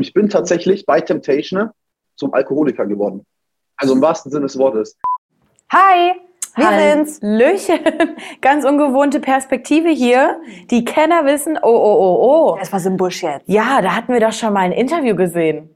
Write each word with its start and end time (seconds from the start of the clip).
Und 0.00 0.06
ich 0.06 0.14
bin 0.14 0.30
tatsächlich 0.30 0.86
bei 0.86 1.02
Temptation 1.02 1.68
zum 2.16 2.32
Alkoholiker 2.32 2.86
geworden. 2.86 3.26
Also 3.76 3.92
im 3.92 4.00
wahrsten 4.00 4.32
Sinne 4.32 4.46
des 4.46 4.56
Wortes. 4.56 4.96
Hi, 5.70 6.14
wir 6.56 6.94
sind's. 6.94 7.18
Löchen. 7.20 7.80
Ganz 8.40 8.64
ungewohnte 8.64 9.20
Perspektive 9.20 9.90
hier. 9.90 10.40
Die 10.70 10.86
Kenner 10.86 11.26
wissen, 11.26 11.58
oh, 11.62 11.68
oh, 11.68 11.96
oh, 12.00 12.54
oh. 12.54 12.56
Das 12.58 12.72
war 12.72 12.80
so 12.80 12.88
ein 12.88 12.96
Busch 12.96 13.22
jetzt. 13.22 13.46
Ja, 13.46 13.82
da 13.82 13.94
hatten 13.94 14.14
wir 14.14 14.20
doch 14.20 14.32
schon 14.32 14.54
mal 14.54 14.60
ein 14.60 14.72
Interview 14.72 15.14
gesehen. 15.14 15.68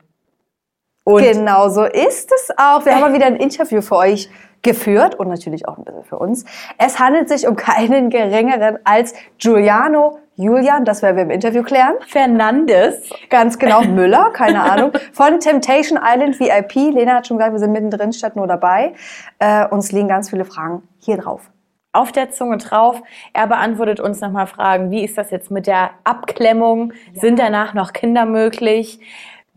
Und 1.04 1.22
Genau 1.22 1.68
so 1.68 1.84
ist 1.84 2.32
es 2.34 2.50
auch. 2.56 2.84
Wir 2.84 2.94
haben 2.94 3.02
mal 3.02 3.12
wieder 3.12 3.26
ein 3.26 3.36
Interview 3.36 3.82
für 3.82 3.96
euch 3.96 4.30
geführt 4.62 5.14
und 5.14 5.28
natürlich 5.28 5.68
auch 5.68 5.76
ein 5.76 5.84
bisschen 5.84 6.04
für 6.04 6.18
uns. 6.18 6.44
Es 6.78 6.98
handelt 6.98 7.28
sich 7.28 7.46
um 7.46 7.54
keinen 7.54 8.08
geringeren 8.08 8.78
als 8.84 9.14
Giuliano 9.38 10.18
Julian, 10.36 10.84
das 10.84 11.00
werden 11.02 11.16
wir 11.16 11.22
im 11.22 11.30
Interview 11.30 11.62
klären. 11.62 11.94
Fernandes. 12.08 13.08
Ganz 13.30 13.56
genau, 13.58 13.82
Müller, 13.84 14.30
keine 14.32 14.62
Ahnung. 14.62 14.90
Von 15.12 15.38
Temptation 15.38 15.98
Island 16.02 16.40
VIP. 16.40 16.92
Lena 16.92 17.14
hat 17.16 17.28
schon 17.28 17.36
gesagt, 17.36 17.52
wir 17.52 17.60
sind 17.60 17.70
mittendrin 17.70 18.12
statt 18.12 18.34
nur 18.34 18.48
dabei. 18.48 18.94
Äh, 19.38 19.68
uns 19.68 19.92
liegen 19.92 20.08
ganz 20.08 20.30
viele 20.30 20.44
Fragen 20.44 20.82
hier 20.98 21.18
drauf. 21.18 21.50
auf 21.92 22.10
der 22.10 22.30
Zunge 22.32 22.56
drauf. 22.58 23.00
Er 23.32 23.46
beantwortet 23.46 24.00
uns 24.00 24.20
nochmal 24.20 24.48
Fragen, 24.48 24.90
wie 24.90 25.04
ist 25.04 25.16
das 25.16 25.30
jetzt 25.30 25.52
mit 25.52 25.68
der 25.68 25.90
Abklemmung? 26.02 26.92
Sind 27.12 27.38
danach 27.38 27.72
noch 27.72 27.92
Kinder 27.92 28.26
möglich? 28.26 28.98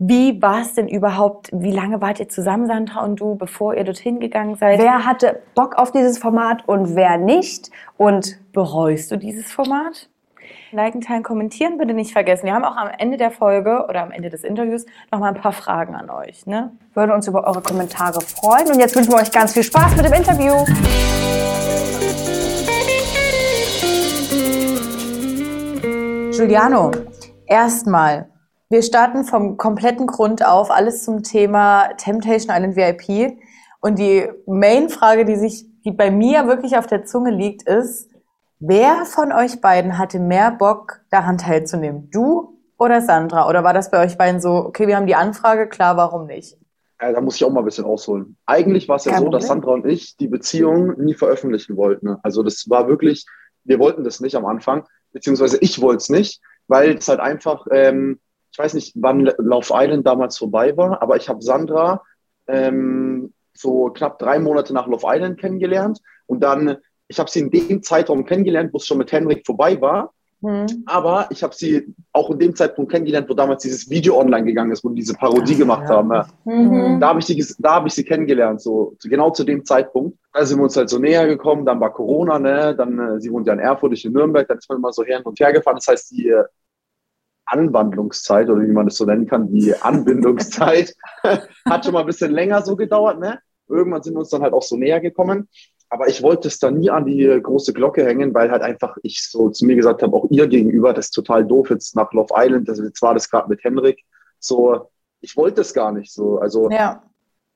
Wie 0.00 0.40
war 0.40 0.60
es 0.60 0.74
denn 0.74 0.86
überhaupt? 0.86 1.50
Wie 1.52 1.72
lange 1.72 2.00
wart 2.00 2.20
ihr 2.20 2.28
zusammen, 2.28 2.68
Sandra 2.68 3.02
und 3.02 3.16
du, 3.20 3.34
bevor 3.34 3.74
ihr 3.74 3.82
dorthin 3.82 4.20
gegangen 4.20 4.54
seid? 4.54 4.78
Wer 4.78 5.04
hatte 5.04 5.42
Bock 5.56 5.74
auf 5.74 5.90
dieses 5.90 6.18
Format 6.18 6.68
und 6.68 6.94
wer 6.94 7.18
nicht? 7.18 7.72
Und 7.96 8.38
bereust 8.52 9.10
du 9.10 9.16
dieses 9.16 9.50
Format? 9.50 10.08
Liken, 10.70 11.00
teilen, 11.00 11.24
kommentieren 11.24 11.78
bitte 11.78 11.94
nicht 11.94 12.12
vergessen. 12.12 12.46
Wir 12.46 12.54
haben 12.54 12.64
auch 12.64 12.76
am 12.76 12.90
Ende 12.96 13.16
der 13.16 13.32
Folge 13.32 13.86
oder 13.88 14.02
am 14.04 14.12
Ende 14.12 14.30
des 14.30 14.44
Interviews 14.44 14.86
nochmal 15.10 15.34
ein 15.34 15.40
paar 15.40 15.50
Fragen 15.50 15.96
an 15.96 16.10
euch. 16.10 16.46
Ne? 16.46 16.70
würden 16.94 17.10
uns 17.10 17.26
über 17.26 17.44
eure 17.44 17.60
Kommentare 17.60 18.20
freuen. 18.20 18.70
Und 18.70 18.78
jetzt 18.78 18.94
wünschen 18.94 19.10
wir 19.10 19.18
euch 19.18 19.32
ganz 19.32 19.52
viel 19.52 19.64
Spaß 19.64 19.96
mit 19.96 20.06
dem 20.06 20.12
Interview. 20.12 20.54
Giuliano, 26.30 26.92
erstmal, 27.46 28.28
wir 28.70 28.82
starten 28.82 29.24
vom 29.24 29.56
kompletten 29.56 30.06
Grund 30.06 30.44
auf, 30.44 30.70
alles 30.70 31.04
zum 31.04 31.22
Thema 31.22 31.88
Temptation 31.96 32.54
Island 32.54 32.76
VIP. 32.76 33.38
Und 33.80 33.98
die 33.98 34.28
Main-Frage, 34.46 35.24
die 35.24 35.36
sich, 35.36 35.64
die 35.84 35.92
bei 35.92 36.10
mir 36.10 36.46
wirklich 36.46 36.76
auf 36.76 36.86
der 36.86 37.04
Zunge 37.04 37.30
liegt, 37.30 37.62
ist, 37.62 38.10
wer 38.58 39.04
von 39.04 39.32
euch 39.32 39.60
beiden 39.60 39.98
hatte 39.98 40.18
mehr 40.18 40.50
Bock, 40.50 41.00
daran 41.10 41.38
teilzunehmen? 41.38 42.10
Du 42.10 42.58
oder 42.78 43.00
Sandra? 43.00 43.48
Oder 43.48 43.64
war 43.64 43.72
das 43.72 43.90
bei 43.90 44.04
euch 44.04 44.18
beiden 44.18 44.40
so, 44.40 44.50
okay, 44.52 44.86
wir 44.86 44.96
haben 44.96 45.06
die 45.06 45.14
Anfrage, 45.14 45.68
klar, 45.68 45.96
warum 45.96 46.26
nicht? 46.26 46.58
Ja, 47.00 47.12
da 47.12 47.20
muss 47.20 47.36
ich 47.36 47.44
auch 47.44 47.50
mal 47.50 47.60
ein 47.60 47.64
bisschen 47.64 47.84
ausholen. 47.84 48.36
Eigentlich 48.44 48.88
war 48.88 48.96
es 48.96 49.04
ja 49.04 49.12
Kein 49.12 49.22
so, 49.22 49.28
dass 49.30 49.46
Problem. 49.46 49.62
Sandra 49.62 49.72
und 49.72 49.86
ich 49.86 50.16
die 50.16 50.28
Beziehung 50.28 51.00
nie 51.00 51.14
veröffentlichen 51.14 51.76
wollten. 51.76 52.06
ne? 52.06 52.18
Also 52.22 52.42
das 52.42 52.68
war 52.68 52.88
wirklich, 52.88 53.24
wir 53.64 53.78
wollten 53.78 54.02
das 54.02 54.20
nicht 54.20 54.34
am 54.34 54.44
Anfang, 54.44 54.84
beziehungsweise 55.12 55.58
ich 55.60 55.80
wollte 55.80 55.98
es 55.98 56.08
nicht, 56.08 56.40
weil 56.66 56.96
es 56.96 57.08
halt 57.08 57.20
einfach, 57.20 57.66
ähm, 57.70 58.18
ich 58.58 58.64
weiß 58.64 58.74
nicht, 58.74 58.92
wann 58.96 59.30
Love 59.38 59.72
Island 59.72 60.04
damals 60.04 60.36
vorbei 60.36 60.76
war, 60.76 61.00
aber 61.00 61.16
ich 61.16 61.28
habe 61.28 61.40
Sandra 61.42 62.02
ähm, 62.48 63.32
so 63.54 63.90
knapp 63.90 64.18
drei 64.18 64.40
Monate 64.40 64.74
nach 64.74 64.88
Love 64.88 65.06
Island 65.06 65.38
kennengelernt 65.38 66.00
und 66.26 66.42
dann, 66.42 66.78
ich 67.06 67.20
habe 67.20 67.30
sie 67.30 67.38
in 67.38 67.50
dem 67.50 67.84
Zeitraum 67.84 68.24
kennengelernt, 68.24 68.72
wo 68.72 68.78
es 68.78 68.86
schon 68.86 68.98
mit 68.98 69.12
Henrik 69.12 69.46
vorbei 69.46 69.80
war. 69.80 70.12
Aber 70.86 71.26
ich 71.30 71.42
habe 71.44 71.54
sie 71.54 71.94
auch 72.12 72.30
in 72.30 72.38
dem 72.40 72.54
Zeitpunkt 72.56 72.90
kennengelernt, 72.90 73.28
wo 73.28 73.34
damals 73.34 73.62
dieses 73.62 73.88
Video 73.90 74.18
online 74.18 74.44
gegangen 74.44 74.72
ist, 74.72 74.82
wo 74.84 74.88
die 74.88 74.96
diese 74.96 75.14
Parodie 75.14 75.54
gemacht 75.56 75.88
haben. 75.88 76.10
ja. 76.12 76.26
Mhm. 76.44 77.00
Da 77.00 77.08
habe 77.10 77.20
ich, 77.20 77.26
die 77.26 77.40
ges- 77.40 77.56
da 77.58 77.74
hab 77.76 77.86
ich 77.86 77.94
sie 77.94 78.04
kennengelernt, 78.04 78.60
so 78.60 78.96
genau 79.04 79.30
zu 79.30 79.44
dem 79.44 79.64
Zeitpunkt. 79.64 80.16
Da 80.32 80.44
sind 80.44 80.58
wir 80.58 80.64
uns 80.64 80.76
halt 80.76 80.90
so 80.90 80.98
näher 80.98 81.26
gekommen, 81.28 81.64
dann 81.64 81.78
war 81.80 81.92
Corona, 81.92 82.38
ne? 82.40 82.74
Dann, 82.76 82.98
äh, 82.98 83.20
sie 83.20 83.30
wohnt 83.32 83.46
ja 83.46 83.52
in 83.52 83.58
Erfurt, 83.60 83.92
ich 83.92 84.04
in 84.04 84.12
Nürnberg, 84.12 84.46
dann 84.48 84.58
ist 84.58 84.68
man 84.68 84.78
immer 84.78 84.92
so 84.92 85.04
her 85.04 85.20
und 85.24 85.38
her 85.38 85.52
gefahren. 85.52 85.76
Das 85.76 85.86
heißt, 85.88 86.10
die 86.12 86.28
äh, 86.28 86.44
Anwandlungszeit 87.48 88.48
oder 88.48 88.62
wie 88.62 88.72
man 88.72 88.86
das 88.86 88.96
so 88.96 89.04
nennen 89.04 89.26
kann, 89.26 89.48
die 89.52 89.74
Anbindungszeit 89.74 90.94
hat 91.68 91.84
schon 91.84 91.94
mal 91.94 92.00
ein 92.00 92.06
bisschen 92.06 92.32
länger 92.32 92.62
so 92.62 92.76
gedauert, 92.76 93.18
ne? 93.18 93.38
Irgendwann 93.68 94.02
sind 94.02 94.14
wir 94.14 94.20
uns 94.20 94.30
dann 94.30 94.42
halt 94.42 94.52
auch 94.54 94.62
so 94.62 94.76
näher 94.76 95.00
gekommen. 95.00 95.48
Aber 95.90 96.06
ich 96.08 96.22
wollte 96.22 96.48
es 96.48 96.58
da 96.58 96.70
nie 96.70 96.90
an 96.90 97.06
die 97.06 97.26
große 97.42 97.72
Glocke 97.72 98.04
hängen, 98.04 98.34
weil 98.34 98.50
halt 98.50 98.62
einfach 98.62 98.96
ich 99.02 99.26
so 99.26 99.48
zu 99.48 99.64
mir 99.64 99.74
gesagt 99.76 100.02
habe, 100.02 100.14
auch 100.14 100.26
ihr 100.30 100.46
gegenüber, 100.46 100.92
das 100.92 101.06
ist 101.06 101.12
total 101.12 101.46
doof 101.46 101.70
jetzt 101.70 101.96
nach 101.96 102.12
Love 102.12 102.34
Island. 102.36 102.68
Das, 102.68 102.78
jetzt 102.78 103.00
war 103.00 103.14
das 103.14 103.30
gerade 103.30 103.48
mit 103.48 103.64
Henrik. 103.64 104.02
So, 104.38 104.90
ich 105.20 105.36
wollte 105.36 105.62
es 105.62 105.72
gar 105.72 105.92
nicht 105.92 106.12
so. 106.12 106.38
Also 106.38 106.70
Ja. 106.70 107.02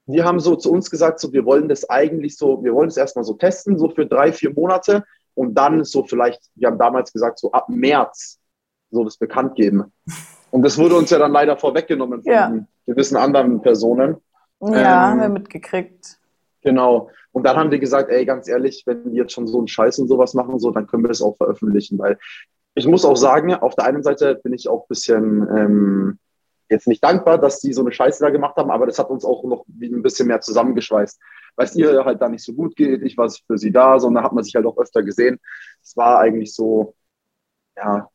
wir 0.06 0.25
haben 0.25 0.41
so 0.41 0.56
zu 0.56 0.72
uns 0.72 0.91
gesagt, 0.91 1.20
so 1.20 1.32
wir 1.32 1.44
wollen 1.44 1.69
das 1.69 1.88
eigentlich 1.91 2.36
so, 2.38 2.62
wir 2.64 2.72
wollen 2.75 2.88
es 2.88 2.97
erstmal 2.97 3.25
so 3.25 3.34
testen, 3.34 3.78
so 3.78 3.91
für 3.91 4.06
drei, 4.06 4.32
vier 4.32 4.52
Monate 4.54 5.04
und 5.34 5.54
dann 5.54 5.84
so 5.84 6.04
vielleicht, 6.04 6.41
wir 6.54 6.69
haben 6.69 6.78
damals 6.78 7.12
gesagt, 7.12 7.38
so 7.38 7.52
ab 7.52 7.69
März 7.69 8.38
so 8.92 9.04
das 9.04 9.16
bekannt 9.16 9.56
geben. 9.56 9.92
Und 10.50 10.62
das 10.62 10.78
wurde 10.78 10.94
uns 10.97 11.10
ja 11.10 11.19
dann 11.19 11.32
leider 11.32 11.56
vorweggenommen 11.56 12.22
von 12.22 12.32
Ja. 12.32 12.53
gewissen 12.86 13.16
anderen 13.16 13.60
Personen. 13.62 14.19
Ja, 14.60 14.69
Ähm, 14.69 15.10
haben 15.10 15.20
wir 15.20 15.28
mitgekriegt. 15.30 16.19
Genau. 16.60 17.10
Und 17.32 17.44
dann 17.44 17.56
haben 17.56 17.70
wir 17.70 17.78
gesagt, 17.78 18.10
ey, 18.10 18.25
ganz 18.26 18.47
ehrlich, 18.47 18.84
wenn 18.86 19.10
die 19.10 19.16
jetzt 19.16 19.32
schon 19.32 19.48
so 19.48 19.58
einen 19.58 19.66
Scheiß 19.66 19.98
und 19.98 20.08
sowas 20.08 20.34
machen, 20.34 20.58
so, 20.58 20.70
dann 20.70 20.86
können 20.86 21.02
wir 21.02 21.08
das 21.08 21.22
auch 21.22 21.36
veröffentlichen, 21.36 21.98
weil 21.98 22.19
ich 22.75 22.86
muss 22.86 23.04
auch 23.04 23.16
sagen, 23.16 23.54
auf 23.54 23.75
der 23.75 23.86
einen 23.86 24.02
Seite 24.02 24.36
bin 24.42 24.52
ich 24.52 24.69
auch 24.69 24.82
ein 24.84 24.88
bisschen 24.88 25.48
ähm, 25.56 26.19
jetzt 26.69 26.86
nicht 26.86 27.02
dankbar, 27.02 27.38
dass 27.38 27.60
die 27.60 27.72
so 27.72 27.81
eine 27.82 27.92
Scheiße 27.92 28.22
da 28.22 28.31
gemacht 28.31 28.56
haben, 28.56 28.70
aber 28.70 28.86
das 28.86 28.98
hat 28.98 29.10
uns 29.10 29.25
auch 29.25 29.42
noch 29.44 29.64
ein 29.69 30.02
bisschen 30.02 30.28
mehr 30.28 30.41
zusammengeschweißt. 30.41 31.20
Weil 31.56 31.66
es 31.66 31.75
ihr 31.76 32.04
halt 32.04 32.20
da 32.22 32.28
nicht 32.28 32.44
so 32.44 32.52
gut 32.54 32.76
geht, 32.76 33.02
ich 33.02 33.16
war 33.19 33.28
für 33.47 33.58
sie 33.58 33.72
da, 33.72 33.98
so, 33.98 34.06
und 34.08 34.14
da 34.14 34.22
hat 34.22 34.32
man 34.32 34.44
sich 34.44 34.54
halt 34.54 34.64
auch 34.64 34.78
öfter 34.78 35.02
gesehen. 35.02 35.38
Es 35.82 35.97
war 35.97 36.19
eigentlich 36.20 36.54
so, 36.54 36.94
ja, 37.76 38.08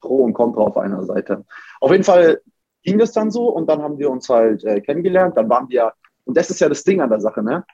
Pro 0.00 0.18
und 0.24 0.34
Contra 0.34 0.62
auf 0.62 0.76
einer 0.76 1.02
Seite. 1.04 1.44
Auf 1.80 1.90
jeden 1.90 2.04
Fall 2.04 2.40
ging 2.82 2.98
das 2.98 3.12
dann 3.12 3.30
so 3.30 3.48
und 3.48 3.68
dann 3.68 3.82
haben 3.82 3.98
wir 3.98 4.10
uns 4.10 4.28
halt 4.28 4.64
äh, 4.64 4.80
kennengelernt. 4.80 5.36
Dann 5.36 5.48
waren 5.48 5.68
wir, 5.68 5.92
und 6.24 6.36
das 6.36 6.50
ist 6.50 6.60
ja 6.60 6.68
das 6.68 6.84
Ding 6.84 7.00
an 7.00 7.10
der 7.10 7.20
Sache, 7.20 7.42
ne? 7.42 7.64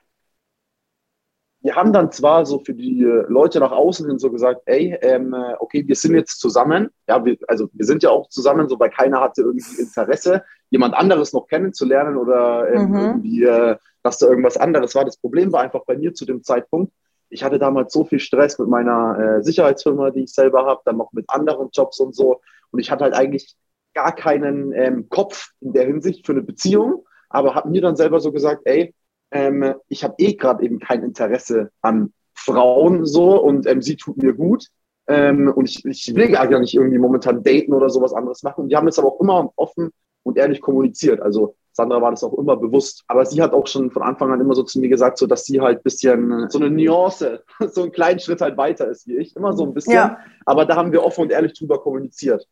Wir 1.61 1.75
haben 1.75 1.93
dann 1.93 2.11
zwar 2.11 2.45
so 2.45 2.59
für 2.59 2.75
die 2.75 3.01
äh, 3.01 3.25
Leute 3.27 3.59
nach 3.59 3.71
außen 3.71 4.07
hin 4.07 4.19
so 4.19 4.29
gesagt, 4.31 4.61
ey, 4.65 4.97
ähm, 5.01 5.33
äh, 5.33 5.55
okay, 5.59 5.83
wir 5.87 5.95
sind 5.95 6.13
jetzt 6.13 6.39
zusammen. 6.39 6.89
Ja, 7.07 7.25
wir, 7.25 7.37
also 7.47 7.69
wir 7.73 7.85
sind 7.85 8.03
ja 8.03 8.11
auch 8.11 8.29
zusammen, 8.29 8.69
so 8.69 8.79
weil 8.79 8.91
keiner 8.91 9.19
hatte 9.19 9.41
irgendwie 9.41 9.81
Interesse, 9.81 10.43
jemand 10.69 10.93
anderes 10.93 11.33
noch 11.33 11.47
kennenzulernen 11.47 12.17
oder 12.17 12.69
ähm, 12.71 12.91
Mhm. 12.91 12.95
irgendwie, 12.99 13.43
äh, 13.43 13.77
dass 14.03 14.19
da 14.19 14.27
irgendwas 14.27 14.57
anderes 14.57 14.93
war. 14.93 15.05
Das 15.05 15.17
Problem 15.17 15.51
war 15.51 15.61
einfach 15.61 15.83
bei 15.85 15.97
mir 15.97 16.13
zu 16.13 16.25
dem 16.25 16.43
Zeitpunkt, 16.43 16.93
ich 17.35 17.43
hatte 17.43 17.59
damals 17.59 17.91
so 17.91 18.05
viel 18.05 18.19
Stress 18.19 18.57
mit 18.57 18.69
meiner 18.69 19.19
äh, 19.19 19.43
Sicherheitsfirma, 19.43 20.09
die 20.11 20.23
ich 20.23 20.33
selber 20.33 20.65
habe, 20.65 20.81
dann 20.85 20.95
noch 20.95 21.11
mit 21.11 21.29
anderen 21.29 21.69
Jobs 21.73 21.99
und 21.99 22.15
so. 22.15 22.39
Und 22.71 22.79
ich 22.79 22.89
hatte 22.89 23.03
halt 23.03 23.13
eigentlich 23.13 23.57
gar 23.93 24.15
keinen 24.15 24.71
ähm, 24.71 25.09
Kopf 25.09 25.49
in 25.59 25.73
der 25.73 25.85
Hinsicht 25.85 26.25
für 26.25 26.31
eine 26.31 26.43
Beziehung, 26.43 27.05
aber 27.29 27.53
habe 27.53 27.69
mir 27.69 27.81
dann 27.81 27.97
selber 27.97 28.21
so 28.21 28.31
gesagt, 28.31 28.61
ey, 28.63 28.95
ähm, 29.31 29.75
ich 29.89 30.05
habe 30.05 30.15
eh 30.17 30.35
gerade 30.35 30.63
eben 30.63 30.79
kein 30.79 31.03
Interesse 31.03 31.71
an 31.81 32.13
Frauen 32.33 33.05
so 33.05 33.41
und 33.41 33.67
ähm, 33.67 33.81
sie 33.81 33.97
tut 33.97 34.15
mir 34.15 34.33
gut. 34.33 34.67
Ähm, 35.07 35.51
und 35.53 35.69
ich, 35.69 35.83
ich 35.83 36.15
will 36.15 36.29
gar 36.29 36.47
nicht 36.59 36.73
irgendwie 36.73 36.97
momentan 36.97 37.43
daten 37.43 37.73
oder 37.73 37.89
sowas 37.89 38.13
anderes 38.13 38.43
machen. 38.43 38.61
Und 38.61 38.69
die 38.69 38.77
haben 38.77 38.85
das 38.85 38.97
aber 38.97 39.09
auch 39.09 39.19
immer 39.19 39.51
offen 39.57 39.91
und 40.23 40.37
ehrlich 40.37 40.61
kommuniziert. 40.61 41.21
Also 41.21 41.57
Sandra 41.75 42.01
war 42.01 42.11
das 42.11 42.23
auch 42.23 42.33
immer 42.37 42.55
bewusst. 42.55 43.03
Aber 43.07 43.25
sie 43.25 43.41
hat 43.41 43.51
auch 43.51 43.67
schon 43.67 43.91
von 43.91 44.01
Anfang 44.01 44.31
an 44.31 44.39
immer 44.39 44.55
so 44.55 44.63
zu 44.63 44.79
mir 44.79 44.87
gesagt, 44.87 45.17
so 45.17 45.27
dass 45.27 45.43
sie 45.43 45.59
halt 45.59 45.83
bisschen 45.83 46.49
so 46.49 46.57
eine 46.57 46.69
Nuance, 46.69 47.43
so 47.71 47.83
einen 47.83 47.91
kleinen 47.91 48.19
Schritt 48.19 48.39
halt 48.39 48.55
weiter 48.55 48.87
ist 48.87 49.07
wie 49.07 49.17
ich. 49.17 49.35
Immer 49.35 49.51
so 49.51 49.65
ein 49.65 49.73
bisschen. 49.73 49.93
Ja. 49.93 50.17
Aber 50.45 50.65
da 50.65 50.77
haben 50.77 50.93
wir 50.93 51.03
offen 51.03 51.23
und 51.23 51.31
ehrlich 51.31 51.53
drüber 51.53 51.81
kommuniziert. 51.81 52.47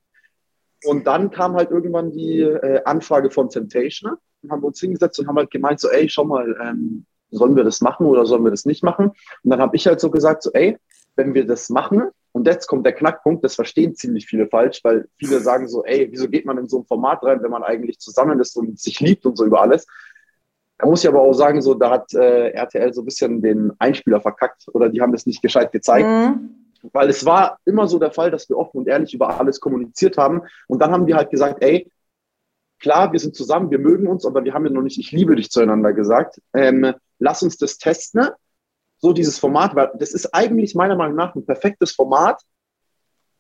Und 0.84 1.08
dann 1.08 1.32
kam 1.32 1.56
halt 1.56 1.72
irgendwann 1.72 2.12
die 2.12 2.42
äh, 2.42 2.84
Anfrage 2.84 3.32
von 3.32 3.48
Temptation. 3.48 4.12
Dann 4.42 4.52
haben 4.52 4.62
wir 4.62 4.68
uns 4.68 4.82
hingesetzt 4.82 5.18
und 5.20 5.28
haben 5.28 5.38
halt 5.38 5.52
gemeint, 5.52 5.80
so, 5.80 5.88
ey, 5.88 6.10
schau 6.10 6.26
mal, 6.26 6.58
ähm, 6.62 7.06
sollen 7.32 7.56
wir 7.56 7.64
das 7.64 7.80
machen 7.80 8.06
oder 8.06 8.26
sollen 8.26 8.44
wir 8.44 8.52
das 8.52 8.66
nicht 8.66 8.84
machen? 8.84 9.12
Und 9.44 9.50
dann 9.50 9.62
habe 9.62 9.78
ich 9.78 9.88
halt 9.88 10.02
so 10.02 10.12
gesagt, 10.12 10.44
so, 10.44 10.52
ey, 10.52 10.78
wenn 11.16 11.34
wir 11.34 11.46
das 11.46 11.70
machen, 11.70 12.10
und 12.34 12.48
jetzt 12.48 12.66
kommt 12.68 12.86
der 12.86 12.94
Knackpunkt, 12.94 13.44
das 13.44 13.56
verstehen 13.56 13.96
ziemlich 13.96 14.26
viele 14.26 14.48
falsch, 14.48 14.84
weil 14.84 15.08
viele 15.18 15.40
sagen 15.40 15.68
so, 15.68 15.86
ey, 15.86 16.08
wieso 16.12 16.28
geht 16.28 16.46
man 16.46 16.58
in 16.58 16.68
so 16.68 16.80
ein 16.80 16.86
Format 16.86 17.24
rein, 17.24 17.44
wenn 17.44 17.52
man 17.52 17.64
eigentlich 17.64 18.00
zusammen 18.00 18.40
ist 18.40 18.58
und 18.58 18.80
sich 18.80 19.00
liebt 19.00 19.26
und 19.28 19.38
so 19.38 19.46
über 19.46 19.62
alles? 19.62 19.86
Da 20.80 20.88
muss 20.88 21.04
ich 21.04 21.08
aber 21.08 21.22
auch 21.22 21.34
sagen, 21.34 21.62
so, 21.62 21.76
da 21.76 21.92
hat 21.92 22.12
äh, 22.14 22.50
RTL 22.50 22.92
so 22.92 23.04
ein 23.04 23.06
bisschen 23.06 23.42
den 23.44 23.72
Einspieler 23.78 24.20
verkackt 24.20 24.66
oder 24.74 24.90
die 24.90 25.00
haben 25.00 25.12
das 25.12 25.28
nicht 25.28 25.44
gescheit 25.44 25.72
gezeigt. 25.72 26.08
Mhm. 26.08 26.50
Weil 26.92 27.10
es 27.10 27.24
war 27.24 27.60
immer 27.66 27.88
so 27.88 28.00
der 28.00 28.12
Fall, 28.12 28.32
dass 28.32 28.50
wir 28.50 28.58
offen 28.58 28.80
und 28.80 28.88
ehrlich 28.88 29.14
über 29.14 29.40
alles 29.40 29.60
kommuniziert 29.60 30.18
haben. 30.18 30.42
Und 30.68 30.82
dann 30.82 30.92
haben 30.92 31.06
wir 31.06 31.16
halt 31.16 31.30
gesagt, 31.30 31.64
ey, 31.64 31.90
klar, 32.80 33.12
wir 33.14 33.20
sind 33.20 33.36
zusammen, 33.36 33.70
wir 33.70 33.80
mögen 33.80 34.08
uns, 34.08 34.26
aber 34.26 34.44
wir 34.44 34.56
haben 34.56 34.66
ja 34.66 34.72
noch 34.72 34.82
nicht, 34.82 34.98
ich 34.98 35.12
liebe 35.12 35.36
dich 35.36 35.52
zueinander 35.52 35.94
gesagt. 35.94 36.42
Ähm, 36.54 36.94
lass 37.20 37.44
uns 37.44 37.58
das 37.58 37.78
testen. 37.78 38.28
So 39.04 39.12
dieses 39.12 39.38
Format, 39.38 39.76
weil 39.76 39.92
das 39.96 40.14
ist 40.14 40.34
eigentlich 40.34 40.76
meiner 40.76 40.96
Meinung 40.96 41.18
nach 41.18 41.36
ein 41.36 41.46
perfektes 41.46 41.92
Format, 41.92 42.42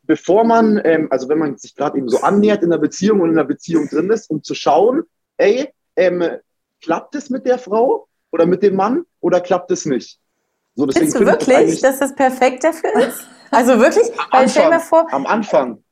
bevor 0.01 0.43
man, 0.43 0.81
ähm, 0.83 1.07
also 1.09 1.29
wenn 1.29 1.37
man 1.37 1.57
sich 1.57 1.73
gerade 1.73 1.97
eben 1.99 2.09
so 2.09 2.19
annähert 2.19 2.63
in 2.63 2.69
der 2.69 2.79
Beziehung 2.79 3.21
und 3.21 3.29
in 3.29 3.37
der 3.37 3.45
Beziehung 3.45 3.87
drin 3.87 4.09
ist, 4.09 4.29
um 4.29 4.43
zu 4.43 4.55
schauen, 4.55 5.03
ey, 5.37 5.73
ähm, 5.95 6.21
klappt 6.81 7.15
es 7.15 7.29
mit 7.29 7.45
der 7.45 7.57
Frau 7.59 8.09
oder 8.29 8.45
mit 8.45 8.61
dem 8.61 8.75
Mann 8.75 9.05
oder 9.21 9.39
klappt 9.39 9.71
es 9.71 9.85
nicht? 9.85 10.19
So, 10.75 10.85
Findest 10.85 11.15
du 11.17 11.25
wirklich, 11.25 11.79
das 11.79 11.97
dass 11.97 11.99
das 11.99 12.15
perfekt 12.15 12.65
dafür 12.65 12.93
ist? 12.95 13.25
Also 13.51 13.79
wirklich? 13.79 14.07
Weil 14.07 14.41
Anfang, 14.41 14.49
stell 14.49 14.69
mir 14.69 14.79
vor, 14.79 15.13
am 15.13 15.27
Anfang. 15.27 15.83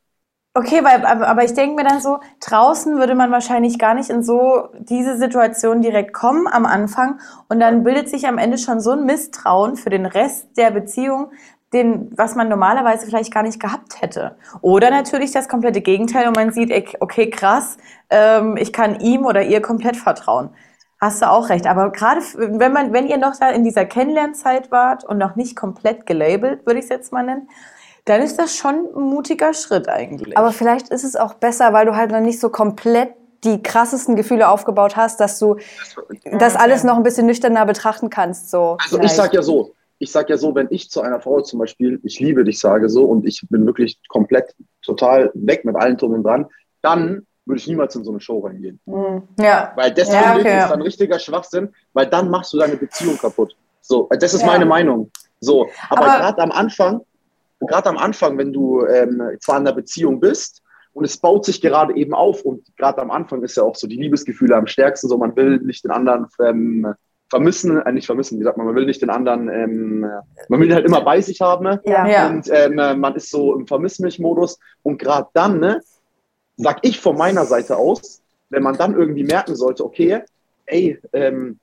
Okay, 0.54 0.84
weil, 0.84 1.06
aber 1.06 1.46
ich 1.46 1.54
denke 1.54 1.82
mir 1.82 1.88
dann 1.88 2.02
so, 2.02 2.20
draußen 2.42 2.98
würde 2.98 3.16
man 3.16 3.32
wahrscheinlich 3.32 3.80
gar 3.80 3.94
nicht 3.94 4.10
in 4.10 4.22
so 4.22 4.68
diese 4.80 5.18
Situation 5.18 5.82
direkt 5.82 6.12
kommen 6.12 6.46
am 6.46 6.66
Anfang 6.66 7.22
und 7.48 7.62
dann 7.62 7.86
bildet 7.86 8.10
sich 8.10 8.28
am 8.28 8.38
Ende 8.38 8.58
schon 8.58 8.82
so 8.82 8.92
ein 8.92 9.06
Misstrauen 9.06 9.78
für 9.78 9.90
den 9.90 10.06
Rest 10.06 10.58
der 10.58 10.72
Beziehung, 10.72 11.32
den, 11.72 12.12
was 12.18 12.36
man 12.36 12.50
normalerweise 12.50 13.06
vielleicht 13.06 13.34
gar 13.34 13.44
nicht 13.44 13.62
gehabt 13.62 14.02
hätte. 14.02 14.36
Oder 14.60 14.90
natürlich 14.92 15.32
das 15.32 15.48
komplette 15.48 15.80
Gegenteil 15.80 16.28
und 16.28 16.36
man 16.36 16.52
sieht, 16.52 16.98
okay, 17.00 17.30
krass, 17.30 17.78
ähm, 18.10 18.58
ich 18.58 18.74
kann 18.74 19.00
ihm 19.00 19.26
oder 19.26 19.44
ihr 19.44 19.62
komplett 19.62 19.96
vertrauen. 19.96 20.50
Hast 21.00 21.22
du 21.22 21.30
auch 21.30 21.48
recht. 21.48 21.66
Aber 21.66 21.94
gerade 21.94 22.20
wenn 22.36 22.74
man, 22.74 22.92
wenn 22.92 23.08
ihr 23.08 23.18
noch 23.18 23.38
da 23.40 23.50
in 23.52 23.64
dieser 23.64 23.86
Kennenlernzeit 23.86 24.70
wart 24.70 25.06
und 25.06 25.18
noch 25.18 25.38
nicht 25.38 25.56
komplett 25.56 26.06
gelabelt, 26.06 26.66
würde 26.66 26.80
ich 26.80 26.86
es 26.86 26.90
jetzt 26.90 27.14
mal 27.14 27.24
nennen, 27.24 27.48
dann 28.12 28.22
ist 28.22 28.38
das 28.38 28.58
schon 28.58 28.90
ein 28.94 29.04
mutiger 29.04 29.54
Schritt 29.54 29.88
eigentlich. 29.88 30.38
Aber 30.38 30.52
vielleicht 30.52 30.90
ist 30.90 31.06
es 31.06 31.16
auch 31.16 31.36
besser, 31.36 31.72
weil 31.72 31.86
du 31.86 31.96
halt 31.96 32.12
noch 32.12 32.20
nicht 32.20 32.42
so 32.42 32.50
komplett 32.50 33.14
die 33.46 33.64
krassesten 33.64 34.18
Gefühle 34.18 34.50
aufgebaut 34.50 34.98
hast, 34.98 35.22
dass 35.22 35.40
du 35.40 35.56
das 36.26 36.58
alles 36.58 36.84
noch 36.84 36.98
ein 36.98 37.04
bisschen 37.04 37.26
nüchterner 37.26 37.66
betrachten 37.66 38.10
kannst. 38.10 38.52
So 38.52 38.78
also 38.82 38.98
vielleicht. 38.98 39.12
ich 39.12 39.18
sag 39.18 39.34
ja 39.34 39.42
so, 39.42 39.74
ich 39.98 40.12
sag 40.12 40.30
ja 40.30 40.38
so, 40.38 40.54
wenn 40.54 40.68
ich 40.72 40.92
zu 40.92 41.00
einer 41.02 41.22
Frau 41.22 41.40
zum 41.40 41.60
Beispiel, 41.60 42.02
ich 42.04 42.20
liebe 42.20 42.44
dich, 42.44 42.60
sage 42.60 42.90
so 42.90 43.06
und 43.06 43.26
ich 43.26 43.46
bin 43.50 43.66
wirklich 43.66 43.98
komplett 44.10 44.54
total 44.82 45.32
weg 45.34 45.64
mit 45.64 45.78
allen 45.78 45.98
Turm 45.98 46.12
und 46.12 46.24
dran, 46.24 46.48
dann 46.82 47.26
würde 47.46 47.60
ich 47.60 47.68
niemals 47.68 47.96
in 47.96 48.04
so 48.04 48.12
eine 48.12 48.20
Show 48.20 48.40
reingehen. 48.40 48.80
Mhm. 48.86 49.24
Ja. 49.40 49.72
Weil 49.76 49.92
das 49.94 50.12
ja, 50.12 50.36
okay. 50.36 50.64
ist 50.64 50.70
dann 50.70 50.82
richtiger 50.82 51.18
Schwachsinn, 51.18 51.70
weil 51.94 52.08
dann 52.08 52.30
machst 52.30 52.52
du 52.52 52.58
deine 52.58 52.76
Beziehung 52.76 53.18
kaputt. 53.18 53.56
So, 53.80 54.10
das 54.20 54.34
ist 54.34 54.42
ja. 54.42 54.48
meine 54.48 54.66
Meinung. 54.66 55.10
So, 55.40 55.68
aber, 55.90 56.06
aber 56.06 56.18
gerade 56.20 56.42
am 56.42 56.52
Anfang, 56.52 57.02
gerade 57.68 57.90
am 57.90 57.98
Anfang, 57.98 58.38
wenn 58.38 58.54
du 58.54 58.86
ähm, 58.86 59.22
zwar 59.40 59.58
in 59.58 59.68
einer 59.68 59.76
Beziehung 59.76 60.20
bist 60.20 60.62
und 60.94 61.06
es 61.06 61.18
baut 61.18 61.46
sich 61.46 61.62
gerade 61.62 61.96
eben 61.96 62.14
auf 62.14 62.44
und 62.44 62.66
gerade 62.78 63.02
am 63.02 63.12
Anfang 63.12 63.44
ist 63.44 63.58
ja 63.58 63.64
auch 63.64 63.76
so 63.76 63.88
die 63.88 63.98
Liebesgefühle 63.98 64.56
am 64.56 64.68
stärksten, 64.68 65.08
so 65.08 65.18
man 65.18 65.36
will 65.36 65.60
nicht 65.60 65.84
den 65.84 65.92
anderen 65.92 66.28
ähm, 66.44 66.94
vermissen, 67.30 67.82
äh, 67.82 67.92
nicht 67.92 68.06
vermissen, 68.06 68.40
wie 68.40 68.44
sagt 68.44 68.58
man, 68.58 68.66
man 68.66 68.76
will 68.76 68.86
nicht 68.86 69.02
den 69.02 69.10
anderen, 69.10 69.48
ähm, 69.48 70.06
man 70.50 70.60
will 70.60 70.68
ihn 70.68 70.74
halt 70.74 70.86
immer 70.86 71.02
bei 71.02 71.22
sich 71.22 71.40
haben 71.42 71.64
ne? 71.64 71.82
ja. 72.08 72.28
und 72.28 72.50
ähm, 72.52 73.00
man 73.00 73.16
ist 73.16 73.30
so 73.30 73.56
im 73.56 73.68
Vermiss 73.68 74.00
mich 74.00 74.20
Modus 74.20 74.60
und 74.84 75.00
gerade 75.00 75.30
dann, 75.34 75.60
ne, 75.60 75.82
sag 76.58 76.80
ich 76.82 77.00
von 77.00 77.18
meiner 77.18 77.46
Seite 77.46 77.78
aus, 77.78 78.22
wenn 78.50 78.64
man 78.64 78.78
dann 78.78 78.96
irgendwie 78.96 79.24
merken 79.24 79.56
sollte, 79.56 79.86
okay, 79.86 80.24
ey, 80.66 81.00
ähm, 81.14 81.60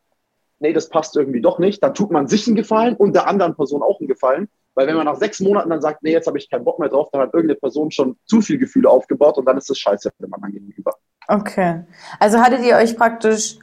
nee, 0.58 0.72
das 0.72 0.88
passt 0.88 1.16
irgendwie 1.16 1.40
doch 1.40 1.58
nicht, 1.58 1.82
dann 1.82 1.94
tut 1.94 2.10
man 2.10 2.26
sich 2.28 2.46
einen 2.46 2.56
Gefallen 2.56 2.96
und 2.96 3.14
der 3.14 3.28
anderen 3.28 3.54
Person 3.54 3.82
auch 3.82 4.00
einen 4.00 4.08
Gefallen, 4.08 4.48
weil 4.78 4.86
wenn 4.86 4.94
man 4.94 5.06
nach 5.06 5.16
sechs 5.16 5.40
Monaten 5.40 5.70
dann 5.70 5.80
sagt, 5.80 6.04
nee, 6.04 6.12
jetzt 6.12 6.28
habe 6.28 6.38
ich 6.38 6.48
keinen 6.48 6.62
Bock 6.62 6.78
mehr 6.78 6.88
drauf, 6.88 7.08
dann 7.10 7.20
hat 7.20 7.34
irgendeine 7.34 7.58
Person 7.58 7.90
schon 7.90 8.16
zu 8.26 8.40
viel 8.40 8.58
Gefühle 8.58 8.88
aufgebaut 8.88 9.36
und 9.36 9.44
dann 9.44 9.58
ist 9.58 9.68
das 9.68 9.76
scheiße 9.76 10.08
dem 10.20 10.32
anderen 10.32 10.52
gegenüber. 10.52 10.94
Okay. 11.26 11.82
Also 12.20 12.38
hattet 12.38 12.60
ihr 12.64 12.76
euch 12.76 12.96
praktisch 12.96 13.58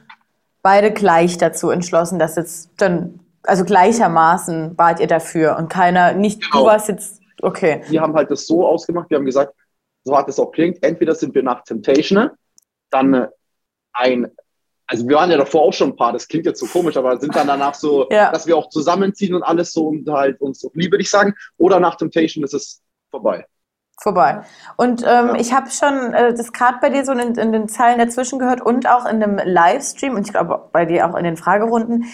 beide 0.62 0.92
gleich 0.92 1.38
dazu 1.38 1.70
entschlossen, 1.70 2.18
dass 2.18 2.36
jetzt 2.36 2.70
dann, 2.76 3.20
also 3.44 3.64
gleichermaßen 3.64 4.76
wart 4.76 5.00
ihr 5.00 5.06
dafür 5.06 5.56
und 5.56 5.70
keiner, 5.70 6.12
nicht 6.12 6.42
genau. 6.42 6.64
du 6.64 6.66
warst 6.66 6.88
jetzt, 6.88 7.22
okay. 7.40 7.80
Wir 7.88 8.02
haben 8.02 8.14
halt 8.14 8.30
das 8.30 8.46
so 8.46 8.66
ausgemacht, 8.66 9.08
wir 9.08 9.16
haben 9.16 9.24
gesagt, 9.24 9.54
so 10.04 10.14
hart 10.14 10.28
es 10.28 10.38
auch 10.38 10.52
klingt, 10.52 10.82
entweder 10.82 11.14
sind 11.14 11.34
wir 11.34 11.42
nach 11.42 11.64
Temptation, 11.64 12.28
dann 12.90 13.28
ein 13.94 14.30
also 14.86 15.08
wir 15.08 15.16
waren 15.16 15.30
ja 15.30 15.36
davor 15.36 15.62
auch 15.62 15.72
schon 15.72 15.90
ein 15.90 15.96
paar, 15.96 16.12
das 16.12 16.28
klingt 16.28 16.46
jetzt 16.46 16.60
so 16.60 16.66
komisch, 16.66 16.96
aber 16.96 17.18
sind 17.18 17.34
dann 17.34 17.46
danach 17.46 17.74
so, 17.74 18.06
ja. 18.10 18.30
dass 18.30 18.46
wir 18.46 18.56
auch 18.56 18.68
zusammenziehen 18.68 19.34
und 19.34 19.42
alles 19.42 19.72
so 19.72 19.88
und 19.88 20.08
halt 20.08 20.40
uns 20.40 20.60
so 20.60 20.70
liebe 20.74 20.98
dich 20.98 21.10
sagen. 21.10 21.34
Oder 21.58 21.80
nach 21.80 21.96
Temptation 21.96 22.44
ist 22.44 22.54
es 22.54 22.82
vorbei. 23.10 23.46
Vorbei. 23.98 24.42
Und 24.76 25.02
ähm, 25.02 25.28
ja. 25.28 25.34
ich 25.36 25.52
habe 25.54 25.70
schon 25.70 26.12
äh, 26.12 26.34
das 26.34 26.52
gerade 26.52 26.78
bei 26.80 26.90
dir 26.90 27.04
so 27.04 27.12
in, 27.12 27.34
in, 27.34 27.52
den 27.52 27.68
Zeilen 27.68 27.98
dazwischen 27.98 28.38
gehört 28.38 28.60
und 28.60 28.86
auch 28.88 29.06
in 29.06 29.22
einem 29.22 29.40
Livestream 29.42 30.14
und 30.14 30.26
ich 30.26 30.32
glaube 30.32 30.68
bei 30.70 30.84
dir 30.84 31.08
auch 31.08 31.16
in 31.16 31.24
den 31.24 31.36
Fragerunden. 31.36 32.04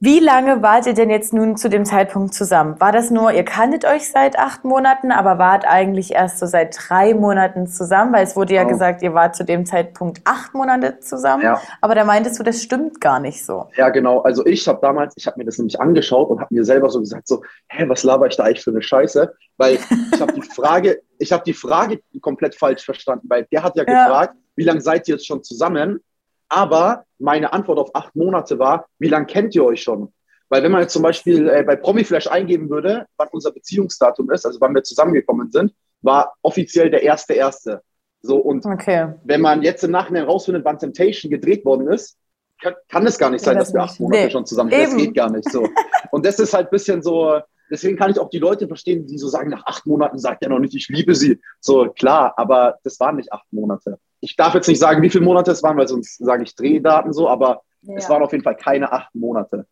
Wie 0.00 0.18
lange 0.18 0.60
wart 0.60 0.86
ihr 0.86 0.92
denn 0.92 1.08
jetzt 1.08 1.32
nun 1.32 1.56
zu 1.56 1.70
dem 1.70 1.84
Zeitpunkt 1.84 2.34
zusammen? 2.34 2.78
War 2.80 2.90
das 2.90 3.10
nur, 3.10 3.32
ihr 3.32 3.44
kanntet 3.44 3.84
euch 3.84 4.10
seit 4.10 4.36
acht 4.36 4.64
Monaten, 4.64 5.12
aber 5.12 5.38
wart 5.38 5.64
eigentlich 5.66 6.12
erst 6.12 6.40
so 6.40 6.46
seit 6.46 6.76
drei 6.76 7.14
Monaten 7.14 7.68
zusammen? 7.68 8.12
Weil 8.12 8.24
es 8.24 8.34
wurde 8.34 8.54
ja 8.54 8.64
oh. 8.64 8.68
gesagt, 8.68 9.02
ihr 9.02 9.14
wart 9.14 9.36
zu 9.36 9.44
dem 9.44 9.64
Zeitpunkt 9.64 10.20
acht 10.24 10.52
Monate 10.52 10.98
zusammen. 10.98 11.44
Ja. 11.44 11.62
Aber 11.80 11.94
da 11.94 12.04
meintest 12.04 12.38
du, 12.38 12.42
das 12.42 12.60
stimmt 12.60 13.00
gar 13.00 13.20
nicht 13.20 13.46
so. 13.46 13.68
Ja, 13.76 13.88
genau. 13.90 14.20
Also 14.22 14.44
ich 14.44 14.66
habe 14.66 14.80
damals, 14.82 15.14
ich 15.16 15.28
habe 15.28 15.38
mir 15.38 15.44
das 15.44 15.58
nämlich 15.58 15.80
angeschaut 15.80 16.28
und 16.28 16.40
habe 16.40 16.52
mir 16.52 16.64
selber 16.64 16.90
so 16.90 16.98
gesagt, 16.98 17.28
so, 17.28 17.42
hä, 17.68 17.84
was 17.88 18.02
laber 18.02 18.26
ich 18.26 18.36
da 18.36 18.42
eigentlich 18.42 18.64
für 18.64 18.72
eine 18.72 18.82
Scheiße? 18.82 19.32
Weil 19.58 19.78
ich 20.12 20.20
habe 20.20 20.32
die 20.32 20.42
Frage, 20.54 21.02
ich 21.18 21.32
habe 21.32 21.44
die 21.44 21.54
Frage 21.54 22.00
komplett 22.20 22.56
falsch 22.56 22.84
verstanden, 22.84 23.28
weil 23.30 23.46
der 23.52 23.62
hat 23.62 23.76
ja, 23.76 23.84
ja. 23.86 24.04
gefragt, 24.04 24.34
wie 24.56 24.64
lange 24.64 24.80
seid 24.80 25.06
ihr 25.08 25.14
jetzt 25.14 25.26
schon 25.26 25.42
zusammen? 25.44 26.00
Aber 26.48 27.04
meine 27.18 27.52
Antwort 27.52 27.78
auf 27.78 27.94
acht 27.94 28.14
Monate 28.14 28.58
war, 28.58 28.86
wie 28.98 29.08
lange 29.08 29.26
kennt 29.26 29.54
ihr 29.54 29.64
euch 29.64 29.82
schon? 29.82 30.12
Weil 30.48 30.62
wenn 30.62 30.72
man 30.72 30.82
jetzt 30.82 30.92
zum 30.92 31.02
Beispiel 31.02 31.48
äh, 31.48 31.62
bei 31.62 31.74
Promiflash 31.76 32.26
eingeben 32.26 32.70
würde, 32.70 33.06
wann 33.16 33.28
unser 33.32 33.50
Beziehungsdatum 33.50 34.30
ist, 34.30 34.46
also 34.46 34.60
wann 34.60 34.74
wir 34.74 34.82
zusammengekommen 34.82 35.50
sind, 35.50 35.74
war 36.02 36.34
offiziell 36.42 36.90
der 36.90 37.02
erste 37.02 37.34
erste. 37.34 37.82
So 38.22 38.36
und 38.36 38.64
okay. 38.64 39.14
wenn 39.24 39.40
man 39.40 39.62
jetzt 39.62 39.84
im 39.84 39.90
Nachhinein 39.90 40.24
rausfindet, 40.24 40.64
wann 40.64 40.78
Temptation 40.78 41.30
gedreht 41.30 41.64
worden 41.64 41.88
ist, 41.88 42.16
kann, 42.62 42.74
kann 42.88 43.06
es 43.06 43.18
gar 43.18 43.30
nicht 43.30 43.44
sein, 43.44 43.56
das 43.56 43.68
dass 43.68 43.74
wir 43.74 43.82
acht 43.82 44.00
Monate 44.00 44.24
nee. 44.24 44.30
schon 44.30 44.46
zusammen 44.46 44.70
sind. 44.70 44.82
Das 44.82 44.96
geht 44.96 45.14
gar 45.14 45.30
nicht 45.30 45.50
so. 45.50 45.68
und 46.12 46.24
das 46.24 46.38
ist 46.38 46.54
halt 46.54 46.68
ein 46.68 46.70
bisschen 46.70 47.02
so, 47.02 47.40
deswegen 47.74 47.98
kann 47.98 48.10
ich 48.10 48.18
auch 48.18 48.30
die 48.30 48.38
Leute 48.38 48.66
verstehen, 48.66 49.06
die 49.06 49.18
so 49.18 49.28
sagen, 49.28 49.50
nach 49.50 49.66
acht 49.66 49.86
Monaten 49.86 50.18
sagt 50.18 50.42
er 50.42 50.48
noch 50.48 50.60
nicht, 50.60 50.74
ich 50.74 50.88
liebe 50.88 51.14
sie. 51.14 51.40
So 51.60 51.90
klar, 51.90 52.34
aber 52.36 52.78
das 52.84 52.98
waren 53.00 53.16
nicht 53.16 53.32
acht 53.32 53.46
Monate 53.50 53.98
ich 54.24 54.36
darf 54.36 54.54
jetzt 54.54 54.68
nicht 54.68 54.80
sagen, 54.80 55.02
wie 55.02 55.10
viele 55.10 55.24
Monate 55.24 55.50
es 55.50 55.62
waren, 55.62 55.76
weil 55.76 55.86
sonst 55.86 56.16
sage 56.18 56.42
ich 56.44 56.56
Drehdaten 56.56 57.12
so, 57.12 57.28
aber 57.28 57.62
ja. 57.82 57.96
es 57.96 58.08
waren 58.08 58.22
auf 58.22 58.32
jeden 58.32 58.42
Fall 58.42 58.56
keine 58.56 58.90
acht 58.90 59.14
Monate. 59.14 59.66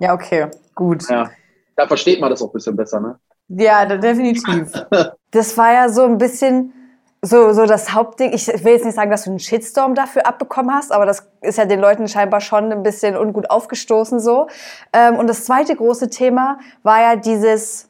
Ja, 0.00 0.12
okay, 0.12 0.48
gut. 0.74 1.08
Ja. 1.08 1.30
Da 1.76 1.86
versteht 1.86 2.20
man 2.20 2.30
das 2.30 2.42
auch 2.42 2.48
ein 2.48 2.52
bisschen 2.52 2.76
besser, 2.76 3.00
ne? 3.00 3.18
Ja, 3.48 3.86
definitiv. 3.86 4.72
das 5.30 5.56
war 5.56 5.72
ja 5.72 5.88
so 5.88 6.02
ein 6.02 6.18
bisschen 6.18 6.72
so, 7.26 7.52
so 7.52 7.66
das 7.66 7.92
Hauptding. 7.92 8.32
Ich 8.32 8.46
will 8.46 8.72
jetzt 8.72 8.84
nicht 8.84 8.94
sagen, 8.94 9.10
dass 9.10 9.24
du 9.24 9.30
einen 9.30 9.38
Shitstorm 9.38 9.94
dafür 9.94 10.26
abbekommen 10.26 10.74
hast, 10.74 10.92
aber 10.92 11.06
das 11.06 11.28
ist 11.40 11.58
ja 11.58 11.64
den 11.64 11.80
Leuten 11.80 12.08
scheinbar 12.08 12.40
schon 12.40 12.72
ein 12.72 12.82
bisschen 12.82 13.16
ungut 13.16 13.50
aufgestoßen 13.50 14.20
so. 14.20 14.46
Ähm, 14.92 15.16
und 15.16 15.26
das 15.26 15.44
zweite 15.44 15.74
große 15.74 16.10
Thema 16.10 16.58
war 16.82 17.00
ja 17.00 17.16
dieses 17.16 17.88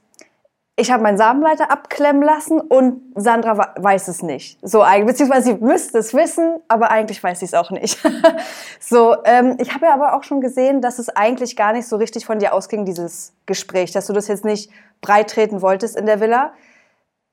ich 0.78 0.90
habe 0.90 1.02
meinen 1.02 1.16
Samenleiter 1.16 1.70
abklemmen 1.70 2.22
lassen 2.22 2.60
und 2.60 3.00
Sandra 3.14 3.72
weiß 3.78 4.08
es 4.08 4.22
nicht. 4.22 4.58
So 4.60 4.84
beziehungsweise 5.06 5.46
sie 5.46 5.54
müsste 5.54 5.96
es 5.96 6.12
wissen, 6.12 6.60
aber 6.68 6.90
eigentlich 6.90 7.22
weiß 7.22 7.40
sie 7.40 7.46
es 7.46 7.54
auch 7.54 7.70
nicht. 7.70 7.98
so, 8.80 9.16
ähm, 9.24 9.56
ich 9.58 9.72
habe 9.72 9.86
ja 9.86 9.94
aber 9.94 10.14
auch 10.14 10.22
schon 10.22 10.42
gesehen, 10.42 10.82
dass 10.82 10.98
es 10.98 11.08
eigentlich 11.08 11.56
gar 11.56 11.72
nicht 11.72 11.88
so 11.88 11.96
richtig 11.96 12.26
von 12.26 12.38
dir 12.38 12.52
ausging, 12.52 12.84
dieses 12.84 13.32
Gespräch, 13.46 13.92
dass 13.92 14.06
du 14.06 14.12
das 14.12 14.28
jetzt 14.28 14.44
nicht 14.44 14.70
breit 15.00 15.30
treten 15.30 15.62
wolltest 15.62 15.96
in 15.96 16.04
der 16.04 16.20
Villa. 16.20 16.52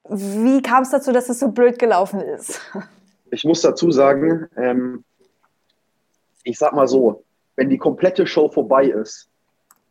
Wie 0.10 0.62
kam 0.62 0.84
es 0.84 0.90
dazu, 0.90 1.12
dass 1.12 1.30
es 1.30 1.40
so 1.40 1.50
blöd 1.50 1.80
gelaufen 1.80 2.20
ist? 2.22 2.60
Ich 3.32 3.44
muss 3.46 3.62
dazu 3.62 3.90
sagen, 3.92 4.48
ähm, 4.58 5.04
ich 6.44 6.58
sag 6.58 6.74
mal 6.74 6.88
so, 6.88 7.24
wenn 7.56 7.70
die 7.70 7.78
komplette 7.78 8.28
Show 8.28 8.50
vorbei 8.50 8.86
ist, 8.86 9.30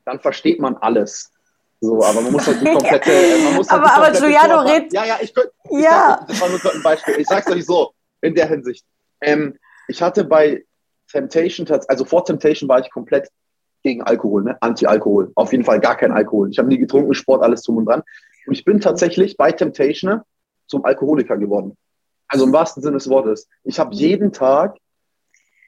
dann 0.05 0.21
versteht 0.21 0.61
man 0.61 0.77
alles. 0.77 1.33
So, 1.81 2.05
aber 2.05 2.21
man 2.21 2.33
muss 2.33 2.47
halt 2.47 2.61
die 2.61 2.65
komplette. 2.73 3.11
Man 3.45 3.57
muss 3.57 3.71
halt 3.71 3.83
aber, 3.83 3.95
aber 3.95 4.13
Giuliano 4.13 4.61
redet. 4.61 4.93
Ja, 4.93 5.05
ja, 5.05 5.19
ich 5.21 5.35
könnte. 5.35 5.53
Ja. 5.71 6.25
das 6.29 6.41
war 6.41 6.49
nur 6.49 6.61
ein 6.73 6.83
Beispiel. 6.83 7.15
Ich 7.19 7.27
sag's 7.27 7.51
euch 7.51 7.65
so, 7.65 7.93
in 8.21 8.35
der 8.35 8.47
Hinsicht. 8.47 8.85
Ähm, 9.21 9.59
ich 9.89 10.01
hatte 10.03 10.25
bei 10.25 10.65
Temptation, 11.11 11.67
also 11.89 12.05
vor 12.05 12.25
Temptation 12.25 12.69
war 12.69 12.81
ich 12.81 12.91
komplett 12.91 13.29
gegen 13.83 14.03
Alkohol, 14.03 14.45
ne? 14.45 14.57
Anti-Alkohol. 14.61 15.33
Auf 15.35 15.53
jeden 15.53 15.65
Fall 15.65 15.81
gar 15.81 15.97
kein 15.97 16.13
Alkohol. 16.13 16.51
Ich 16.51 16.59
habe 16.59 16.69
nie 16.69 16.79
getrunken, 16.79 17.15
Sport, 17.15 17.43
alles 17.43 17.63
drum 17.63 17.79
und 17.79 17.87
dran. 17.87 18.03
Und 18.47 18.55
ich 18.55 18.65
bin 18.65 18.81
tatsächlich 18.81 19.37
bei 19.37 19.53
Temptation 19.53 20.21
zum 20.67 20.85
Alkoholiker 20.85 21.37
geworden. 21.37 21.77
Also 22.29 22.45
im 22.45 22.53
wahrsten 22.53 22.83
Sinne 22.83 22.97
des 22.97 23.09
Wortes. 23.09 23.49
Ich 23.65 23.79
habe 23.79 23.95
jeden 23.95 24.33
Tag, 24.33 24.77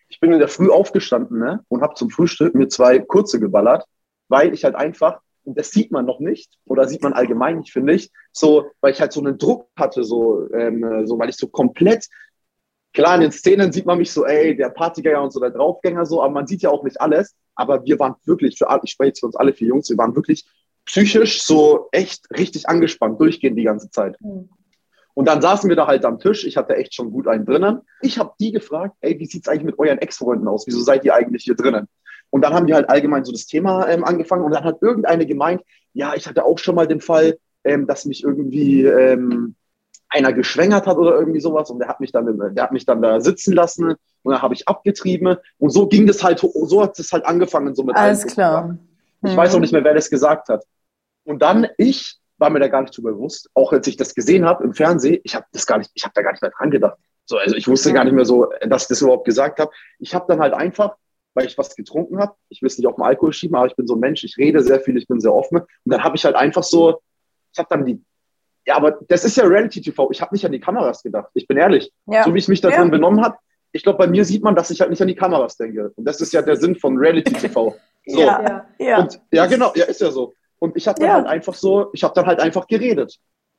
ich 0.08 0.20
bin 0.20 0.32
in 0.32 0.38
der 0.38 0.48
Früh 0.48 0.70
aufgestanden 0.70 1.38
ne? 1.38 1.64
und 1.68 1.82
habe 1.82 1.94
zum 1.94 2.10
Frühstück 2.10 2.54
mir 2.54 2.68
zwei 2.68 2.98
kurze 2.98 3.38
geballert, 3.38 3.84
weil 4.28 4.54
ich 4.54 4.64
halt 4.64 4.74
einfach 4.74 5.20
und 5.44 5.58
das 5.58 5.70
sieht 5.70 5.92
man 5.92 6.06
noch 6.06 6.20
nicht 6.20 6.50
oder 6.64 6.88
sieht 6.88 7.02
man 7.02 7.12
allgemein 7.12 7.58
nicht, 7.58 7.72
finde 7.72 7.92
ich, 7.92 8.10
so, 8.32 8.70
weil 8.80 8.92
ich 8.92 9.00
halt 9.00 9.12
so 9.12 9.20
einen 9.20 9.38
Druck 9.38 9.68
hatte, 9.76 10.02
so, 10.02 10.50
ähm, 10.52 11.06
so, 11.06 11.18
weil 11.18 11.28
ich 11.28 11.36
so 11.36 11.48
komplett, 11.48 12.08
klar, 12.92 13.16
in 13.16 13.20
den 13.20 13.32
Szenen 13.32 13.72
sieht 13.72 13.86
man 13.86 13.98
mich 13.98 14.12
so, 14.12 14.24
ey, 14.24 14.56
der 14.56 14.70
Partygänger 14.70 15.22
und 15.22 15.32
so, 15.32 15.40
der 15.40 15.50
Draufgänger 15.50 16.06
so, 16.06 16.22
aber 16.22 16.32
man 16.32 16.46
sieht 16.46 16.62
ja 16.62 16.70
auch 16.70 16.82
nicht 16.82 17.00
alles, 17.00 17.36
aber 17.54 17.84
wir 17.84 17.98
waren 17.98 18.14
wirklich, 18.24 18.56
für 18.58 18.68
alle, 18.68 18.80
ich 18.84 18.92
spreche 18.92 19.08
jetzt 19.08 19.20
für 19.20 19.26
uns 19.26 19.36
alle 19.36 19.52
vier 19.52 19.68
Jungs, 19.68 19.90
wir 19.90 19.98
waren 19.98 20.16
wirklich 20.16 20.46
psychisch 20.86 21.42
so 21.42 21.88
echt 21.92 22.26
richtig 22.36 22.68
angespannt, 22.68 23.20
durchgehend 23.20 23.58
die 23.58 23.64
ganze 23.64 23.90
Zeit. 23.90 24.20
Mhm. 24.20 24.48
Und 25.14 25.28
dann 25.28 25.40
saßen 25.40 25.68
wir 25.68 25.76
da 25.76 25.86
halt 25.86 26.04
am 26.04 26.18
Tisch. 26.18 26.44
Ich 26.44 26.56
hatte 26.56 26.76
echt 26.76 26.94
schon 26.94 27.12
gut 27.12 27.28
einen 27.28 27.46
drinnen. 27.46 27.82
Ich 28.02 28.18
habe 28.18 28.32
die 28.40 28.50
gefragt, 28.50 28.96
ey, 29.00 29.18
wie 29.18 29.26
sieht's 29.26 29.48
eigentlich 29.48 29.64
mit 29.64 29.78
euren 29.78 29.98
Ex-Freunden 29.98 30.48
aus? 30.48 30.66
Wieso 30.66 30.80
seid 30.80 31.04
ihr 31.04 31.14
eigentlich 31.14 31.44
hier 31.44 31.54
drinnen? 31.54 31.88
Und 32.30 32.42
dann 32.42 32.52
haben 32.52 32.66
die 32.66 32.74
halt 32.74 32.88
allgemein 32.88 33.24
so 33.24 33.30
das 33.30 33.46
Thema 33.46 33.88
ähm, 33.88 34.02
angefangen 34.02 34.44
und 34.44 34.52
dann 34.52 34.64
hat 34.64 34.82
irgendeine 34.82 35.24
gemeint, 35.24 35.62
ja, 35.92 36.14
ich 36.14 36.26
hatte 36.26 36.44
auch 36.44 36.58
schon 36.58 36.74
mal 36.74 36.88
den 36.88 37.00
Fall, 37.00 37.38
ähm, 37.62 37.86
dass 37.86 38.06
mich 38.06 38.24
irgendwie 38.24 38.84
ähm, 38.84 39.54
einer 40.08 40.32
geschwängert 40.32 40.86
hat 40.86 40.96
oder 40.96 41.16
irgendwie 41.16 41.40
sowas 41.40 41.70
und 41.70 41.78
der 41.78 41.88
hat 41.88 42.00
mich 42.00 42.10
dann, 42.10 42.54
der 42.54 42.64
hat 42.64 42.72
mich 42.72 42.86
dann 42.86 43.02
da 43.02 43.20
sitzen 43.20 43.52
lassen 43.52 43.94
und 44.22 44.32
dann 44.32 44.42
habe 44.42 44.54
ich 44.54 44.66
abgetrieben 44.66 45.36
und 45.58 45.70
so 45.70 45.86
ging 45.86 46.08
das 46.08 46.24
halt, 46.24 46.40
so 46.40 46.82
hat 46.82 46.98
es 46.98 47.12
halt 47.12 47.24
angefangen 47.24 47.74
so 47.76 47.84
mit 47.84 47.94
Alles 47.94 48.26
klar. 48.26 48.78
Ich 49.22 49.32
mhm. 49.32 49.36
weiß 49.36 49.54
auch 49.54 49.60
nicht 49.60 49.72
mehr, 49.72 49.84
wer 49.84 49.94
das 49.94 50.10
gesagt 50.10 50.48
hat. 50.48 50.64
Und 51.24 51.42
dann 51.42 51.68
ich 51.78 52.18
war 52.38 52.50
mir 52.50 52.60
da 52.60 52.68
gar 52.68 52.82
nicht 52.82 52.96
drüber 52.96 53.12
bewusst, 53.12 53.48
auch 53.54 53.72
als 53.72 53.86
ich 53.86 53.96
das 53.96 54.14
gesehen 54.14 54.44
habe 54.44 54.64
im 54.64 54.74
Fernsehen, 54.74 55.20
ich 55.24 55.34
habe 55.34 55.46
das 55.52 55.66
gar 55.66 55.78
nicht, 55.78 55.90
ich 55.94 56.04
habe 56.04 56.12
da 56.14 56.22
gar 56.22 56.32
nicht 56.32 56.42
mehr 56.42 56.50
dran 56.56 56.70
gedacht. 56.70 56.98
So, 57.26 57.38
also 57.38 57.56
ich 57.56 57.68
wusste 57.68 57.92
gar 57.92 58.04
nicht 58.04 58.12
mehr 58.12 58.24
so, 58.24 58.50
dass 58.66 58.82
ich 58.82 58.88
das 58.88 59.02
überhaupt 59.02 59.24
gesagt 59.24 59.58
habe. 59.58 59.70
Ich 59.98 60.14
habe 60.14 60.26
dann 60.28 60.40
halt 60.40 60.52
einfach, 60.52 60.96
weil 61.32 61.46
ich 61.46 61.56
was 61.56 61.74
getrunken 61.74 62.18
habe, 62.18 62.34
ich 62.48 62.60
will 62.60 62.66
es 62.66 62.76
nicht 62.76 62.86
auf 62.86 62.96
den 62.96 63.04
Alkohol 63.04 63.32
schieben, 63.32 63.56
aber 63.56 63.66
ich 63.66 63.76
bin 63.76 63.86
so 63.86 63.94
ein 63.94 64.00
Mensch, 64.00 64.24
ich 64.24 64.36
rede 64.36 64.62
sehr 64.62 64.80
viel, 64.80 64.96
ich 64.96 65.06
bin 65.06 65.20
sehr 65.20 65.32
offen. 65.32 65.58
Und 65.58 65.68
dann 65.84 66.04
habe 66.04 66.16
ich 66.16 66.24
halt 66.24 66.36
einfach 66.36 66.62
so, 66.62 67.00
ich 67.52 67.58
habe 67.58 67.68
dann 67.70 67.86
die, 67.86 68.02
ja, 68.66 68.76
aber 68.76 68.92
das 69.08 69.24
ist 69.24 69.36
ja 69.36 69.44
Reality 69.44 69.80
TV. 69.80 70.10
Ich 70.10 70.20
habe 70.20 70.34
nicht 70.34 70.44
an 70.44 70.52
die 70.52 70.60
Kameras 70.60 71.02
gedacht. 71.02 71.30
Ich 71.34 71.46
bin 71.46 71.56
ehrlich. 71.56 71.92
Ja. 72.06 72.24
So 72.24 72.34
wie 72.34 72.38
ich 72.38 72.48
mich 72.48 72.60
da 72.60 72.70
drin 72.70 72.84
ja. 72.84 72.90
benommen 72.90 73.24
habe, 73.24 73.36
ich 73.72 73.82
glaube, 73.82 73.98
bei 73.98 74.06
mir 74.06 74.24
sieht 74.24 74.42
man, 74.42 74.54
dass 74.54 74.70
ich 74.70 74.80
halt 74.80 74.90
nicht 74.90 75.02
an 75.02 75.08
die 75.08 75.14
Kameras 75.14 75.56
denke. 75.56 75.92
Und 75.96 76.04
das 76.04 76.20
ist 76.20 76.32
ja 76.32 76.42
der 76.42 76.56
Sinn 76.56 76.76
von 76.76 76.96
Reality 76.98 77.32
TV. 77.32 77.74
So. 78.06 78.20
Ja, 78.20 78.66
ja. 78.78 78.98
Und, 78.98 79.18
ja, 79.32 79.46
genau, 79.46 79.72
ja, 79.74 79.86
ist 79.86 80.02
ja 80.02 80.10
so. 80.10 80.34
Und 80.58 80.76
ich 80.76 80.88
habe 80.88 80.98
dann 80.98 81.08
ja. 81.08 81.14
halt 81.14 81.26
einfach 81.26 81.54
so, 81.54 81.90
ich 81.92 82.04
habe 82.04 82.14
dann 82.14 82.26
halt 82.26 82.40
einfach 82.40 82.66
geredet. 82.66 83.18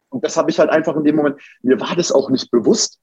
Und 0.10 0.24
das 0.24 0.38
habe 0.38 0.50
ich 0.50 0.60
halt 0.60 0.70
einfach 0.70 0.96
in 0.96 1.04
dem 1.04 1.16
Moment, 1.16 1.38
mir 1.62 1.80
war 1.80 1.96
das 1.96 2.12
auch 2.12 2.30
nicht 2.30 2.50
bewusst, 2.52 3.00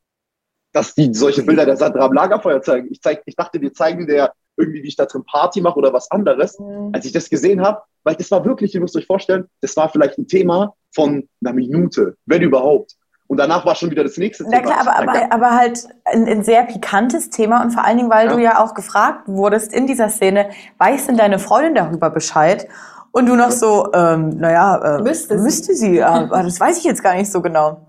dass 0.73 0.95
die 0.95 1.13
solche 1.13 1.43
Bilder 1.43 1.67
der 1.67 1.77
Sandra 1.77 2.07
am 2.07 2.13
Lagerfeuer 2.13 2.63
zeigen. 2.63 2.89
Ich, 2.91 3.01
zeig, 3.01 3.23
ich 3.27 3.37
dachte, 3.37 3.61
wir 3.61 3.73
zeigen 3.73 4.07
der 4.07 4.33
irgendwie, 4.57 4.83
wie 4.83 4.89
ich 4.89 4.97
da 4.97 5.07
drin 5.07 5.25
Party 5.25 5.61
mache 5.61 5.79
oder 5.79 5.93
was 5.93 6.11
anderes. 6.11 6.59
Mhm. 6.59 6.91
Als 6.93 7.05
ich 7.05 7.13
das 7.13 7.29
gesehen 7.29 7.61
habe, 7.61 7.83
weil 8.05 8.15
das 8.17 8.31
war 8.31 8.45
wirklich, 8.45 8.75
ihr 8.75 8.81
müsst 8.81 8.97
euch 8.97 9.07
vorstellen, 9.07 9.47
das 9.61 9.77
war 9.77 9.89
vielleicht 9.89 10.19
ein 10.19 10.27
Thema 10.27 10.75
von 10.95 11.29
einer 11.43 11.55
Minute, 11.55 12.17
wenn 12.27 12.43
überhaupt. 12.43 12.97
Und 13.29 13.39
danach 13.39 13.65
war 13.65 13.75
schon 13.75 13.91
wieder 13.91 14.03
das 14.03 14.19
nächste 14.19 14.45
Thema. 14.45 14.57
Na 14.57 14.63
klar, 14.63 14.81
aber, 14.81 15.11
aber, 15.11 15.33
aber 15.33 15.51
halt 15.57 15.89
ein, 16.05 16.27
ein, 16.27 16.45
sehr 16.45 16.65
pikantes 16.65 17.31
Thema 17.31 17.63
und 17.63 17.71
vor 17.71 17.83
allen 17.83 17.97
Dingen, 17.97 18.11
weil 18.11 18.27
ja. 18.27 18.33
du 18.35 18.43
ja 18.43 18.63
auch 18.63 18.75
gefragt 18.75 19.27
wurdest 19.27 19.73
in 19.73 19.87
dieser 19.87 20.11
Szene, 20.11 20.51
weiß 20.79 21.07
denn 21.07 21.17
deine 21.17 21.39
Freundin 21.39 21.75
darüber 21.75 22.11
Bescheid? 22.11 22.69
Und 23.13 23.27
du 23.27 23.37
noch 23.37 23.51
so, 23.51 23.93
ähm, 23.93 24.39
naja, 24.39 24.97
äh, 24.97 25.03
müsste, 25.03 25.37
müsste 25.37 25.75
sie, 25.75 25.93
sie 25.93 26.03
aber 26.03 26.43
das 26.43 26.59
weiß 26.59 26.79
ich 26.79 26.85
jetzt 26.85 27.03
gar 27.03 27.15
nicht 27.15 27.31
so 27.31 27.43
genau. 27.43 27.87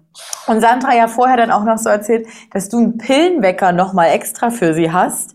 Und 0.47 0.61
Sandra 0.61 0.93
ja 0.93 1.07
vorher 1.07 1.37
dann 1.37 1.49
auch 1.49 1.63
noch 1.63 1.77
so 1.77 1.89
erzählt, 1.89 2.27
dass 2.51 2.69
du 2.69 2.77
einen 2.77 2.97
Pillenwecker 2.97 3.71
nochmal 3.71 4.09
extra 4.09 4.51
für 4.51 4.73
sie 4.73 4.91
hast. 4.91 5.33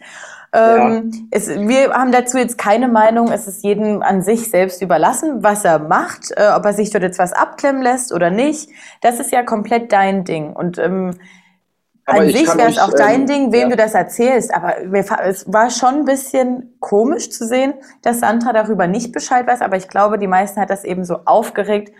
Ähm, 0.53 1.11
ja. 1.13 1.21
es, 1.31 1.49
wir 1.49 1.93
haben 1.93 2.13
dazu 2.13 2.39
jetzt 2.39 2.59
keine 2.59 2.89
Meinung. 2.89 3.31
Es 3.33 3.47
ist 3.47 3.65
jedem 3.65 4.03
an 4.03 4.23
sich 4.23 4.51
selbst 4.51 4.81
überlassen, 4.83 5.43
was 5.43 5.65
er 5.65 5.79
macht, 5.79 6.31
äh, 6.37 6.51
ob 6.55 6.65
er 6.65 6.73
sich 6.73 6.91
dort 6.91 7.03
jetzt 7.03 7.19
was 7.19 7.33
abklemmen 7.33 7.83
lässt 7.83 8.13
oder 8.13 8.31
nicht. 8.31 8.71
Das 9.01 9.21
ist 9.21 9.33
ja 9.33 9.43
komplett 9.43 9.93
dein 9.93 10.25
Ding. 10.25 10.53
Und 10.55 10.79
ähm, 10.79 11.15
aber 12.09 12.21
an 12.21 12.29
sich 12.31 12.47
wäre 12.57 12.71
es 12.71 12.79
auch 12.79 12.93
dein 12.95 13.21
ähm, 13.21 13.27
Ding, 13.27 13.53
wem 13.53 13.63
ja. 13.63 13.69
du 13.69 13.77
das 13.77 13.95
erzählst. 13.95 14.55
Aber 14.55 14.77
es 15.25 15.53
war 15.53 15.71
schon 15.71 15.95
ein 15.95 16.05
bisschen 16.05 16.75
komisch 16.81 17.31
zu 17.31 17.47
sehen, 17.47 17.75
dass 18.03 18.21
Sandra 18.21 18.53
darüber 18.53 18.87
nicht 18.87 19.13
Bescheid 19.13 19.47
weiß. 19.47 19.61
Aber 19.61 19.77
ich 19.77 19.89
glaube, 19.89 20.19
die 20.19 20.27
meisten 20.27 20.61
hat 20.61 20.71
das 20.71 20.85
eben 20.85 21.05
so 21.05 21.21
aufgeregt, 21.27 21.93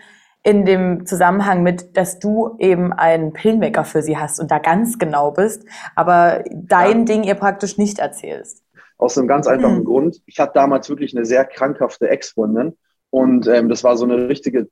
in 0.43 0.65
dem 0.65 1.05
Zusammenhang 1.05 1.63
mit, 1.63 1.95
dass 1.97 2.19
du 2.19 2.55
eben 2.59 2.93
einen 2.93 3.33
Pillenwecker 3.33 3.83
für 3.83 4.01
sie 4.01 4.17
hast 4.17 4.39
und 4.39 4.49
da 4.51 4.59
ganz 4.59 4.97
genau 4.97 5.31
bist, 5.31 5.65
aber 5.95 6.43
dein 6.49 6.99
ja. 6.99 7.05
Ding 7.05 7.23
ihr 7.23 7.35
praktisch 7.35 7.77
nicht 7.77 7.99
erzählst. 7.99 8.63
Aus 8.97 9.17
einem 9.17 9.27
ganz 9.27 9.47
einfachen 9.47 9.79
mhm. 9.79 9.85
Grund. 9.85 10.21
Ich 10.25 10.39
hatte 10.39 10.53
damals 10.53 10.89
wirklich 10.89 11.15
eine 11.15 11.25
sehr 11.25 11.45
krankhafte 11.45 12.09
Ex-Freundin 12.09 12.77
und 13.09 13.47
ähm, 13.47 13.69
das 13.69 13.83
war 13.83 13.97
so 13.97 14.05
eine 14.05 14.29
richtige 14.29 14.69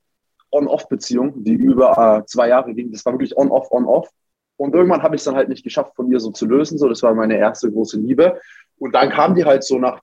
On-Off-Beziehung, 0.51 1.43
die 1.43 1.53
über 1.53 2.21
äh, 2.21 2.25
zwei 2.25 2.47
Jahre 2.47 2.73
ging. 2.73 2.91
Das 2.91 3.05
war 3.05 3.13
wirklich 3.13 3.37
On-Off, 3.37 3.69
On-Off. 3.71 4.09
Und 4.57 4.73
irgendwann 4.73 5.03
habe 5.03 5.15
ich 5.15 5.21
es 5.21 5.25
dann 5.25 5.35
halt 5.35 5.49
nicht 5.49 5.63
geschafft, 5.63 5.95
von 5.95 6.11
ihr 6.11 6.19
so 6.19 6.31
zu 6.31 6.45
lösen. 6.45 6.77
So, 6.77 6.89
das 6.89 7.03
war 7.03 7.13
meine 7.13 7.37
erste 7.37 7.71
große 7.71 7.99
Liebe. 7.99 8.39
Und 8.79 8.93
dann 8.93 9.09
kam 9.09 9.35
die 9.35 9.45
halt 9.45 9.63
so 9.63 9.77
nach 9.79 10.01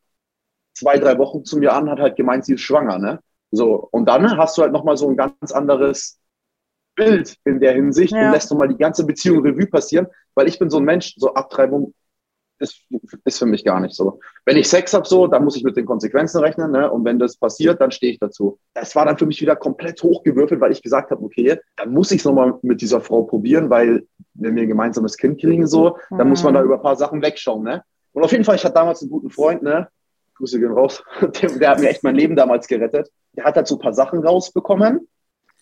zwei, 0.75 0.99
drei 0.99 1.19
Wochen 1.19 1.45
zu 1.45 1.59
mir 1.59 1.73
an, 1.73 1.91
hat 1.91 2.01
halt 2.01 2.17
gemeint, 2.17 2.45
sie 2.45 2.55
ist 2.55 2.63
schwanger, 2.63 2.99
ne? 2.99 3.21
So, 3.51 3.89
und 3.91 4.07
dann 4.07 4.37
hast 4.37 4.59
du 4.59 4.63
halt 4.63 4.73
nochmal 4.73 4.97
so 4.97 5.09
ein 5.09 5.17
ganz 5.17 5.53
anderes 5.53 6.19
Bild 6.97 7.37
in 7.45 7.61
der 7.61 7.73
Hinsicht 7.73 8.13
ja. 8.13 8.27
und 8.27 8.33
lässt 8.33 8.51
nochmal 8.51 8.69
die 8.69 8.77
ganze 8.77 9.07
Beziehung 9.07 9.43
Revue 9.43 9.67
passieren, 9.67 10.07
weil 10.35 10.49
ich 10.49 10.59
bin 10.59 10.71
so 10.71 10.79
ein 10.79 10.85
Mensch, 10.85 11.15
so 11.17 11.35
Abtreibung 11.35 11.95
ist, 12.59 12.83
ist 13.25 13.39
für 13.39 13.47
mich 13.47 13.65
gar 13.65 13.81
nicht 13.81 13.95
so. 13.95 14.21
Wenn 14.45 14.57
ich 14.57 14.69
Sex 14.69 14.95
habe, 14.95 15.07
so, 15.07 15.27
dann 15.27 15.45
muss 15.45 15.57
ich 15.57 15.65
mit 15.65 15.77
den 15.77 15.87
Konsequenzen 15.87 16.39
rechnen, 16.39 16.71
ne? 16.71 16.91
und 16.91 17.05
wenn 17.05 17.19
das 17.19 17.37
passiert, 17.37 17.81
dann 17.81 17.91
stehe 17.91 18.13
ich 18.13 18.19
dazu. 18.19 18.59
Das 18.75 18.95
war 18.95 19.05
dann 19.05 19.19
für 19.19 19.27
mich 19.27 19.41
wieder 19.41 19.57
komplett 19.57 20.03
hochgewürfelt, 20.03 20.61
weil 20.61 20.73
ich 20.73 20.83
gesagt 20.83 21.11
habe, 21.11 21.23
okay, 21.23 21.59
dann 21.77 21.93
muss 21.93 22.11
ich 22.11 22.19
es 22.19 22.25
nochmal 22.25 22.55
mit 22.63 22.81
dieser 22.81 23.01
Frau 23.01 23.23
probieren, 23.23 23.71
weil 23.71 24.07
wenn 24.35 24.55
wir 24.55 24.63
ein 24.63 24.69
gemeinsames 24.69 25.17
Kind 25.17 25.41
kriegen, 25.41 25.67
so, 25.67 25.99
dann 26.11 26.27
mhm. 26.27 26.31
muss 26.31 26.43
man 26.43 26.55
da 26.55 26.61
mhm. 26.61 26.67
über 26.67 26.77
ein 26.77 26.83
paar 26.83 26.97
Sachen 26.97 27.23
wegschauen. 27.23 27.65
Ne? 27.65 27.83
Und 28.13 28.23
auf 28.23 28.33
jeden 28.33 28.45
Fall, 28.45 28.57
ich 28.57 28.65
hatte 28.65 28.75
damals 28.75 29.03
einen 29.03 29.11
guten 29.11 29.31
Freund, 29.31 29.63
ne? 29.63 29.89
Grüße 30.37 30.59
gehen 30.59 30.73
raus, 30.73 31.03
der, 31.21 31.51
der 31.51 31.71
hat 31.71 31.79
mir 31.79 31.89
echt 31.89 32.03
mein 32.03 32.17
Leben 32.17 32.35
damals 32.35 32.67
gerettet 32.67 33.09
der 33.37 33.45
hat 33.45 33.57
halt 33.57 33.67
so 33.67 33.77
ein 33.77 33.81
paar 33.81 33.95
Sachen 33.95 34.25
rausbekommen 34.25 35.09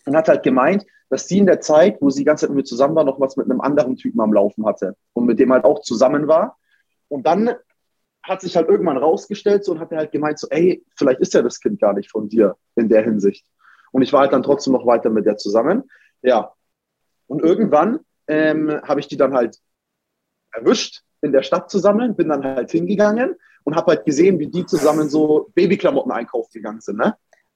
und 0.05 0.15
hat 0.15 0.27
halt 0.27 0.43
gemeint, 0.43 0.85
dass 1.09 1.27
sie 1.27 1.39
in 1.39 1.45
der 1.45 1.61
Zeit, 1.61 1.97
wo 2.01 2.09
sie 2.09 2.19
die 2.19 2.25
ganze 2.25 2.41
Zeit 2.41 2.49
mit 2.51 2.57
mir 2.57 2.63
zusammen 2.63 2.95
war, 2.95 3.03
noch 3.03 3.19
was 3.19 3.37
mit 3.37 3.49
einem 3.49 3.61
anderen 3.61 3.95
Typen 3.95 4.19
am 4.21 4.33
Laufen 4.33 4.65
hatte 4.65 4.95
und 5.13 5.25
mit 5.25 5.39
dem 5.39 5.51
halt 5.51 5.65
auch 5.65 5.81
zusammen 5.81 6.27
war. 6.27 6.57
Und 7.13 7.27
dann 7.27 7.51
hat 8.23 8.41
sich 8.41 8.55
halt 8.55 8.69
irgendwann 8.69 8.97
rausgestellt 8.97 9.63
so 9.63 9.73
und 9.73 9.79
hat 9.79 9.91
er 9.91 9.99
halt 9.99 10.11
gemeint 10.11 10.39
so, 10.39 10.47
ey, 10.49 10.83
vielleicht 10.95 11.19
ist 11.19 11.35
ja 11.35 11.43
das 11.43 11.59
Kind 11.59 11.79
gar 11.79 11.93
nicht 11.93 12.09
von 12.09 12.27
dir 12.27 12.57
in 12.75 12.89
der 12.89 13.03
Hinsicht. 13.03 13.45
Und 13.91 14.01
ich 14.01 14.11
war 14.11 14.21
halt 14.21 14.33
dann 14.33 14.41
trotzdem 14.41 14.73
noch 14.73 14.87
weiter 14.87 15.11
mit 15.11 15.27
der 15.27 15.37
zusammen. 15.37 15.83
Ja. 16.23 16.53
Und 17.27 17.43
irgendwann 17.43 17.99
ähm, 18.27 18.81
habe 18.81 18.99
ich 18.99 19.07
die 19.07 19.17
dann 19.17 19.35
halt 19.35 19.59
erwischt 20.51 21.03
in 21.21 21.31
der 21.31 21.43
Stadt 21.43 21.69
zusammen, 21.69 22.15
bin 22.15 22.29
dann 22.29 22.43
halt 22.43 22.71
hingegangen 22.71 23.35
und 23.63 23.75
habe 23.75 23.91
halt 23.91 24.05
gesehen, 24.05 24.39
wie 24.39 24.47
die 24.47 24.65
zusammen 24.65 25.07
so 25.07 25.51
Babyklamotten 25.53 26.11
einkaufen 26.11 26.49
gegangen 26.51 26.81
sind. 26.81 26.97
Ne? 26.97 27.15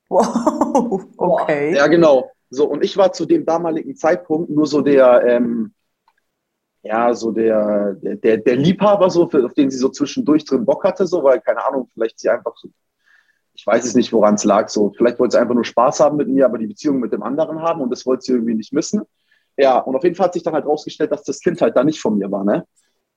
Wow, 0.10 1.06
okay. 1.18 1.76
Ja, 1.76 1.88
genau. 1.88 2.32
So, 2.52 2.66
und 2.70 2.84
ich 2.84 2.96
war 2.96 3.12
zu 3.12 3.26
dem 3.26 3.44
damaligen 3.44 3.96
Zeitpunkt 3.96 4.52
nur 4.52 4.68
so 4.68 4.82
der, 4.82 5.26
ähm, 5.26 5.74
ja, 6.84 7.14
so 7.14 7.32
der, 7.32 7.94
der, 7.94 8.38
der 8.38 8.56
Liebhaber, 8.56 9.10
so, 9.10 9.24
auf 9.24 9.54
den 9.54 9.70
sie 9.70 9.78
so 9.78 9.90
zwischendurch 9.90 10.46
drin 10.46 10.66
Bock 10.66 10.84
hatte, 10.84 11.08
so, 11.08 11.24
weil, 11.24 11.42
keine 11.42 11.66
Ahnung, 11.66 11.90
vielleicht 11.94 12.20
sie 12.20 12.30
einfach 12.30 12.56
so, 12.56 12.70
ich 13.54 13.66
weiß 13.66 13.86
es 13.86 13.96
nicht, 13.96 14.14
woran 14.14 14.36
es 14.36 14.44
lag, 14.44 14.70
so, 14.70 14.94
vielleicht 14.96 15.20
wollte 15.20 15.34
sie 15.34 15.42
einfach 15.42 15.56
nur 15.56 15.66
Spaß 15.66 16.00
haben 16.00 16.18
mit 16.18 16.28
mir, 16.28 16.46
aber 16.46 16.58
die 16.58 16.68
Beziehung 16.68 17.00
mit 17.00 17.12
dem 17.12 17.24
anderen 17.24 17.62
haben 17.62 17.82
und 17.82 17.90
das 17.90 18.06
wollte 18.06 18.24
sie 18.24 18.34
irgendwie 18.34 18.56
nicht 18.56 18.72
missen. 18.72 19.02
Ja, 19.58 19.80
und 19.80 19.96
auf 19.96 20.04
jeden 20.04 20.16
Fall 20.16 20.28
hat 20.28 20.34
sich 20.34 20.44
dann 20.44 20.54
halt 20.54 20.66
rausgestellt, 20.66 21.12
dass 21.12 21.24
das 21.24 21.40
Kind 21.40 21.62
halt 21.62 21.76
da 21.76 21.84
nicht 21.84 22.00
von 22.00 22.18
mir 22.18 22.32
war, 22.32 22.44
ne? 22.44 22.66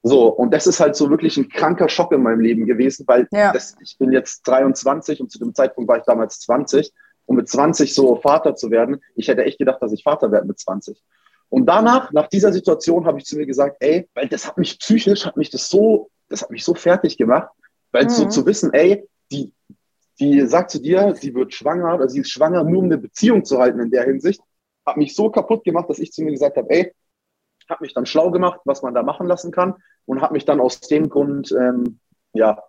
So, 0.02 0.29
und 0.29 0.55
das 0.55 0.67
ist 0.67 0.81
halt 0.81 0.97
so 0.97 1.11
wirklich 1.11 1.37
ein 1.37 1.49
kranker 1.50 1.88
Schock 1.88 2.12
in 2.12 2.23
meinem 2.23 2.40
Leben 2.40 2.64
gewesen, 2.64 3.05
weil 3.07 3.29
ja. 3.33 3.52
das, 3.52 3.76
ich 3.83 3.99
bin 3.99 4.12
jetzt 4.12 4.43
23 4.49 5.21
und 5.21 5.31
zu 5.31 5.38
dem 5.38 5.55
Zeitpunkt 5.55 5.88
war 5.88 5.99
ich 5.99 6.05
damals 6.05 6.40
20. 6.40 6.90
Und 7.26 7.37
mit 7.37 7.49
20 7.49 7.95
so 7.95 8.17
Vater 8.17 8.57
zu 8.57 8.71
werden, 8.71 9.02
ich 9.14 9.29
hätte 9.29 9.45
echt 9.45 9.59
gedacht, 9.59 9.81
dass 9.83 9.93
ich 9.93 10.02
Vater 10.02 10.33
werde 10.33 10.47
mit 10.47 10.59
20. 10.59 11.00
Und 11.50 11.66
danach, 11.66 12.12
nach 12.12 12.28
dieser 12.28 12.52
Situation, 12.52 13.04
habe 13.04 13.19
ich 13.19 13.25
zu 13.25 13.37
mir 13.37 13.45
gesagt, 13.45 13.76
ey, 13.80 14.09
weil 14.14 14.28
das 14.28 14.47
hat 14.47 14.57
mich 14.57 14.78
psychisch, 14.78 15.26
hat 15.26 15.37
mich 15.37 15.50
das 15.50 15.69
so, 15.69 16.11
das 16.28 16.42
hat 16.42 16.50
mich 16.50 16.64
so 16.64 16.75
fertig 16.75 17.19
gemacht, 17.19 17.49
weil 17.92 18.04
mhm. 18.04 18.11
so 18.11 18.28
zu 18.28 18.47
wissen, 18.47 18.73
ey, 18.73 19.07
die, 19.30 19.52
die 20.21 20.47
sagt 20.47 20.71
zu 20.71 20.80
dir, 20.80 21.14
sie 21.16 21.35
wird 21.35 21.52
schwanger 21.52 21.95
oder 21.95 22.09
sie 22.09 22.21
ist 22.21 22.30
schwanger, 22.30 22.64
nur 22.64 22.78
um 22.78 22.85
eine 22.87 22.99
Beziehung 22.99 23.45
zu 23.45 23.59
halten 23.59 23.80
in 23.80 23.90
der 23.90 24.04
Hinsicht, 24.04 24.40
hat 24.87 24.97
mich 24.97 25.14
so 25.14 25.28
kaputt 25.28 25.64
gemacht, 25.64 25.90
dass 25.90 25.99
ich 25.99 26.12
zu 26.12 26.23
mir 26.23 26.30
gesagt 26.30 26.57
habe, 26.57 26.71
ey, 26.71 26.92
habe 27.71 27.85
mich 27.85 27.95
dann 27.95 28.07
schlau 28.07 28.30
gemacht, 28.30 28.61
was 28.64 28.83
man 28.83 28.95
da 28.95 29.02
machen 29.02 29.26
lassen 29.26 29.52
kann 29.52 29.75
und 30.04 30.21
habe 30.21 30.35
mich 30.35 30.45
dann 30.45 30.61
aus 30.61 30.80
dem 30.80 31.09
Grund 31.09 31.52
ähm, 31.52 32.00
ja 32.33 32.62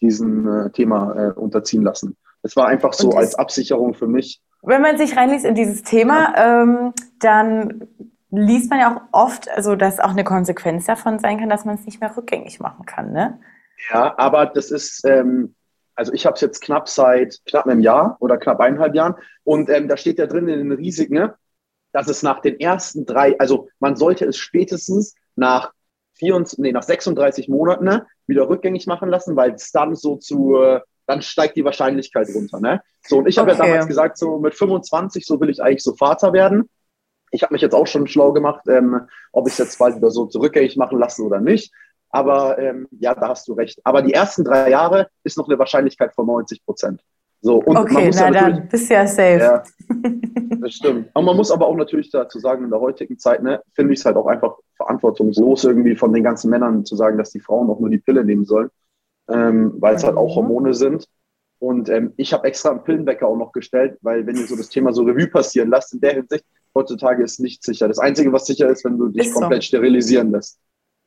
diesem 0.00 0.66
äh, 0.66 0.70
Thema 0.70 1.14
äh, 1.14 1.32
unterziehen 1.32 1.82
lassen. 1.82 2.16
Es 2.42 2.56
war 2.56 2.66
einfach 2.68 2.92
so 2.92 3.10
als 3.12 3.34
Absicherung 3.34 3.94
für 3.94 4.06
mich. 4.06 4.40
Wenn 4.62 4.82
man 4.82 4.96
sich 4.96 5.16
reinliest 5.16 5.44
in 5.44 5.54
dieses 5.54 5.82
Thema, 5.82 6.34
ja. 6.36 6.62
ähm, 6.62 6.92
dann 7.20 7.88
liest 8.30 8.70
man 8.70 8.80
ja 8.80 8.96
auch 9.12 9.26
oft, 9.26 9.48
also 9.50 9.76
dass 9.76 10.00
auch 10.00 10.10
eine 10.10 10.24
Konsequenz 10.24 10.86
davon 10.86 11.18
sein 11.18 11.38
kann, 11.38 11.48
dass 11.48 11.64
man 11.64 11.76
es 11.76 11.84
nicht 11.86 12.00
mehr 12.00 12.14
rückgängig 12.16 12.60
machen 12.60 12.84
kann, 12.86 13.12
ne? 13.12 13.40
Ja, 13.90 14.18
aber 14.18 14.46
das 14.46 14.70
ist, 14.70 15.04
ähm, 15.06 15.54
also 15.94 16.12
ich 16.12 16.26
habe 16.26 16.34
es 16.34 16.40
jetzt 16.40 16.60
knapp 16.60 16.88
seit 16.88 17.40
knapp 17.46 17.66
einem 17.66 17.80
Jahr 17.80 18.16
oder 18.20 18.36
knapp 18.38 18.60
eineinhalb 18.60 18.94
Jahren 18.94 19.14
und 19.44 19.70
ähm, 19.70 19.88
da 19.88 19.96
steht 19.96 20.18
ja 20.18 20.26
drin 20.26 20.48
in 20.48 20.58
den 20.58 20.72
Risiken, 20.72 21.14
ne, 21.14 21.34
dass 21.92 22.08
es 22.08 22.22
nach 22.22 22.40
den 22.40 22.60
ersten 22.60 23.06
drei, 23.06 23.38
also 23.38 23.68
man 23.78 23.96
sollte 23.96 24.24
es 24.26 24.36
spätestens 24.36 25.14
nach, 25.36 25.72
24, 26.18 26.58
nee, 26.58 26.72
nach 26.72 26.82
36 26.82 27.48
Monaten 27.48 27.84
ne, 27.84 28.06
wieder 28.26 28.48
rückgängig 28.48 28.86
machen 28.88 29.08
lassen, 29.08 29.36
weil 29.36 29.52
es 29.52 29.70
dann 29.70 29.94
so 29.94 30.16
zu, 30.16 30.56
dann 31.06 31.22
steigt 31.22 31.56
die 31.56 31.64
Wahrscheinlichkeit 31.64 32.28
runter. 32.34 32.60
Ne? 32.60 32.82
So, 33.06 33.18
und 33.18 33.28
ich 33.28 33.38
habe 33.38 33.52
Okay. 33.52 33.60
ja 33.60 33.66
damals 33.66 33.86
gesagt, 33.86 34.18
so 34.18 34.38
mit 34.38 34.54
25, 34.54 35.24
so 35.24 35.40
will 35.40 35.48
ich 35.48 35.62
eigentlich 35.62 35.84
so 35.84 35.94
Vater 35.94 36.32
werden. 36.32 36.68
Ich 37.30 37.42
habe 37.42 37.52
mich 37.54 37.62
jetzt 37.62 37.74
auch 37.74 37.86
schon 37.86 38.06
schlau 38.06 38.32
gemacht, 38.32 38.64
ähm, 38.68 39.02
ob 39.32 39.46
ich 39.46 39.52
es 39.54 39.58
jetzt 39.58 39.78
bald 39.78 39.96
wieder 39.96 40.10
so 40.10 40.26
zurückgängig 40.26 40.76
machen 40.76 40.98
lasse 40.98 41.22
oder 41.22 41.40
nicht. 41.40 41.72
Aber 42.10 42.58
ähm, 42.58 42.88
ja, 42.98 43.14
da 43.14 43.28
hast 43.28 43.46
du 43.48 43.52
recht. 43.52 43.80
Aber 43.84 44.02
die 44.02 44.14
ersten 44.14 44.44
drei 44.44 44.70
Jahre 44.70 45.08
ist 45.24 45.36
noch 45.36 45.48
eine 45.48 45.58
Wahrscheinlichkeit 45.58 46.14
von 46.14 46.26
90 46.26 46.64
Prozent. 46.64 47.02
So, 47.40 47.56
und 47.58 47.74
man 47.74 47.84
Okay, 47.84 48.06
muss 48.06 48.16
na 48.16 48.30
ja 48.30 48.30
dann 48.30 48.68
bist 48.68 48.90
ja 48.90 49.06
safe. 49.06 49.38
ja, 49.38 49.62
das 50.60 50.72
stimmt. 50.74 51.10
Aber 51.14 51.26
man 51.26 51.36
muss 51.36 51.50
aber 51.50 51.66
auch 51.66 51.76
natürlich 51.76 52.10
dazu 52.10 52.38
sagen, 52.40 52.64
in 52.64 52.70
der 52.70 52.80
heutigen 52.80 53.18
Zeit, 53.18 53.42
ne, 53.42 53.62
finde 53.74 53.92
ich 53.92 54.00
es 54.00 54.04
halt 54.06 54.16
auch 54.16 54.26
einfach 54.26 54.56
verantwortungslos 54.76 55.64
irgendwie 55.64 55.94
von 55.96 56.12
den 56.12 56.24
ganzen 56.24 56.50
Männern 56.50 56.84
zu 56.84 56.96
sagen, 56.96 57.18
dass 57.18 57.30
die 57.30 57.40
Frauen 57.40 57.70
auch 57.70 57.78
nur 57.78 57.90
die 57.90 57.98
Pille 57.98 58.24
nehmen 58.24 58.44
sollen, 58.44 58.70
ähm, 59.28 59.74
weil 59.78 59.94
es 59.96 60.02
halt 60.04 60.16
auch 60.16 60.30
Mhm. 60.30 60.36
Hormone 60.36 60.74
sind. 60.74 61.06
Und 61.60 61.88
ähm, 61.90 62.12
ich 62.16 62.32
habe 62.32 62.46
extra 62.48 62.70
einen 62.70 62.84
Pillenwecker 62.84 63.26
auch 63.28 63.36
noch 63.36 63.52
gestellt, 63.52 63.98
weil 64.02 64.26
wenn 64.26 64.36
ihr 64.36 64.46
so 64.46 64.56
das 64.56 64.68
Thema 64.68 64.92
so 64.92 65.02
Revue 65.02 65.26
passieren 65.28 65.68
lasst, 65.70 65.92
in 65.94 66.00
der 66.00 66.14
Hinsicht, 66.14 66.44
heutzutage 66.74 67.22
ist 67.22 67.40
nichts 67.40 67.66
sicher. 67.66 67.88
Das 67.88 67.98
Einzige, 67.98 68.32
was 68.32 68.46
sicher 68.46 68.68
ist, 68.68 68.84
wenn 68.84 68.98
du 68.98 69.08
dich 69.08 69.26
Ist 69.26 69.34
so. 69.34 69.40
komplett 69.40 69.64
sterilisieren 69.64 70.30
lässt. 70.32 70.58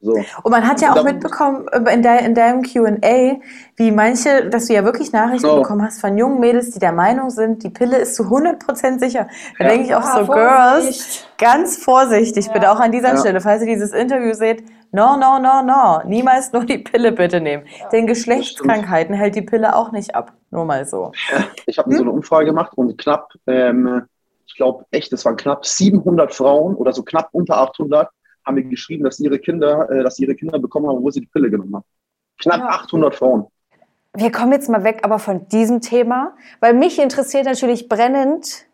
So. 0.03 0.13
Und 0.13 0.49
man 0.49 0.67
hat 0.67 0.81
ja 0.81 0.95
auch 0.95 1.03
mitbekommen 1.03 1.67
äh, 1.67 1.93
in, 1.93 2.01
de, 2.01 2.25
in 2.25 2.33
deinem 2.33 2.63
Q&A, 2.63 3.35
wie 3.75 3.91
manche, 3.91 4.49
dass 4.49 4.65
du 4.65 4.73
ja 4.73 4.83
wirklich 4.83 5.11
Nachrichten 5.11 5.43
Genau. 5.47 5.61
bekommen 5.61 5.83
hast 5.83 6.01
von 6.01 6.17
jungen 6.17 6.39
Mädels, 6.39 6.71
die 6.71 6.79
der 6.79 6.91
Meinung 6.91 7.29
sind, 7.29 7.61
die 7.63 7.69
Pille 7.69 7.97
ist 7.97 8.15
zu 8.15 8.23
100% 8.23 8.97
sicher. 8.99 9.27
Da 9.59 9.65
Ja. 9.65 9.69
denke 9.69 9.85
ich 9.85 9.93
auch 9.93 10.01
Ah, 10.01 10.19
so, 10.21 10.25
Vorsicht. 10.25 10.99
Girls, 11.01 11.25
ganz 11.37 11.77
vorsichtig 11.77 12.47
Ja. 12.47 12.53
bitte 12.53 12.71
auch 12.71 12.79
an 12.79 12.91
dieser 12.91 13.09
Ja. 13.13 13.17
Stelle, 13.17 13.41
falls 13.41 13.61
ihr 13.61 13.67
dieses 13.67 13.91
Interview 13.91 14.33
seht, 14.33 14.63
no, 14.91 15.17
no, 15.17 15.37
no, 15.37 15.61
no, 15.61 16.01
niemals 16.07 16.51
nur 16.51 16.65
die 16.65 16.79
Pille 16.79 17.11
bitte 17.11 17.39
nehmen. 17.39 17.65
Denn 17.91 18.07
Geschlechtskrankheiten 18.07 19.13
hält 19.13 19.35
die 19.35 19.43
Pille 19.43 19.75
auch 19.75 19.91
nicht 19.91 20.15
ab. 20.15 20.33
Nur 20.49 20.65
mal 20.65 20.83
so. 20.87 21.11
Ich 21.67 21.77
habe 21.77 21.93
so 21.95 22.01
eine 22.01 22.11
Umfrage 22.11 22.47
gemacht 22.47 22.71
und 22.75 22.97
knapp, 22.97 23.29
ähm, 23.45 24.01
ich 24.51 24.57
glaube 24.57 24.85
echt, 24.91 25.13
es 25.13 25.23
waren 25.23 25.37
knapp 25.37 25.65
700 25.65 26.33
Frauen 26.33 26.75
oder 26.75 26.91
so 26.91 27.03
knapp 27.03 27.29
unter 27.31 27.57
800 27.57 28.09
haben 28.45 28.55
mir 28.55 28.63
geschrieben, 28.63 29.03
dass 29.03 29.19
ihre 29.19 29.39
Kinder, 29.39 29.89
äh, 29.89 30.03
dass 30.03 30.19
ihre 30.19 30.35
Kinder 30.35 30.59
bekommen 30.59 30.89
haben, 30.89 31.01
wo 31.01 31.09
sie 31.09 31.21
die 31.21 31.27
Pille 31.27 31.49
genommen 31.49 31.75
haben. 31.75 31.85
Knapp 32.39 32.59
Ja. 32.59 32.69
800 32.69 33.15
Frauen. 33.15 33.47
Wir 34.13 34.31
kommen 34.31 34.51
jetzt 34.51 34.67
mal 34.67 34.83
weg 34.83 34.99
aber 35.03 35.19
von 35.19 35.47
diesem 35.47 35.79
Thema, 35.79 36.35
weil 36.59 36.73
mich 36.73 36.99
interessiert 36.99 37.45
natürlich 37.45 37.87
brennend 37.87 38.65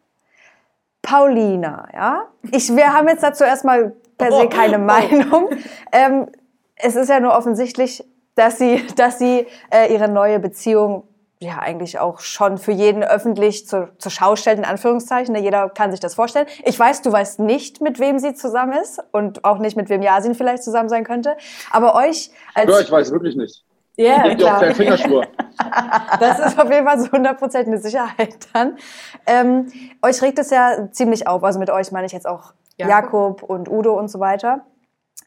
Paulina, 1.04 1.88
ja? 1.94 2.28
Ich, 2.52 2.76
wir 2.76 2.92
haben 2.92 3.08
jetzt 3.08 3.22
dazu 3.22 3.44
erstmal 3.44 3.94
per 4.18 4.32
se 4.32 4.50
keine 4.50 4.80
Meinung. 4.80 5.50
Ähm, 5.92 6.28
es 6.76 6.96
ist 6.96 7.10
ja 7.10 7.20
nur 7.20 7.38
offensichtlich, 7.38 8.04
dass 8.34 8.58
sie, 8.58 8.84
dass 8.96 9.20
sie 9.20 9.46
äh, 9.70 9.94
ihre 9.94 10.08
neue 10.08 10.40
Beziehung 10.40 11.04
ja 11.40 11.60
eigentlich 11.60 12.00
auch 12.00 12.20
schon 12.20 12.58
für 12.58 12.72
jeden 12.72 13.04
öffentlich 13.04 13.68
zur, 13.68 13.90
zur 14.00 14.12
Schau 14.12 14.36
stellt, 14.36 14.58
in 14.58 14.66
Anführungszeichen. 14.66 15.34
Ne, 15.34 15.42
Jeder 15.42 15.70
kann 15.70 15.92
sich 15.92 16.00
das 16.00 16.16
vorstellen. 16.16 16.48
Ich 16.64 16.78
weiß, 16.78 17.02
du 17.04 17.12
weißt 17.12 17.40
nicht, 17.40 17.82
mit 17.82 18.00
wem 18.00 18.20
sie 18.20 18.34
zusammen 18.34 18.74
ist 18.74 19.04
und 19.12 19.44
auch 19.44 19.60
nicht, 19.60 19.78
mit 19.78 19.90
wem 19.90 20.02
Yasin 20.02 20.36
vielleicht 20.36 20.64
zusammen 20.64 20.90
sein 20.90 21.04
könnte. 21.04 21.38
Aber 21.72 21.96
euch 21.96 22.32
als... 22.56 22.72
Ja, 22.72 22.80
ich 22.80 22.92
weiß 22.92 23.12
wirklich 23.12 23.36
nicht. 23.36 23.64
Ja, 23.98 24.36
keinen 24.36 24.76
Fingerschwur. 24.76 25.26
das 26.20 26.40
ist 26.40 26.60
auf 26.60 26.72
jeden 26.72 26.86
Fall 26.86 27.00
so 27.00 27.08
100% 27.08 27.66
eine 27.66 27.80
Sicherheit 27.80 28.38
dann. 28.54 28.78
Ähm, 29.26 29.72
euch 30.04 30.22
regt 30.22 30.38
es 30.38 30.52
ja 30.52 30.90
ziemlich 30.92 31.28
auf. 31.28 31.44
Also 31.44 31.60
mit 31.60 31.72
euch 31.72 31.92
meine 31.92 32.06
ich 32.06 32.12
jetzt 32.12 32.28
auch 32.28 32.54
Jakob. 32.78 32.92
Jakob, 32.92 33.44
und 33.44 33.70
Udo 33.70 33.98
und 33.98 34.10
so 34.10 34.20
weiter. 34.20 34.66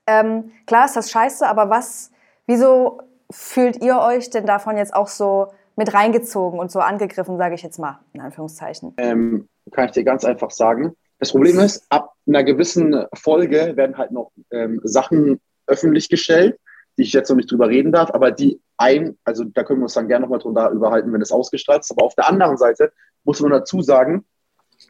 Ähm, 0.07 0.53
klar 0.67 0.85
ist 0.85 0.97
das 0.97 1.11
scheiße, 1.11 1.47
aber 1.47 1.69
was, 1.69 2.13
wieso 2.47 3.01
fühlt 3.31 3.83
ihr 3.83 3.99
euch 3.99 4.31
denn 4.31 4.47
davon 4.47 4.77
jetzt 4.77 4.95
auch 4.95 5.09
so 5.09 5.49
mit 5.81 5.95
reingezogen 5.95 6.61
und 6.61 6.71
so 6.71 6.81
angegriffen, 6.81 7.39
sage 7.39 7.55
ich 7.55 7.63
jetzt 7.63 7.79
mal, 7.79 8.01
in 8.13 8.21
Anführungszeichen? 8.21 8.93
Ähm, 8.99 9.49
kann 9.71 9.87
ich 9.87 9.93
dir 9.93 10.05
ganz 10.05 10.27
einfach 10.27 10.51
sagen. 10.51 10.93
Das 11.19 11.33
Problem 11.33 11.59
ist, 11.59 11.87
ab 11.89 12.13
einer 12.29 12.45
gewissen 12.45 13.07
Folge 13.15 13.73
werden 13.77 13.97
halt 13.97 14.11
noch 14.11 14.31
ähm, 14.51 14.83
Sachen 14.85 15.41
öffentlich 15.67 16.11
gestellt, 16.11 16.61
die 16.99 17.03
ich 17.05 17.15
jetzt 17.15 17.31
noch 17.31 17.37
nicht 17.37 17.51
drüber 17.51 17.71
reden 17.71 17.93
darf, 17.93 18.11
aber 18.11 18.31
die 18.31 18.61
ein, 18.77 19.17
also 19.25 19.45
da 19.45 19.65
können 19.65 19.81
wir 19.81 19.85
uns 19.85 19.95
dann 19.95 20.07
gerne 20.07 20.25
nochmal 20.25 20.39
drüber 20.39 20.71
überhalten, 20.71 21.15
wenn 21.15 21.23
es 21.23 21.33
ausgestrahlt 21.33 21.81
ist. 21.81 21.93
Aber 21.93 22.05
auf 22.05 22.15
der 22.15 22.29
anderen 22.29 22.59
Seite 22.59 22.93
muss 23.25 23.41
man 23.41 23.51
dazu 23.51 23.81
sagen, 23.81 24.27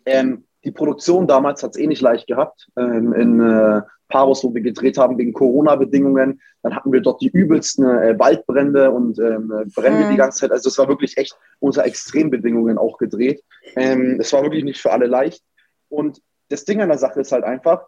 ähm, 0.07 0.44
die 0.64 0.73
Produktion 0.73 1.27
damals 1.27 1.62
hat 1.62 1.70
es 1.70 1.79
eh 1.79 1.87
nicht 1.87 2.03
leicht 2.03 2.27
gehabt. 2.27 2.68
Ähm, 2.77 3.12
in 3.12 3.40
äh, 3.40 3.83
Paros, 4.11 4.44
wo 4.44 4.53
wir 4.53 4.61
gedreht 4.61 4.99
haben, 4.99 5.16
wegen 5.16 5.33
Corona-Bedingungen. 5.33 6.40
Dann 6.62 6.77
hatten 6.77 6.92
wir 6.92 7.01
dort 7.01 7.23
die 7.23 7.29
übelsten 7.29 7.85
äh, 7.87 8.18
Waldbrände 8.18 8.90
und 8.90 9.18
ähm, 9.18 9.53
äh, 9.53 9.64
Brände 9.75 10.05
Mhm. 10.05 10.11
die 10.11 10.16
ganze 10.16 10.40
Zeit. 10.40 10.51
Also 10.51 10.68
es 10.68 10.77
war 10.79 10.88
wirklich 10.88 11.16
echt 11.16 11.35
unter 11.61 11.85
Extrembedingungen 11.85 12.77
auch 12.77 12.99
gedreht. 12.99 13.42
Ähm, 13.77 14.18
es 14.20 14.33
war 14.33 14.42
wirklich 14.42 14.64
nicht 14.64 14.81
für 14.81 14.90
alle 14.92 15.07
leicht. 15.07 15.42
Und 15.88 16.20
das 16.49 16.64
Ding 16.64 16.81
an 16.83 16.88
der 16.88 16.99
Sache 16.99 17.20
ist 17.20 17.33
halt 17.33 17.44
einfach, 17.44 17.87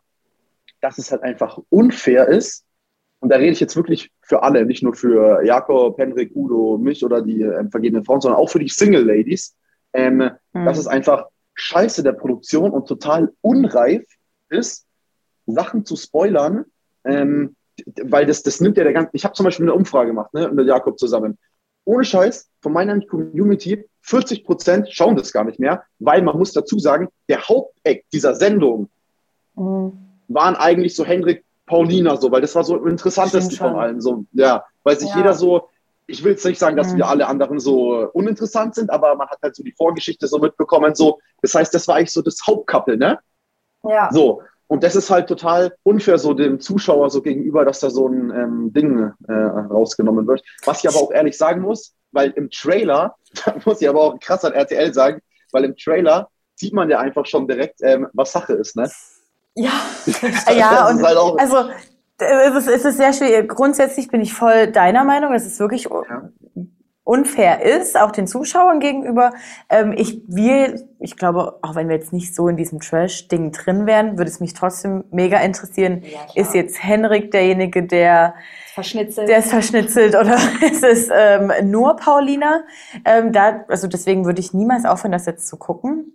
dass 0.81 0.97
es 0.99 1.11
halt 1.11 1.23
einfach 1.23 1.59
unfair 1.69 2.29
ist. 2.29 2.65
Und 3.21 3.29
da 3.31 3.37
rede 3.37 3.53
ich 3.53 3.61
jetzt 3.61 3.77
wirklich 3.77 4.11
für 4.23 4.43
alle, 4.43 4.65
nicht 4.65 4.83
nur 4.83 4.95
für 4.95 5.45
Jakob, 5.45 5.99
Henrik, 5.99 6.35
Udo, 6.35 6.79
mich 6.79 7.05
oder 7.05 7.21
die 7.23 7.43
ähm, 7.43 7.71
vergebenen 7.71 8.05
Frauen, 8.05 8.21
sondern 8.21 8.41
auch 8.41 8.49
für 8.49 8.59
die 8.59 8.69
Single-Ladies. 8.69 9.55
Ähm, 9.93 10.31
Hm. 10.55 10.65
dass 10.65 10.79
es 10.79 10.87
einfach 10.87 11.27
scheiße 11.55 12.03
der 12.03 12.12
Produktion 12.12 12.71
und 12.71 12.87
total 12.87 13.33
unreif 13.41 14.05
ist, 14.49 14.87
Sachen 15.47 15.85
zu 15.85 15.97
spoilern, 15.97 16.65
ähm, 17.05 17.57
weil 18.03 18.27
das, 18.27 18.43
das 18.43 18.61
nimmt 18.61 18.77
ja 18.77 18.85
der 18.85 18.93
ganze. 18.93 19.11
Ich 19.15 19.25
habe 19.25 19.35
zum 19.35 19.45
Beispiel 19.45 19.65
eine 19.67 19.75
Umfrage 19.75 20.09
gemacht, 20.09 20.33
ne, 20.35 20.49
mit 20.51 20.67
Jakob 20.67 20.99
zusammen. 20.99 21.38
Ohne 21.85 22.05
Scheiß, 22.05 22.49
von 22.61 22.73
meiner 22.73 23.01
Community, 23.01 23.85
40 24.03 24.45
Prozent 24.45 24.88
schauen 24.93 25.17
das 25.17 25.33
gar 25.33 25.45
nicht 25.45 25.59
mehr, 25.59 25.83
weil 25.99 26.23
man 26.23 26.38
muss 26.38 26.53
dazu 26.53 26.79
sagen, 26.79 27.09
der 27.29 27.49
Haupteck 27.49 28.05
dieser 28.12 28.35
Sendung 28.35 28.88
Mhm. 29.55 29.93
waren 30.29 30.57
eigentlich 30.57 30.95
so 30.97 31.05
Henrik, 31.05 31.45
Paulina 31.67 32.17
so, 32.17 32.31
weil 32.33 32.41
das 32.41 32.55
war 32.55 32.65
so 32.65 32.77
am 32.77 32.87
interessantesten 32.88 33.57
von 33.57 33.75
allen. 33.77 34.01
So, 34.01 34.25
ja, 34.33 34.65
weil 34.83 34.99
sich 34.99 35.11
Ja. 35.11 35.19
jeder 35.19 35.35
so, 35.35 35.69
ich 36.12 36.22
will 36.22 36.33
jetzt 36.33 36.44
nicht 36.44 36.59
sagen, 36.59 36.77
dass 36.77 36.92
Mhm. 36.92 36.98
wir 36.98 37.09
alle 37.09 37.27
anderen 37.27 37.59
so 37.59 38.09
uninteressant 38.12 38.75
sind, 38.75 38.90
aber 38.90 39.14
man 39.16 39.29
hat 39.29 39.38
halt 39.42 39.57
so 39.57 39.62
die 39.62 39.72
Vorgeschichte 39.72 40.27
so 40.29 40.38
mitbekommen. 40.38 40.94
So, 40.94 41.18
das 41.40 41.55
heißt, 41.55 41.75
das 41.75 41.88
war 41.88 41.96
eigentlich 41.96 42.12
so 42.12 42.22
das 42.22 42.38
Hauptkappel, 42.46 42.96
ne? 42.98 43.18
Ja. 43.85 44.11
So. 44.12 44.42
Und 44.68 44.83
das 44.85 44.94
ist 44.96 45.11
halt 45.11 45.27
total 45.29 45.75
unfair 45.83 46.18
so 46.18 46.33
dem 46.35 46.59
Zuschauer 46.61 47.11
so 47.11 47.20
gegenüber, 47.20 47.64
dass 47.64 47.81
da 47.81 47.90
so 47.90 48.09
ein 48.09 48.31
ähm, 48.31 48.72
Ding 48.72 49.12
äh, 49.29 49.33
rausgenommen 49.33 50.27
wird. 50.27 50.42
Was 50.64 50.83
ich 50.85 50.88
aber 50.88 50.98
auch 50.98 51.11
ehrlich 51.12 51.37
sagen 51.37 51.61
muss, 51.61 51.94
weil 52.12 52.31
im 52.31 52.51
Trailer, 52.51 53.16
da 53.44 53.55
muss 53.64 53.81
ich 53.83 53.88
aber 53.88 54.01
auch 54.01 54.18
krass 54.20 54.44
an 54.44 54.53
RTL 54.53 54.94
sagen, 54.94 55.20
weil 55.53 55.64
im 55.64 55.77
Trailer 55.77 56.29
sieht 56.55 56.72
man 56.75 56.88
ja 56.90 57.01
einfach 57.01 57.27
schon 57.27 57.46
direkt, 57.48 57.81
ähm, 57.83 58.07
was 58.12 58.33
Sache 58.33 58.53
ist, 58.55 58.77
ne? 58.77 58.90
Ja. 59.57 59.72
Ja, 60.57 60.70
Das 60.85 60.90
und 60.92 61.01
ist 61.01 61.07
halt 61.07 61.16
auch, 61.18 61.37
also 61.38 61.70
es 62.23 62.55
ist, 62.67 62.69
es 62.69 62.85
ist 62.85 62.97
sehr 62.97 63.13
schwierig. 63.13 63.49
Grundsätzlich 63.49 64.09
bin 64.09 64.21
ich 64.21 64.33
voll 64.35 64.69
deiner 64.69 65.05
Meinung, 65.05 65.33
dass 65.33 65.45
es 65.45 65.59
wirklich 65.61 65.85
Ja. 65.85 66.29
unfair 67.05 67.63
ist, 67.63 67.99
auch 68.01 68.13
den 68.13 68.27
Zuschauern 68.29 68.79
gegenüber. 68.79 69.33
Ähm, 69.69 69.93
ich, 69.97 70.23
wir, 70.29 70.81
ich 71.01 71.17
glaube, 71.17 71.59
auch 71.63 71.75
wenn 71.75 71.89
wir 71.89 71.97
jetzt 71.97 72.13
nicht 72.13 72.35
so 72.35 72.47
in 72.49 72.57
diesem 72.57 72.79
Trash-Ding 72.81 73.51
drin 73.51 73.87
wären, 73.87 74.19
würde 74.19 74.31
es 74.31 74.39
mich 74.39 74.55
trotzdem 74.55 75.05
mega 75.11 75.39
interessieren. 75.41 76.03
Ja, 76.05 76.21
ist 76.41 76.55
jetzt 76.55 76.83
Henrik 76.83 77.33
derjenige, 77.33 77.83
der 77.83 78.35
Verschnitzelt. 78.75 79.29
der 79.29 79.39
ist 79.39 79.51
verschnitzelt 79.51 80.15
oder 80.15 80.37
ist 80.71 80.85
es 80.85 81.09
ähm, 81.13 81.53
nur 81.65 81.97
Paulina? 81.97 82.63
Ähm, 83.05 83.33
da, 83.33 83.65
also 83.69 83.89
deswegen 83.89 84.25
würde 84.25 84.41
ich 84.41 84.55
niemals 84.55 84.85
aufhören, 84.85 85.13
das 85.13 85.27
jetzt 85.27 85.49
zu 85.49 85.57
gucken. 85.57 86.13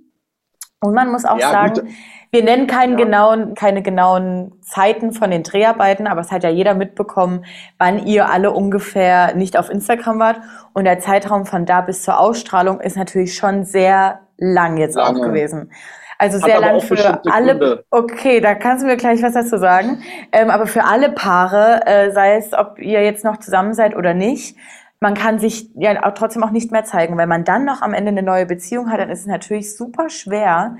Und 0.80 0.94
man 0.94 1.12
muss 1.12 1.26
auch 1.26 1.40
Ja, 1.40 1.52
sagen, 1.52 1.74
gut. 1.74 1.84
Wir 2.32 2.44
nennen 2.44 2.68
keinen 2.68 2.98
Ja. 2.98 3.06
genauen, 3.06 3.54
keine 3.56 3.82
genauen 3.82 4.54
Zeiten 4.62 5.12
von 5.14 5.32
den 5.32 5.44
Dreharbeiten, 5.44 6.08
aber 6.08 6.22
es 6.22 6.32
hat 6.32 6.44
ja 6.44 6.50
jeder 6.50 6.74
mitbekommen, 6.74 7.46
wann 7.78 8.06
ihr 8.06 8.30
alle 8.30 8.52
ungefähr 8.52 9.34
nicht 9.36 9.58
auf 9.58 9.70
Instagram 9.70 10.20
wart. 10.20 10.40
Und 10.74 10.86
der 10.86 11.00
Zeitraum 11.00 11.46
von 11.46 11.66
da 11.66 11.82
bis 11.82 12.04
zur 12.04 12.20
Ausstrahlung 12.20 12.82
ist 12.82 12.98
natürlich 12.98 13.36
schon 13.36 13.64
sehr 13.64 14.20
lang 14.38 14.78
jetzt 14.78 14.96
Lange. 14.96 15.20
auch 15.20 15.24
gewesen. 15.24 15.72
Also 16.20 16.42
Hat 16.42 16.46
sehr 16.50 16.60
lang 16.60 16.82
für 16.82 17.22
alle. 17.32 17.58
Gründe. 17.58 17.86
Okay, 17.92 18.42
da 18.42 18.56
kannst 18.56 18.84
du 18.84 18.88
mir 18.88 18.98
gleich 18.98 19.22
was 19.22 19.34
dazu 19.34 19.58
sagen. 19.58 20.02
Ähm, 20.32 20.50
aber 20.50 20.66
für 20.66 20.84
alle 20.84 21.12
Paare, 21.12 21.86
äh, 21.86 22.12
sei 22.12 22.38
es, 22.38 22.54
ob 22.54 22.80
ihr 22.80 23.04
jetzt 23.04 23.24
noch 23.24 23.38
zusammen 23.38 23.74
seid 23.76 23.96
oder 23.96 24.14
nicht, 24.16 24.58
man 25.00 25.14
kann 25.14 25.38
sich 25.38 25.70
ja 25.76 26.04
auch 26.04 26.16
trotzdem 26.16 26.44
auch 26.44 26.50
nicht 26.50 26.72
mehr 26.72 26.84
zeigen. 26.84 27.18
Wenn 27.18 27.30
man 27.30 27.44
dann 27.44 27.66
noch 27.66 27.84
am 27.84 27.94
Ende 27.94 28.10
eine 28.10 28.24
neue 28.24 28.48
Beziehung 28.48 28.92
hat, 28.92 29.00
dann 29.00 29.12
ist 29.12 29.20
es 29.22 29.26
natürlich 29.28 29.78
super 29.78 30.10
schwer, 30.10 30.78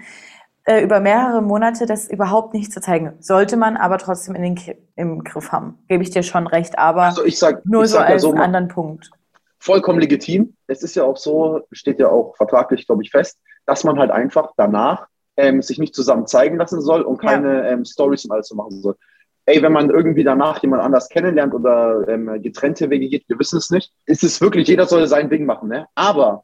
äh, 0.68 0.84
über 0.84 1.00
mehrere 1.00 1.42
Monate 1.42 1.86
das 1.86 2.10
überhaupt 2.10 2.54
nicht 2.54 2.72
zu 2.74 2.82
zeigen. 2.82 3.14
Sollte 3.20 3.56
man 3.56 3.78
aber 3.78 3.98
trotzdem 3.98 4.36
in 4.36 4.42
den 4.42 4.56
Ki 4.56 4.76
im 4.96 5.24
Griff 5.24 5.52
haben. 5.52 5.80
Gebe 5.88 6.04
ich 6.04 6.10
dir 6.10 6.24
schon 6.24 6.46
recht, 6.46 6.78
aber 6.78 7.04
also 7.04 7.24
ich 7.24 7.40
sag, 7.40 7.66
nur 7.66 7.84
ich 7.84 7.92
so 7.92 7.98
ja 7.98 8.04
als 8.04 8.22
so, 8.24 8.34
anderen 8.34 8.68
Punkt. 8.68 9.10
vollkommen 9.60 10.00
legitim. 10.00 10.56
Es 10.68 10.84
ist 10.84 10.96
ja 10.96 11.04
auch 11.04 11.18
so, 11.18 11.62
steht 11.72 12.00
ja 12.00 12.10
auch 12.10 12.36
vertraglich, 12.36 12.86
glaube 12.86 13.04
ich, 13.04 13.12
fest, 13.12 13.40
dass 13.66 13.84
man 13.84 13.98
halt 13.98 14.12
einfach 14.12 14.52
danach 14.58 15.08
ähm, 15.38 15.62
sich 15.62 15.80
nicht 15.80 15.96
zusammen 15.96 16.28
zeigen 16.28 16.58
lassen 16.58 16.82
soll 16.82 17.02
und 17.02 17.18
keine 17.18 17.70
ähm, 17.70 17.86
Stories 17.86 18.26
und 18.26 18.32
alles 18.32 18.48
so 18.48 18.56
machen 18.56 18.82
soll. 18.82 18.96
ey, 19.48 19.62
wenn 19.62 19.72
man 19.72 19.90
irgendwie 19.90 20.24
danach 20.24 20.62
jemand 20.62 20.84
anders 20.84 21.08
kennenlernt 21.10 21.54
oder 21.54 22.08
ähm, 22.08 22.42
getrennte 22.42 22.90
Wege 22.90 23.08
geht, 23.08 23.28
wir 23.30 23.40
wissen 23.40 23.58
es 23.58 23.70
nicht, 23.70 23.92
ist 24.06 24.24
es 24.24 24.42
wirklich, 24.42 24.68
jeder 24.68 24.86
soll 24.86 25.08
sein 25.08 25.30
Ding 25.30 25.46
machen, 25.46 25.70
ne? 25.70 25.88
Aber 25.96 26.44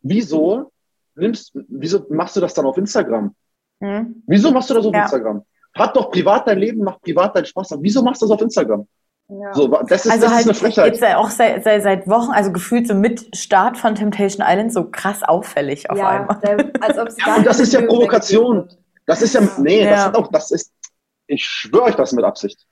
wieso 0.00 0.72
nimmst, 1.14 1.52
wieso 1.68 2.04
machst 2.10 2.36
du 2.36 2.40
das 2.40 2.54
dann 2.54 2.66
auf 2.66 2.76
Instagram? 2.76 3.34
Hm? 3.82 4.22
Wieso 4.26 4.50
machst 4.52 4.70
du 4.70 4.74
das 4.74 4.86
auf 4.86 4.94
Ja. 4.94 5.02
Instagram? 5.02 5.42
Hab 5.76 5.94
doch 5.94 6.10
privat 6.10 6.46
dein 6.46 6.58
Leben, 6.58 6.84
mach 6.84 7.00
privat 7.00 7.34
deinen 7.34 7.46
Spaß. 7.46 7.72
Aber 7.72 7.82
wieso 7.82 8.02
machst 8.02 8.20
du 8.22 8.26
das 8.26 8.34
auf 8.34 8.40
Instagram? 8.42 8.86
Ja. 9.28 9.54
So, 9.54 9.66
das 9.68 10.04
ist, 10.04 10.10
Also 10.12 10.24
das 10.26 10.30
halt 10.34 10.40
ist 10.42 10.46
eine 10.48 10.54
Frechheit. 10.54 10.92
jetzt 10.94 11.04
auch 11.16 11.30
seit, 11.30 11.64
seit, 11.64 11.82
seit 11.82 12.08
Wochen, 12.08 12.30
also 12.32 12.52
gefühlt 12.52 12.86
so 12.86 12.94
mit 12.94 13.34
Start 13.34 13.78
von 13.78 13.94
Temptation 13.94 14.44
Island 14.46 14.72
so 14.72 14.90
krass 14.90 15.22
auffällig 15.22 15.88
auf 15.90 15.96
ja, 15.96 16.08
einmal. 16.08 16.38
der, 16.40 16.70
als 16.82 17.16
Ja, 17.26 17.36
und 17.36 17.46
das 17.46 17.58
ist 17.60 17.72
ja 17.72 17.80
Provokation. 17.82 18.68
Das 19.06 19.22
ist 19.22 19.34
ja, 19.34 19.40
nee, 19.58 19.84
das 19.88 20.06
ist 20.08 20.14
auch, 20.14 20.28
das 20.30 20.50
ist, 20.50 20.72
ich 21.26 21.44
schwöre 21.44 21.84
euch 21.84 21.94
das 21.94 22.12
mit 22.12 22.24
Absicht. 22.24 22.66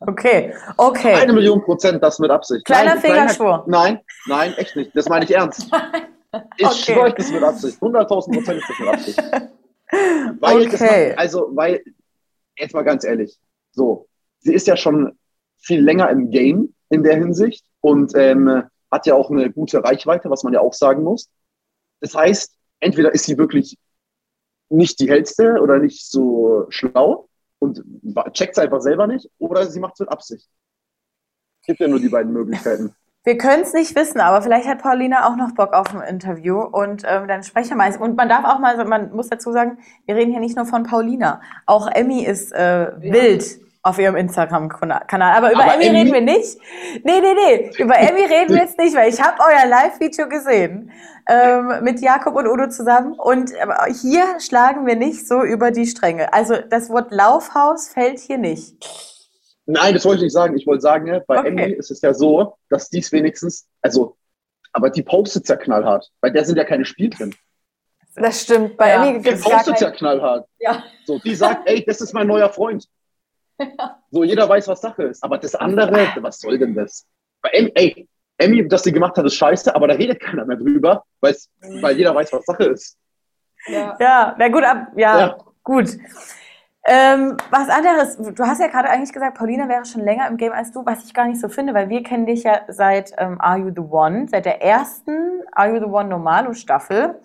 Okay, 0.00 0.54
okay. 0.76 1.14
Eine 1.14 1.32
Million 1.32 1.62
Prozent 1.62 2.02
das 2.02 2.18
mit 2.20 2.30
Absicht. 2.30 2.64
Kleiner 2.64 2.94
Nein, 2.94 3.00
kleiner- 3.00 3.14
Fingerschwur. 3.28 3.64
Nein, 3.66 4.00
nein, 4.26 4.54
echt 4.56 4.74
nicht. 4.76 4.96
Das 4.96 5.08
meine 5.08 5.24
ich 5.24 5.34
ernst. 5.34 5.70
Ich 6.58 6.66
Okay. 6.66 6.74
schwöre 6.76 7.00
euch 7.06 7.14
das 7.14 7.30
mit 7.32 7.42
Absicht. 7.42 7.80
100.000 7.80 8.06
Prozent 8.34 8.58
ist 8.60 8.68
das 8.68 8.78
mit 8.78 8.88
Absicht. 8.88 9.22
Weil 9.90 10.64
das 10.68 10.80
Okay. 10.80 11.08
macht, 11.08 11.18
also, 11.18 11.50
weil, 11.54 11.82
jetzt 12.56 12.74
mal 12.74 12.82
ganz 12.82 13.04
ehrlich, 13.04 13.38
so, 13.72 14.08
sie 14.40 14.54
ist 14.54 14.66
ja 14.66 14.76
schon 14.76 15.18
viel 15.58 15.80
länger 15.80 16.10
im 16.10 16.30
Game 16.30 16.74
in 16.90 17.02
der 17.02 17.16
Hinsicht 17.16 17.64
und 17.80 18.12
ähm, 18.14 18.64
hat 18.90 19.06
ja 19.06 19.14
auch 19.14 19.30
eine 19.30 19.50
gute 19.50 19.82
Reichweite, 19.82 20.30
was 20.30 20.42
man 20.42 20.52
ja 20.52 20.60
auch 20.60 20.74
sagen 20.74 21.02
muss. 21.02 21.30
Das 22.00 22.14
heißt, 22.14 22.56
entweder 22.80 23.12
ist 23.12 23.24
sie 23.24 23.36
wirklich 23.38 23.76
nicht 24.70 25.00
die 25.00 25.08
hellste 25.08 25.60
oder 25.60 25.78
nicht 25.78 26.08
so 26.10 26.66
schlau 26.68 27.28
und 27.58 27.82
checkt 28.32 28.52
es 28.52 28.58
einfach 28.58 28.80
selber 28.80 29.06
nicht, 29.06 29.28
oder 29.38 29.66
sie 29.66 29.80
macht 29.80 29.94
es 29.94 30.00
mit 30.00 30.10
Absicht. 30.10 30.48
Es 31.62 31.66
gibt 31.66 31.80
ja 31.80 31.88
nur 31.88 32.00
die 32.00 32.08
beiden 32.08 32.32
Möglichkeiten. 32.32 32.94
Wir 33.28 33.36
können 33.36 33.62
es 33.62 33.74
nicht 33.74 33.94
wissen, 33.94 34.22
aber 34.22 34.40
vielleicht 34.40 34.66
hat 34.66 34.78
Paulina 34.78 35.28
auch 35.28 35.36
noch 35.36 35.52
Bock 35.52 35.74
auf 35.74 35.94
ein 35.94 36.00
Interview 36.00 36.62
und 36.62 37.02
ähm, 37.06 37.28
dann 37.28 37.42
sprechen 37.42 37.72
wir 37.72 37.76
mal. 37.76 37.94
Und 37.94 38.16
man 38.16 38.26
darf 38.26 38.42
auch 38.46 38.58
mal, 38.58 38.82
man 38.86 39.14
muss 39.14 39.28
dazu 39.28 39.52
sagen, 39.52 39.76
wir 40.06 40.16
reden 40.16 40.30
hier 40.30 40.40
nicht 40.40 40.56
nur 40.56 40.64
von 40.64 40.84
Paulina. 40.84 41.42
Auch 41.66 41.88
Emmy 41.90 42.24
ist 42.24 42.52
äh, 42.54 42.90
wild 42.96 43.44
auf 43.82 43.98
ihrem 43.98 44.16
Instagram-Kanal. 44.16 45.02
Aber 45.36 45.52
über 45.52 45.62
Aber 45.62 45.74
Emmy 45.74 45.88
Emmy- 45.88 45.98
reden 45.98 46.12
wir 46.14 46.20
nicht. 46.22 46.58
Nee, 47.04 47.20
nee, 47.20 47.34
nee. 47.34 47.70
Über 47.76 47.98
Emmy 47.98 48.22
reden 48.22 48.54
wir 48.54 48.62
jetzt 48.62 48.78
nicht, 48.78 48.96
weil 48.96 49.10
ich 49.10 49.22
habe 49.22 49.36
euer 49.46 49.68
Live-Video 49.68 50.26
gesehen 50.30 50.90
ähm, 51.28 51.84
mit 51.84 52.00
Jakob 52.00 52.34
und 52.34 52.48
Udo 52.48 52.70
zusammen. 52.70 53.12
Und 53.12 53.50
aber 53.60 53.88
hier 53.92 54.24
schlagen 54.40 54.86
wir 54.86 54.96
nicht 54.96 55.28
so 55.28 55.42
über 55.42 55.70
die 55.70 55.84
Stränge. 55.86 56.32
Also 56.32 56.54
das 56.70 56.88
Wort 56.88 57.12
Laufhaus 57.12 57.88
fällt 57.88 58.20
hier 58.20 58.38
nicht. 58.38 59.17
Nein, 59.70 59.92
das 59.94 60.04
wollte 60.06 60.18
ich 60.20 60.24
nicht 60.24 60.32
sagen. 60.32 60.56
Ich 60.56 60.66
wollte 60.66 60.80
sagen, 60.80 61.20
bei 61.26 61.38
Okay. 61.38 61.48
Emily 61.48 61.74
ist 61.74 61.90
es 61.90 62.00
ja 62.00 62.14
so, 62.14 62.56
dass 62.70 62.88
dies 62.88 63.12
wenigstens, 63.12 63.68
also, 63.82 64.16
aber 64.72 64.88
die 64.88 65.02
postet 65.02 65.46
ja 65.48 65.56
knallhart. 65.56 66.10
Bei 66.22 66.30
der 66.30 66.44
sind 66.44 66.56
ja 66.56 66.64
keine 66.64 66.86
Spiele 66.86 67.10
drin. 67.10 67.34
Das 68.14 68.42
stimmt. 68.42 68.78
Bei 68.78 68.88
Ja. 68.88 69.04
Emmy 69.04 69.18
Die 69.18 69.24
gibt 69.24 69.38
es 69.38 69.44
gar 69.44 69.58
postet 69.58 69.80
ja 69.80 69.90
knallhart. 69.90 70.48
Ja. 70.58 70.82
So, 71.04 71.18
die 71.18 71.34
sagt, 71.34 71.68
ey, 71.68 71.84
das 71.84 72.00
ist 72.00 72.12
mein 72.14 72.26
neuer 72.26 72.50
Freund. 72.50 72.86
So, 74.10 74.24
jeder 74.24 74.48
weiß, 74.48 74.68
was 74.68 74.80
Sache 74.80 75.02
ist. 75.02 75.22
Aber 75.22 75.36
das 75.36 75.54
andere, 75.54 75.92
was 76.22 76.38
soll 76.40 76.58
denn 76.58 76.74
das? 76.74 77.04
Bei 77.42 77.50
Emmy, 77.50 77.72
ey, 77.74 78.08
Emmy, 78.38 78.66
das 78.66 78.84
sie 78.84 78.92
gemacht 78.92 79.16
hat, 79.18 79.26
ist 79.26 79.34
scheiße, 79.34 79.74
aber 79.74 79.86
da 79.88 79.94
redet 79.94 80.20
keiner 80.20 80.46
mehr 80.46 80.56
drüber, 80.56 81.04
weil 81.20 81.34
jeder 81.96 82.14
weiß, 82.14 82.32
was 82.32 82.46
Sache 82.46 82.64
ist. 82.64 82.96
Ja. 83.66 83.96
Ja, 84.00 84.34
na 84.38 84.48
gut, 84.48 84.62
ab, 84.64 84.92
ja, 84.96 85.18
Ja. 85.18 85.38
gut. 85.62 85.88
Ähm, 86.90 87.36
was 87.50 87.68
anderes, 87.68 88.16
du 88.16 88.44
hast 88.46 88.60
ja 88.60 88.68
gerade 88.68 88.88
eigentlich 88.88 89.12
gesagt, 89.12 89.36
Paulina 89.36 89.68
wäre 89.68 89.84
schon 89.84 90.02
länger 90.02 90.26
im 90.26 90.38
Game 90.38 90.52
als 90.52 90.72
du, 90.72 90.86
was 90.86 91.04
ich 91.04 91.12
gar 91.12 91.26
nicht 91.26 91.38
so 91.38 91.48
finde, 91.48 91.74
weil 91.74 91.90
wir 91.90 92.02
kennen 92.02 92.24
dich 92.24 92.44
ja 92.44 92.62
seit 92.68 93.12
ähm, 93.18 93.38
Are 93.40 93.58
You 93.58 93.70
the 93.74 93.82
One, 93.82 94.26
seit 94.30 94.46
der 94.46 94.62
ersten 94.62 95.42
Are 95.52 95.70
You 95.70 95.80
the 95.80 95.84
One 95.90 96.08
Normalo 96.08 96.54
Staffel. 96.54 97.20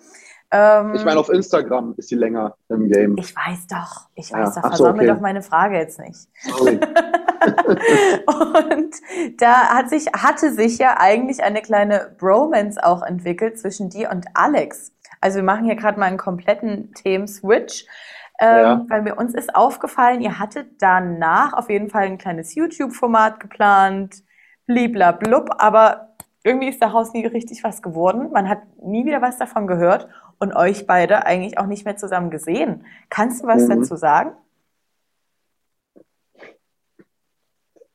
Ähm, 0.50 0.94
Ich 0.94 1.04
meine, 1.06 1.18
auf 1.18 1.30
Instagram 1.30 1.94
ist 1.96 2.10
sie 2.10 2.14
länger 2.14 2.54
im 2.68 2.90
Game. 2.90 3.16
ich 3.16 3.34
weiß 3.34 3.66
doch, 3.68 4.08
ich 4.14 4.28
Ja, 4.30 4.40
weiß 4.40 4.56
doch, 4.56 4.64
ach 4.64 4.76
so, 4.76 4.86
okay. 4.86 5.06
doch 5.06 5.20
meine 5.20 5.40
Frage 5.40 5.78
jetzt 5.78 5.98
nicht. 5.98 6.28
Sorry. 6.42 6.78
Und 8.26 8.94
da 9.40 9.68
hat 9.74 9.88
sich, 9.88 10.06
hatte 10.12 10.52
sich 10.52 10.78
ja 10.78 10.96
eigentlich 10.98 11.42
eine 11.42 11.62
kleine 11.62 12.14
Bromance 12.18 12.82
auch 12.82 13.02
entwickelt 13.02 13.58
zwischen 13.58 13.88
dir 13.90 14.10
und 14.10 14.26
Alex. 14.34 14.92
Also 15.20 15.36
wir 15.36 15.42
machen 15.42 15.64
hier 15.64 15.76
gerade 15.76 15.98
mal 15.98 16.06
einen 16.06 16.18
kompletten 16.18 16.92
Themen-Switch. 16.94 17.86
Ähm, 18.44 18.62
Ja. 18.62 18.86
Weil 18.88 19.02
mir 19.02 19.16
uns 19.16 19.34
ist 19.34 19.54
aufgefallen, 19.54 20.20
ihr 20.20 20.38
hattet 20.38 20.82
danach 20.82 21.52
auf 21.54 21.70
jeden 21.70 21.88
Fall 21.88 22.02
ein 22.04 22.18
kleines 22.18 22.54
YouTube-Format 22.54 23.40
geplant, 23.40 24.22
bliblablub, 24.66 25.50
aber 25.58 26.14
irgendwie 26.42 26.68
ist 26.68 26.82
daraus 26.82 27.12
nie 27.14 27.24
richtig 27.26 27.64
was 27.64 27.80
geworden. 27.80 28.30
Man 28.32 28.48
hat 28.48 28.60
nie 28.82 29.06
wieder 29.06 29.22
was 29.22 29.38
davon 29.38 29.66
gehört 29.66 30.08
und 30.38 30.54
euch 30.54 30.86
beide 30.86 31.24
eigentlich 31.24 31.58
auch 31.58 31.66
nicht 31.66 31.84
mehr 31.86 31.96
zusammen 31.96 32.30
gesehen. 32.30 32.84
Kannst 33.08 33.42
du 33.42 33.46
was 33.46 33.62
Mhm. 33.66 33.80
dazu 33.80 33.96
sagen? 33.96 34.32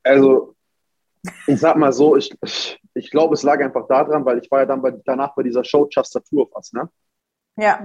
Also, 0.04 0.56
ich 1.48 1.60
sag 1.60 1.76
mal 1.76 1.92
so, 1.94 2.16
ich, 2.16 2.36
ich, 2.42 2.82
ich 2.94 3.12
glaube, 3.12 3.34
es 3.34 3.44
lag 3.44 3.60
einfach 3.62 3.88
daran, 3.88 4.26
weil 4.26 4.40
ich 4.40 4.50
war 4.50 4.60
ja 4.62 4.66
dann 4.66 4.82
bei, 4.82 4.92
danach 5.06 5.36
bei 5.36 5.44
dieser 5.44 5.64
Show 5.64 5.88
Just 5.92 6.16
a 6.16 6.22
Tour 6.22 6.44
of 6.44 6.56
Us, 6.56 6.74
ne? 6.74 6.90
Ja. 7.58 7.80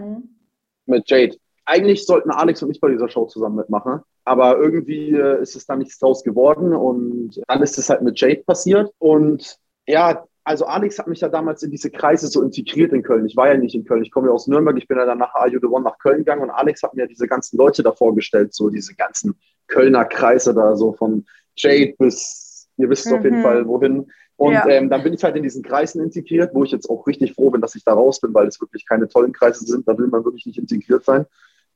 Mit 0.87 1.11
Jade. 1.11 1.37
Eigentlich 1.66 2.05
sollten 2.07 2.31
Alex 2.31 2.62
und 2.62 2.70
ich 2.70 2.81
bei 2.81 2.90
dieser 2.90 3.09
Show 3.09 3.24
zusammen 3.27 3.57
mitmachen, 3.57 4.00
aber 4.24 4.59
irgendwie 4.59 5.12
äh, 5.12 5.40
ist 5.40 5.57
es 5.57 5.64
dann 5.66 5.79
nichts 5.79 5.98
draus 5.98 6.22
geworden 6.22 6.74
und 6.74 7.40
dann 7.48 7.62
ist 7.62 7.79
es 7.79 7.88
halt 7.88 8.03
mit 8.03 8.20
Jade 8.20 8.42
passiert 8.46 8.92
und 8.98 9.59
ja, 9.87 10.24
also 10.46 10.66
Alex 10.66 10.98
hat 10.98 11.07
mich 11.09 11.20
ja 11.20 11.29
damals 11.31 11.62
in 11.62 11.70
diese 11.70 11.90
Kreise 11.90 12.27
so 12.29 12.42
integriert 12.42 12.92
in 12.92 13.03
Köln. 13.03 13.24
Ich 13.24 13.35
war 13.35 13.48
ja 13.48 13.57
nicht 13.57 13.74
in 13.74 13.85
Köln, 13.87 14.03
ich 14.03 14.11
komme 14.11 14.27
ja 14.29 14.33
aus 14.35 14.46
Nürnberg, 14.46 14.77
ich 14.77 14.87
bin 14.87 14.98
ja 14.98 15.07
dann 15.07 15.16
nach 15.18 15.35
Are 15.35 15.48
You 15.48 15.59
the 15.59 15.66
One 15.66 15.85
nach 15.85 15.98
Köln 15.98 16.18
gegangen 16.18 16.42
und 16.42 16.50
Alex 16.50 16.83
hat 16.83 16.94
mir 16.94 17.07
diese 17.07 17.27
ganzen 17.27 17.57
Leute 17.57 17.83
da 17.83 17.92
vorgestellt, 17.92 18.53
so 18.53 18.68
diese 18.68 18.94
ganzen 18.94 19.35
Kölner 19.68 20.05
Kreise 20.05 20.53
da, 20.53 20.77
so 20.77 20.92
von 20.92 21.24
Jade 21.57 21.94
bis, 21.98 22.68
ihr 22.77 22.90
wisst 22.90 23.11
auf 23.11 23.24
jeden 23.24 23.38
Mhm. 23.38 23.42
Fall 23.42 23.66
wohin. 23.66 24.07
Und 24.37 24.53
Ja. 24.53 24.66
ähm, 24.68 24.90
dann 24.90 25.03
bin 25.03 25.14
ich 25.14 25.24
halt 25.24 25.37
in 25.37 25.44
diesen 25.44 25.62
Kreisen 25.62 26.03
integriert, 26.03 26.50
wo 26.55 26.64
ich 26.64 26.72
jetzt 26.72 26.90
auch 26.90 27.07
richtig 27.07 27.33
froh 27.35 27.50
bin, 27.50 27.61
dass 27.62 27.74
ich 27.77 27.85
da 27.85 27.94
raus 27.94 28.20
bin, 28.20 28.35
weil 28.35 28.46
es 28.48 28.61
wirklich 28.61 28.85
keine 28.87 29.09
tollen 29.09 29.33
Kreise 29.33 29.64
sind. 29.64 29.87
Da 29.88 29.96
will 29.96 30.09
man 30.09 30.24
wirklich 30.24 30.44
nicht 30.44 30.59
integriert 30.59 31.05
sein. 31.05 31.24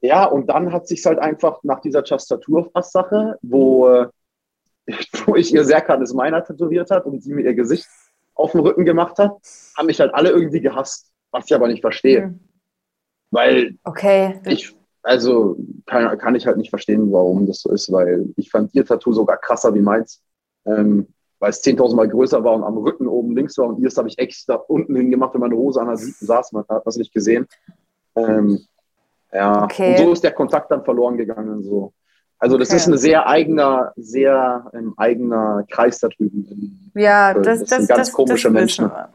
Ja, 0.00 0.24
und 0.26 0.48
dann 0.48 0.72
hat 0.72 0.86
sich 0.86 1.04
halt 1.04 1.18
einfach 1.18 1.62
nach 1.62 1.80
dieser 1.80 2.04
Tastaturfass-Sache, 2.04 3.38
wo, 3.42 3.88
äh, 3.88 4.08
wo 5.26 5.34
ich 5.34 5.52
ihr 5.52 5.64
Serkan 5.64 6.02
ist 6.02 6.14
meiner 6.14 6.44
tätowiert 6.44 6.90
hat 6.90 7.04
und 7.06 7.22
sie 7.22 7.34
mir 7.34 7.42
ihr 7.42 7.54
Gesicht 7.54 7.86
auf 8.34 8.52
den 8.52 8.60
Rücken 8.60 8.84
gemacht 8.84 9.18
hat, 9.18 9.32
haben 9.76 9.86
mich 9.86 9.98
halt 10.00 10.14
alle 10.14 10.30
irgendwie 10.30 10.60
gehasst, 10.60 11.10
was 11.32 11.46
ich 11.46 11.54
aber 11.54 11.66
nicht 11.68 11.80
verstehe. 11.80 12.28
Mhm. 12.28 12.40
Weil 13.30 13.76
Okay. 13.84 14.40
ich, 14.46 14.74
also 15.02 15.56
kann, 15.86 16.16
kann 16.18 16.34
ich 16.34 16.46
halt 16.46 16.56
nicht 16.56 16.70
verstehen, 16.70 17.12
warum 17.12 17.46
das 17.46 17.60
so 17.60 17.72
ist, 17.72 17.90
weil 17.90 18.32
ich 18.36 18.50
fand 18.50 18.74
ihr 18.74 18.86
Tattoo 18.86 19.12
sogar 19.12 19.36
krasser 19.38 19.74
wie 19.74 19.80
meins, 19.80 20.22
ähm, 20.64 21.08
weil 21.40 21.50
es 21.50 21.62
10.000 21.62 21.96
Mal 21.96 22.08
größer 22.08 22.42
war 22.44 22.54
und 22.54 22.64
am 22.64 22.78
Rücken 22.78 23.06
oben 23.08 23.36
links 23.36 23.58
war 23.58 23.68
und 23.68 23.80
ihrs 23.80 23.96
habe 23.96 24.08
ich 24.08 24.18
extra 24.18 24.54
unten 24.54 24.94
hingemacht, 24.94 25.34
wenn 25.34 25.40
meine 25.40 25.56
Hose 25.56 25.80
an 25.80 25.88
der 25.88 25.96
saß, 25.96 26.52
man 26.52 26.64
hat 26.68 26.86
das 26.86 26.96
nicht 26.96 27.12
gesehen. 27.12 27.46
Ähm, 28.16 28.60
ja, 29.32 29.64
Okay. 29.64 29.90
und 29.92 29.98
so 30.06 30.12
ist 30.12 30.24
der 30.24 30.32
Kontakt 30.32 30.70
dann 30.70 30.84
verloren 30.84 31.16
gegangen. 31.16 31.62
So. 31.62 31.92
Also 32.38 32.56
das 32.58 32.68
Okay. 32.68 32.76
ist 32.76 32.86
ein 32.86 32.96
sehr 32.98 33.26
eigener, 33.26 33.92
sehr 33.96 34.70
ähm, 34.72 34.94
eigener 34.96 35.64
Kreis 35.70 35.98
da 35.98 36.08
drüben. 36.08 36.90
Ja, 36.94 37.34
Das 37.34 37.60
das, 37.60 37.68
sind 37.68 37.70
das, 37.70 37.88
ganz 37.88 37.98
das, 38.08 38.12
komische 38.12 38.48
das 38.48 38.52
Menschen. 38.52 38.90
wir. 38.90 39.08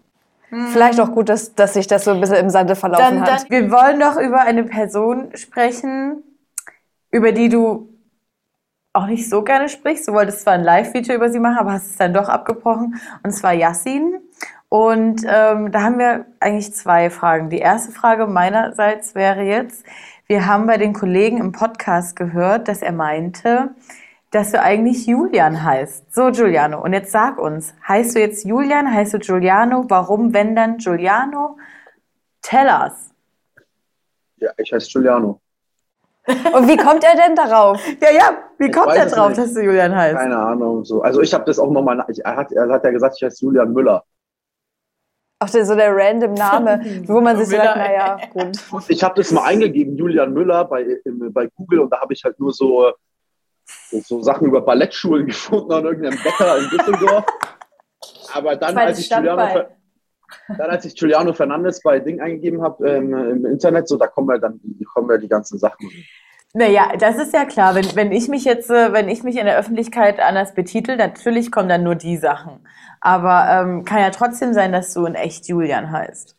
Vielleicht 0.71 0.99
auch 0.99 1.11
gut, 1.11 1.29
dass, 1.29 1.55
dass 1.55 1.73
sich 1.73 1.87
das 1.87 2.03
so 2.05 2.11
ein 2.11 2.19
bisschen 2.21 2.35
im 2.35 2.49
Sande 2.51 2.75
verlaufen 2.75 3.03
Dann, 3.03 3.21
hat. 3.21 3.41
dann, 3.43 3.49
wir 3.49 3.71
wollen 3.71 3.99
doch 3.99 4.17
über 4.17 4.41
eine 4.41 4.63
Person 4.63 5.29
sprechen, 5.35 6.21
über 7.09 7.31
die 7.31 7.49
du 7.49 7.89
auch 8.95 9.07
nicht 9.07 9.27
so 9.27 9.41
gerne 9.41 9.67
sprichst. 9.69 10.07
Du 10.07 10.13
wolltest 10.13 10.41
zwar 10.41 10.53
ein 10.53 10.63
Live-Video 10.63 11.15
über 11.15 11.31
sie 11.31 11.39
machen, 11.39 11.57
aber 11.57 11.73
hast 11.73 11.89
es 11.89 11.97
dann 11.97 12.13
doch 12.13 12.29
abgebrochen. 12.29 13.01
Und 13.23 13.31
zwar 13.31 13.53
Yassin. 13.53 14.19
Und 14.73 15.21
ähm, 15.27 15.71
da 15.71 15.83
haben 15.83 15.99
wir 15.99 16.25
eigentlich 16.39 16.73
zwei 16.73 17.11
Fragen. 17.11 17.51
Die 17.51 17.59
erste 17.59 17.91
Frage 17.91 18.25
meinerseits 18.25 19.13
wäre 19.13 19.43
jetzt, 19.43 19.85
wir 20.25 20.47
haben 20.47 20.65
bei 20.65 20.77
den 20.79 20.93
Kollegen 20.93 21.37
im 21.37 21.51
Podcast 21.51 22.15
gehört, 22.15 22.67
dass 22.67 22.81
er 22.81 22.91
meinte, 22.91 23.75
dass 24.31 24.49
du 24.49 24.59
eigentlich 24.59 25.05
Julian 25.05 25.63
heißt. 25.63 26.11
So, 26.11 26.31
Giuliano. 26.31 26.81
Und 26.81 26.93
jetzt 26.93 27.11
sag 27.11 27.37
uns, 27.37 27.75
heißt 27.87 28.15
du 28.15 28.19
jetzt 28.19 28.45
Julian, 28.45 28.91
heißt 28.91 29.13
du 29.13 29.19
Giuliano? 29.19 29.85
Warum, 29.89 30.33
wenn 30.33 30.55
dann 30.55 30.79
Giuliano? 30.79 31.55
Tell 32.41 32.65
us. 32.65 33.11
Ja, 34.37 34.49
ich 34.57 34.73
heiße 34.73 34.89
Giuliano. 34.91 35.39
Und 36.25 36.67
wie 36.67 36.77
kommt 36.77 37.03
er 37.03 37.15
denn 37.15 37.35
darauf? 37.35 37.79
Ja, 38.01 38.09
ja, 38.11 38.37
wie 38.57 38.69
Ich 38.69 38.71
kommt 38.71 38.95
er 38.95 39.05
drauf, 39.05 39.27
nicht. 39.29 39.37
dass 39.39 39.53
du 39.53 39.61
Julian 39.61 39.95
heißt? 39.95 40.17
Keine 40.17 40.35
Ahnung. 40.35 40.83
So. 40.83 41.03
Also 41.03 41.21
ich 41.21 41.31
habe 41.31 41.45
das 41.45 41.59
auch 41.59 41.69
nochmal, 41.69 42.03
er 42.23 42.35
hat, 42.35 42.51
er 42.51 42.67
hat 42.69 42.83
ja 42.83 42.89
gesagt, 42.89 43.17
ich 43.17 43.23
heiße 43.23 43.45
Julian 43.45 43.71
Müller. 43.71 44.03
Auch 45.43 45.49
der, 45.49 45.65
so 45.65 45.75
der 45.75 45.95
random 45.95 46.33
Name, 46.33 46.81
wo 47.07 47.19
man 47.19 47.37
sich 47.37 47.49
sagt, 47.49 47.75
naja, 47.75 48.17
gut. 48.31 48.57
Ich 48.87 49.03
habe 49.03 49.15
das 49.15 49.31
mal 49.31 49.43
eingegeben, 49.43 49.97
Julian 49.97 50.33
Müller, 50.33 50.65
bei, 50.65 50.83
im, 51.03 51.33
bei 51.33 51.47
Google 51.55 51.81
und 51.81 51.89
da 51.91 51.99
habe 51.99 52.13
ich 52.13 52.23
halt 52.23 52.39
nur 52.39 52.53
so 52.53 52.93
so 54.01 54.21
Sachen 54.21 54.47
über 54.47 54.61
Ballettschulen 54.61 55.27
gefunden 55.27 55.71
an 55.71 55.85
irgendeinem 55.85 56.19
Bäcker 56.21 56.57
in 56.57 56.69
Düsseldorf. 56.69 57.25
Aber 58.33 58.55
dann, 58.55 58.77
als 58.77 58.99
ich 58.99 59.09
Giuliano, 59.09 59.65
dann, 60.47 60.69
als 60.69 60.85
ich 60.85 60.95
Giuliano 60.95 61.33
Fernandes 61.33 61.81
bei 61.81 61.99
Ding 61.99 62.19
eingegeben 62.19 62.61
habe 62.61 62.89
ähm, 62.89 63.13
im 63.13 63.45
Internet, 63.45 63.87
so 63.87 63.97
da 63.97 64.07
kommen 64.07 64.27
wir 64.27 64.39
dann 64.39 64.59
kommen 64.93 65.09
wir 65.09 65.17
die 65.17 65.27
ganzen 65.27 65.59
Sachen. 65.59 65.89
Naja, 66.55 66.93
das 66.97 67.17
ist 67.17 67.33
ja 67.33 67.45
klar. 67.45 67.73
Wenn, 67.73 67.95
wenn 67.95 68.11
ich 68.11 68.27
mich 68.27 68.43
jetzt, 68.45 68.69
äh, 68.69 68.93
wenn 68.93 69.09
ich 69.09 69.23
mich 69.23 69.37
in 69.37 69.45
der 69.45 69.57
Öffentlichkeit 69.57 70.19
anders 70.19 70.53
betitel, 70.53 70.97
natürlich 70.97 71.51
kommen 71.51 71.67
dann 71.67 71.83
nur 71.83 71.95
die 71.95 72.17
Sachen. 72.17 72.67
Aber 73.05 73.47
ähm, 73.49 73.83
kann 73.83 73.99
ja 73.99 74.11
trotzdem 74.11 74.53
sein, 74.53 74.71
dass 74.71 74.93
du 74.93 75.05
in 75.05 75.13
echt 75.13 75.49
Julian 75.49 75.91
heißt. 75.91 76.37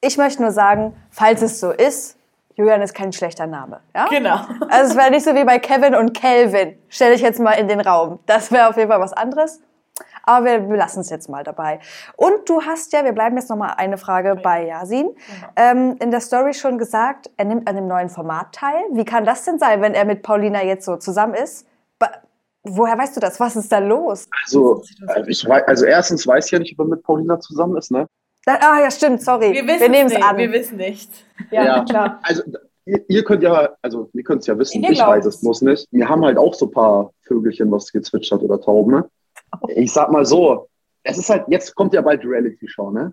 Ich 0.00 0.16
möchte 0.16 0.40
nur 0.40 0.50
sagen, 0.50 0.96
falls 1.10 1.42
es 1.42 1.60
so 1.60 1.70
ist, 1.70 2.16
Julian 2.54 2.80
ist 2.80 2.94
kein 2.94 3.12
schlechter 3.12 3.46
Name. 3.46 3.80
Ja? 3.94 4.06
Genau. 4.06 4.36
Also 4.70 4.92
es 4.92 4.96
wäre 4.96 5.10
nicht 5.10 5.24
so 5.24 5.34
wie 5.34 5.44
bei 5.44 5.58
Kevin 5.58 5.94
und 5.94 6.14
Kelvin. 6.14 6.78
Stelle 6.88 7.14
ich 7.14 7.20
jetzt 7.20 7.38
mal 7.38 7.52
in 7.52 7.68
den 7.68 7.80
Raum. 7.80 8.20
Das 8.24 8.50
wäre 8.50 8.70
auf 8.70 8.78
jeden 8.78 8.90
Fall 8.90 8.98
was 8.98 9.12
anderes. 9.12 9.60
Aber 10.22 10.46
wir, 10.46 10.70
wir 10.70 10.76
lassen 10.78 11.00
es 11.00 11.10
jetzt 11.10 11.28
mal 11.28 11.44
dabei. 11.44 11.80
Und 12.16 12.48
du 12.48 12.62
hast 12.62 12.94
ja, 12.94 13.04
wir 13.04 13.12
bleiben 13.12 13.36
jetzt 13.36 13.50
noch 13.50 13.56
mal 13.56 13.74
eine 13.76 13.98
Frage 13.98 14.36
bei 14.36 14.66
Yasin, 14.66 15.14
ähm, 15.54 15.96
in 16.00 16.10
der 16.10 16.20
Story 16.20 16.54
schon 16.54 16.78
gesagt, 16.78 17.30
er 17.36 17.44
nimmt 17.44 17.68
an 17.68 17.76
dem 17.76 17.88
neuen 17.88 18.08
Format 18.08 18.52
teil. 18.52 18.82
Wie 18.92 19.04
kann 19.04 19.26
das 19.26 19.44
denn 19.44 19.58
sein, 19.58 19.82
wenn 19.82 19.92
er 19.92 20.06
mit 20.06 20.22
Paulina 20.22 20.64
jetzt 20.64 20.86
so 20.86 20.96
zusammen 20.96 21.34
ist? 21.34 21.66
Woher 22.68 22.98
weißt 22.98 23.16
du 23.16 23.20
das? 23.20 23.38
Was 23.38 23.56
ist 23.56 23.70
da 23.70 23.78
los? 23.78 24.28
Also, 24.44 24.82
ich 25.26 25.46
weiß, 25.46 25.64
also 25.66 25.84
erstens 25.84 26.26
weiß 26.26 26.46
ich 26.46 26.52
ja 26.52 26.58
nicht, 26.58 26.78
ob 26.78 26.86
er 26.86 26.90
mit 26.90 27.02
Paulina 27.02 27.38
zusammen 27.38 27.76
ist, 27.76 27.90
ne? 27.90 28.06
Ah 28.46 28.80
ja, 28.80 28.90
stimmt, 28.90 29.22
sorry. 29.22 29.52
Wir, 29.52 29.66
wir 29.66 29.88
nehmen 29.88 30.10
es 30.10 30.22
an. 30.22 30.36
Wir 30.36 30.52
wissen 30.52 30.76
nicht. 30.76 31.10
Ja, 31.50 31.64
ja. 31.64 31.84
klar. 31.84 32.20
Also 32.22 32.42
ihr, 32.84 33.04
ihr, 33.08 33.24
könnt 33.24 33.42
ja, 33.42 33.70
also 33.82 34.08
ihr 34.12 34.22
könnt 34.22 34.42
es 34.42 34.46
ja 34.46 34.56
wissen, 34.56 34.84
ich 34.84 35.00
weiß 35.00 35.26
es 35.26 35.42
muss 35.42 35.62
nicht. 35.62 35.86
Wir 35.90 36.08
haben 36.08 36.24
halt 36.24 36.38
auch 36.38 36.54
so 36.54 36.66
ein 36.66 36.70
paar 36.70 37.12
Vögelchen, 37.22 37.70
was 37.72 37.90
gezwitschert 37.90 38.42
oder 38.42 38.60
Tauben, 38.60 38.92
ne? 38.92 39.10
Ich 39.68 39.92
sag 39.92 40.12
mal 40.12 40.24
so, 40.24 40.68
es 41.02 41.18
ist 41.18 41.28
halt, 41.28 41.44
jetzt 41.48 41.74
kommt 41.74 41.92
ja 41.92 42.00
bald 42.00 42.24
Reality 42.24 42.68
Show, 42.68 42.90
ne? 42.90 43.12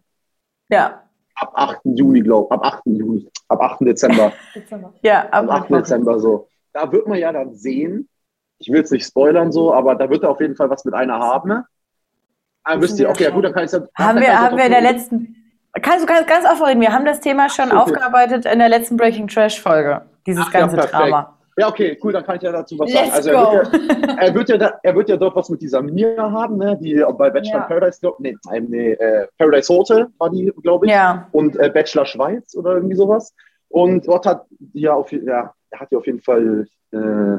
Ja. 0.70 1.04
Ab 1.36 1.52
8. 1.56 1.80
Juni, 1.84 2.22
glaube 2.22 2.52
ab 2.54 2.64
8. 2.64 2.82
Juni, 2.86 3.28
ab 3.48 3.62
8. 3.62 3.82
Dezember. 3.82 4.34
Dezember. 4.54 4.94
Ja, 5.02 5.28
ab, 5.30 5.50
ab 5.50 5.64
8. 5.64 5.72
Dezember 5.72 6.20
so. 6.20 6.48
Da 6.74 6.92
wird 6.92 7.08
man 7.08 7.18
ja 7.18 7.32
dann 7.32 7.56
sehen, 7.56 8.08
ich 8.64 8.72
will 8.72 8.82
es 8.82 8.92
nicht 8.92 9.06
spoilern 9.06 9.52
so, 9.52 9.74
aber 9.74 9.96
da 9.96 10.10
wird 10.10 10.24
er 10.24 10.30
auf 10.30 10.40
jeden 10.40 10.56
Fall 10.56 10.70
was 10.70 10.86
mit 10.86 10.94
einer 10.94 11.20
haben, 11.20 11.50
ne? 11.50 11.66
Ah, 12.64 12.80
wisst 12.80 12.98
ihr, 12.98 13.10
okay, 13.10 13.26
ja 13.26 13.30
gut, 13.30 13.44
dann 13.44 13.54
kann 13.54 13.66
ich 13.66 13.72
ja. 13.72 13.82
Haben 13.96 14.22
wir, 14.22 14.40
haben 14.40 14.56
wir 14.56 14.66
in 14.66 14.72
der 14.72 14.82
letzten. 14.82 15.36
Kannst 15.82 16.04
du 16.04 16.08
ganz, 16.08 16.26
ganz 16.28 16.46
offen 16.46 16.66
reden? 16.66 16.82
Wir 16.82 16.94
haben 16.94 17.04
das 17.04 17.20
Thema 17.20 17.50
schon 17.50 17.72
okay. 17.72 17.78
aufgearbeitet 17.78 18.46
in 18.46 18.60
der 18.60 18.70
letzten 18.70 18.96
Breaking 18.96 19.28
Trash 19.28 19.60
Folge. 19.60 20.04
Dieses 20.26 20.46
Ach, 20.48 20.52
ganze 20.52 20.78
ja, 20.78 20.86
Drama. 20.86 21.38
Ja, 21.58 21.68
okay, 21.68 22.00
cool, 22.02 22.14
dann 22.14 22.24
kann 22.24 22.38
ich 22.38 22.42
ja 22.42 22.52
dazu 22.52 22.80
was 22.80 22.92
Let's 22.92 23.26
sagen. 23.26 23.36
Also 23.36 23.74
er 23.74 23.74
wird, 23.74 24.08
ja, 24.08 24.16
er 24.18 24.36
wird, 24.36 24.50
ja, 24.50 24.58
da, 24.58 24.80
er 24.82 24.96
wird 24.96 25.10
ja 25.10 25.18
dort 25.18 25.36
was 25.36 25.50
mit 25.50 25.62
dieser 25.62 25.82
Mia 25.82 26.32
haben, 26.32 26.58
ne, 26.58 26.78
die 26.82 27.04
bei 27.18 27.30
Bachelor 27.30 27.60
ja. 27.60 27.66
Paradise, 27.66 28.00
glaub, 28.00 28.20
nee, 28.20 28.36
nee 28.62 28.94
äh, 28.94 29.28
Paradise 29.38 29.74
Hotel 29.74 30.08
war 30.18 30.30
die, 30.30 30.52
glaube 30.64 30.86
ich. 30.86 30.92
Ja. 30.92 31.28
Und 31.32 31.58
äh, 31.58 31.70
Bachelor 31.70 32.06
Schweiz 32.06 32.56
oder 32.56 32.76
irgendwie 32.76 32.96
sowas. 32.96 33.36
Und 33.70 34.08
dort 34.08 34.26
hat 34.26 34.46
die 34.50 34.82
ja 34.82 34.94
auf, 34.94 35.12
ja, 35.12 35.54
er 35.70 35.80
hat 35.80 35.92
ja 35.92 35.98
auf 35.98 36.06
jeden 36.06 36.22
Fall 36.22 36.66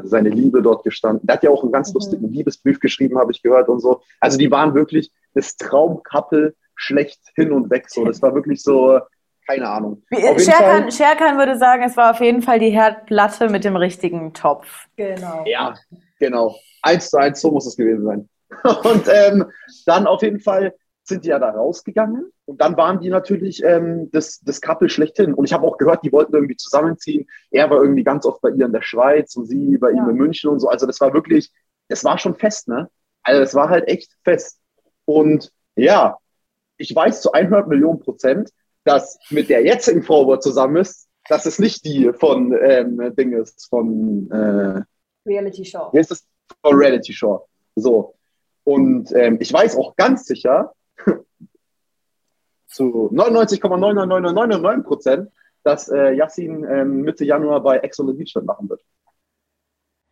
seine 0.04 0.28
Liebe 0.30 0.62
dort 0.62 0.84
gestanden. 0.84 1.26
Der 1.26 1.36
hat 1.36 1.42
ja 1.42 1.50
auch 1.50 1.62
einen 1.62 1.72
ganz 1.72 1.90
mhm. 1.90 1.94
lustigen 1.94 2.32
Liebesbrief 2.32 2.80
geschrieben, 2.80 3.18
habe 3.18 3.32
ich 3.32 3.42
gehört 3.42 3.68
und 3.68 3.80
so. 3.80 4.00
Also 4.20 4.38
die 4.38 4.50
waren 4.50 4.74
wirklich 4.74 5.10
das 5.34 5.56
Traumkappel 5.56 6.54
schlecht 6.76 7.20
hin 7.34 7.52
und 7.52 7.70
weg. 7.70 7.88
So, 7.88 8.04
das 8.04 8.20
war 8.20 8.34
wirklich 8.34 8.62
so, 8.62 9.00
keine 9.46 9.68
Ahnung. 9.68 10.02
Scherkan, 10.38 10.90
Scherkan 10.90 11.38
würde 11.38 11.58
sagen, 11.58 11.82
es 11.84 11.96
war 11.96 12.10
auf 12.10 12.20
jeden 12.20 12.42
Fall 12.42 12.58
die 12.58 12.70
Herdplatte 12.70 13.48
mit 13.48 13.64
dem 13.64 13.76
richtigen 13.76 14.32
Topf. 14.32 14.86
Genau. 14.96 15.44
Ja, 15.46 15.74
genau. 16.18 16.56
Eins 16.82 17.10
zu 17.10 17.18
eins, 17.18 17.40
so 17.40 17.50
muss 17.50 17.66
es 17.66 17.76
gewesen 17.76 18.04
sein. 18.04 18.28
Und 18.84 19.08
ähm, 19.08 19.50
dann 19.86 20.06
auf 20.06 20.22
jeden 20.22 20.40
Fall 20.40 20.74
sind 21.06 21.24
die 21.24 21.28
ja 21.28 21.38
da 21.38 21.50
rausgegangen 21.50 22.30
und 22.46 22.60
dann 22.60 22.76
waren 22.76 23.00
die 23.00 23.10
natürlich 23.10 23.62
ähm, 23.62 24.10
das, 24.10 24.40
das 24.40 24.60
Couple 24.60 24.88
schlechthin. 24.88 25.34
Und 25.34 25.44
ich 25.44 25.52
habe 25.52 25.66
auch 25.66 25.76
gehört, 25.76 26.02
die 26.04 26.12
wollten 26.12 26.34
irgendwie 26.34 26.56
zusammenziehen. 26.56 27.26
Er 27.50 27.70
war 27.70 27.82
irgendwie 27.82 28.04
ganz 28.04 28.24
oft 28.26 28.40
bei 28.40 28.50
ihr 28.50 28.66
in 28.66 28.72
der 28.72 28.82
Schweiz 28.82 29.36
und 29.36 29.46
sie 29.46 29.76
bei 29.78 29.90
ja. 29.90 29.96
ihm 29.96 30.08
in 30.08 30.16
München 30.16 30.50
und 30.50 30.60
so. 30.60 30.68
Also 30.68 30.86
das 30.86 31.00
war 31.00 31.12
wirklich, 31.12 31.52
das 31.88 32.04
war 32.04 32.18
schon 32.18 32.34
fest, 32.34 32.68
ne? 32.68 32.88
Also 33.22 33.40
das 33.40 33.54
war 33.54 33.68
halt 33.68 33.86
echt 33.88 34.12
fest. 34.24 34.60
Und 35.04 35.52
ja, 35.76 36.18
ich 36.76 36.94
weiß 36.94 37.20
zu 37.20 37.32
100 37.32 37.68
Millionen 37.68 38.00
Prozent, 38.00 38.50
dass 38.84 39.18
mit 39.30 39.48
der 39.48 39.64
jetzigen 39.64 40.02
Frau, 40.02 40.30
er 40.30 40.40
zusammen 40.40 40.76
ist, 40.76 41.08
dass 41.28 41.46
es 41.46 41.58
nicht 41.58 41.84
die 41.84 42.12
von 42.12 42.54
ähm, 42.62 43.14
Ding 43.16 43.32
ist, 43.32 43.68
von 43.68 44.30
äh, 44.30 44.82
Reality 45.26 45.64
Show. 45.64 45.88
Wie 45.92 46.00
ist 46.00 46.10
das? 46.10 46.26
Von 46.62 46.76
Reality 46.76 47.12
Show. 47.12 47.46
So. 47.76 48.14
Und 48.64 49.12
ähm, 49.12 49.38
ich 49.40 49.52
weiß 49.52 49.76
auch 49.76 49.96
ganz 49.96 50.26
sicher, 50.26 50.72
zu 52.66 53.10
99,99999 53.12 54.82
Prozent, 54.82 55.30
dass 55.62 55.88
äh, 55.88 56.12
Yassin 56.12 56.64
ähm, 56.64 57.02
Mitte 57.02 57.24
Januar 57.24 57.62
bei 57.62 57.78
Ex 57.78 57.98
on 58.00 58.08
the 58.08 58.12
Beach 58.12 58.34
machen 58.44 58.68
wird. 58.68 58.82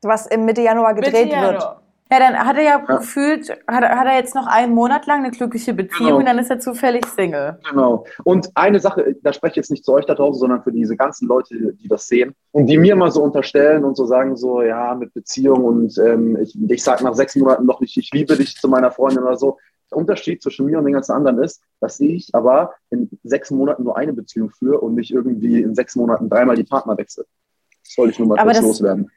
Was 0.03 0.27
im 0.27 0.45
Mitte 0.45 0.63
Januar 0.63 0.95
gedreht 0.95 1.13
Mitte 1.13 1.37
Januar. 1.37 1.53
wird. 1.53 1.83
Ja, 2.13 2.19
dann 2.19 2.39
hat 2.39 2.59
er 2.59 2.63
ja, 2.63 2.85
ja. 2.87 2.97
gefühlt, 2.99 3.49
hat, 3.67 3.85
hat, 3.85 4.07
er 4.07 4.17
jetzt 4.17 4.35
noch 4.35 4.47
einen 4.47 4.75
Monat 4.75 5.07
lang 5.07 5.21
eine 5.21 5.31
glückliche 5.31 5.73
Beziehung 5.73 6.09
genau. 6.09 6.19
und 6.19 6.27
dann 6.27 6.39
ist 6.39 6.51
er 6.51 6.61
zufällig 6.61 7.07
Single. 7.07 7.59
Genau. 7.71 8.05
Und 8.25 8.51
eine 8.55 8.81
Sache, 8.81 9.17
da 9.23 9.33
spreche 9.33 9.53
ich 9.53 9.57
jetzt 9.57 9.71
nicht 9.71 9.83
zu 9.83 9.95
euch 9.95 10.05
da 10.05 10.15
draußen, 10.15 10.39
sondern 10.39 10.63
für 10.63 10.73
diese 10.73 10.95
ganzen 10.95 11.27
Leute, 11.27 11.73
die 11.73 11.89
das 11.89 12.09
sehen 12.09 12.35
und 12.51 12.67
die 12.67 12.77
mir 12.77 12.97
mal 12.97 13.11
so 13.11 13.23
unterstellen 13.23 13.83
und 13.83 13.97
so 13.97 14.05
sagen 14.05 14.37
so, 14.37 14.61
ja, 14.61 14.95
mit 14.95 15.15
Beziehung 15.15 15.65
und 15.65 15.97
ähm, 15.97 16.37
ich, 16.37 16.55
ich 16.69 16.83
sage 16.83 17.03
nach 17.03 17.15
sechs 17.15 17.35
Monaten 17.35 17.65
noch 17.65 17.81
nicht, 17.81 17.97
ich 17.97 18.11
liebe 18.13 18.37
dich 18.37 18.57
zu 18.57 18.69
meiner 18.69 18.91
Freundin 18.91 19.23
oder 19.23 19.39
so. 19.39 19.57
Der 19.93 19.99
Unterschied 19.99 20.43
zwischen 20.43 20.65
mir 20.67 20.79
und 20.79 20.87
den 20.87 20.95
ganzen 20.95 21.13
anderen 21.13 21.43
ist, 21.43 21.63
dass 21.81 22.01
ich 22.01 22.35
aber 22.35 22.73
in 22.89 23.11
sechs 23.25 23.51
Monaten 23.51 23.83
nur 23.83 23.97
eine 23.97 24.15
Beziehung 24.15 24.49
führe 24.51 24.81
und 24.81 24.95
nicht 24.95 25.13
irgendwie 25.13 25.61
in 25.61 25.75
sechs 25.75 25.97
Monaten 25.97 26.31
dreimal 26.31 26.57
die 26.57 26.65
Partner 26.65 26.97
wechsle. 26.97 27.27
Das 27.85 27.95
soll 27.95 28.09
ich 28.09 28.19
nur 28.19 28.29
mal 28.29 28.39
aber 28.39 28.53
kurz 28.53 28.57
das, 28.57 28.67
loswerden. 28.67 29.11